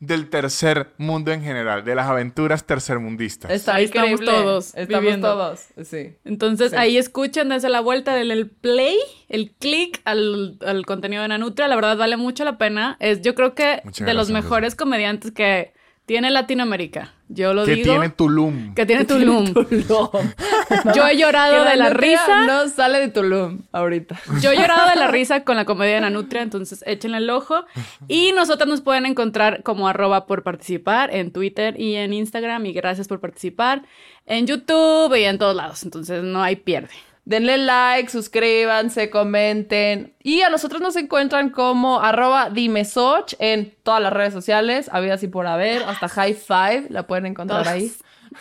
del 0.00 0.30
tercer 0.30 0.88
mundo 0.96 1.30
en 1.30 1.42
general, 1.42 1.84
de 1.84 1.94
las 1.94 2.06
aventuras 2.08 2.64
tercermundistas. 2.64 3.50
Está 3.50 3.74
Ahí 3.74 3.84
estamos 3.84 4.20
todos 4.20 4.74
Estamos 4.74 5.02
viviendo. 5.02 5.28
todos, 5.28 5.60
sí. 5.84 6.14
Entonces 6.24 6.70
Sí. 6.70 6.76
ahí 6.78 6.96
escuchan, 6.96 7.50
desde 7.50 7.68
la 7.68 7.80
vuelta 7.80 8.14
del 8.14 8.30
el 8.30 8.48
play, 8.48 8.96
el 9.28 9.52
click 9.52 10.00
al, 10.06 10.58
al 10.66 10.86
contenido 10.86 11.20
de 11.22 11.28
Nanutria. 11.28 11.68
La 11.68 11.74
verdad 11.76 11.98
vale 11.98 12.16
mucho 12.16 12.44
la 12.44 12.56
pena. 12.56 12.96
Es, 12.98 13.20
yo 13.20 13.34
creo 13.34 13.54
que 13.54 13.82
Muchas 13.84 14.06
de 14.06 14.14
los 14.14 14.28
gracias, 14.28 14.44
mejores 14.44 14.74
comediantes 14.74 15.32
que 15.32 15.74
tiene 16.10 16.32
Latinoamérica. 16.32 17.14
Yo 17.28 17.54
lo 17.54 17.64
que 17.64 17.76
digo. 17.76 17.92
tiene 17.92 18.08
Tulum. 18.08 18.74
que 18.74 18.84
tiene 18.84 19.04
Tulum. 19.04 19.54
Tulum. 19.54 20.08
Yo 20.96 21.06
he 21.06 21.16
llorado 21.16 21.62
Que 21.62 21.70
de 21.70 21.76
la 21.76 21.90
risa. 21.90 22.46
No 22.46 22.66
sale 22.66 22.98
de 22.98 23.10
Tulum 23.10 23.60
ahorita. 23.70 24.20
Yo 24.42 24.50
he 24.50 24.56
llorado 24.56 24.90
de 24.90 24.96
la 24.96 25.06
risa 25.12 25.44
con 25.44 25.54
la 25.54 25.64
comedia 25.64 25.94
de 25.94 26.00
Nanutria, 26.00 26.42
entonces 26.42 26.82
échenle 26.84 27.18
el 27.18 27.30
ojo. 27.30 27.64
Y 28.08 28.32
nosotros 28.32 28.68
nos 28.68 28.80
pueden 28.80 29.06
encontrar 29.06 29.62
como 29.62 29.86
arroba 29.86 30.26
por 30.26 30.42
participar 30.42 31.14
en 31.14 31.30
Twitter 31.30 31.80
y 31.80 31.94
en 31.94 32.12
Instagram. 32.12 32.66
Y 32.66 32.72
gracias 32.72 33.06
por 33.06 33.20
participar 33.20 33.82
en 34.26 34.48
YouTube 34.48 35.14
y 35.14 35.22
en 35.22 35.38
todos 35.38 35.54
lados. 35.54 35.84
Entonces 35.84 36.24
no 36.24 36.42
hay 36.42 36.56
pierde. 36.56 36.90
Denle 37.30 37.58
like, 37.58 38.10
suscríbanse, 38.10 39.08
comenten. 39.08 40.14
Y 40.20 40.42
a 40.42 40.50
nosotros 40.50 40.80
nos 40.80 40.96
encuentran 40.96 41.50
como 41.50 42.00
arroba 42.00 42.50
dimesoch 42.50 43.34
en 43.38 43.72
todas 43.84 44.02
las 44.02 44.12
redes 44.12 44.32
sociales, 44.32 44.90
habidas 44.92 45.22
y 45.22 45.28
por 45.28 45.46
haber, 45.46 45.84
hasta 45.84 46.08
High 46.08 46.34
Five 46.34 46.86
la 46.88 47.06
pueden 47.06 47.26
encontrar 47.26 47.62
Todas. 47.62 47.72
ahí. 47.76 47.92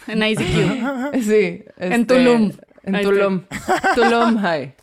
En 0.08 0.24
ICQ. 0.24 1.22
Sí. 1.22 1.66
En 1.78 1.94
este, 1.94 2.16
Tulum. 2.16 2.52
En 2.82 2.96
Ahí 2.96 3.04
Tulum. 3.06 3.44
Tulum 3.94 4.38
High. 4.42 4.74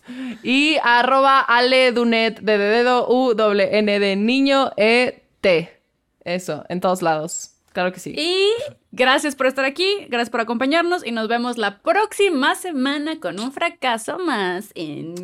Y 0.45 0.77
arroba 0.85 1.41
Ale 1.41 1.91
Dunet 1.91 2.39
de 2.39 2.59
dedo 2.59 3.09
U 3.09 3.35
N 3.37 3.99
de 3.99 4.15
niño 4.15 4.71
E 4.77 5.25
T. 5.41 5.81
Eso, 6.23 6.65
en 6.69 6.81
todos 6.81 7.03
lados. 7.03 7.57
Claro 7.73 7.93
que 7.93 7.99
sí. 7.99 8.15
Y 8.17 8.53
gracias 8.97 9.37
por 9.37 9.47
estar 9.47 9.65
aquí, 9.65 10.07
gracias 10.09 10.31
por 10.31 10.41
acompañarnos 10.41 11.07
y 11.07 11.13
nos 11.13 11.29
vemos 11.29 11.59
la 11.59 11.79
próxima 11.79 12.55
semana 12.55 13.21
con 13.21 13.39
un 13.39 13.53
fracaso 13.53 14.19
más 14.19 14.71
en... 14.75 15.15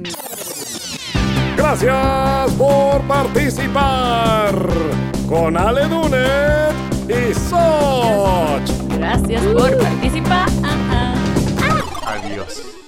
Gracias 1.56 2.52
por 2.54 3.00
participar 3.06 4.54
con 5.28 5.56
Ale 5.56 5.86
Dunet 5.86 6.74
y 7.08 7.34
Soch. 7.34 8.68
Gracias 8.96 9.42
por 9.46 9.78
participar. 9.78 10.48
Adiós. 12.06 12.81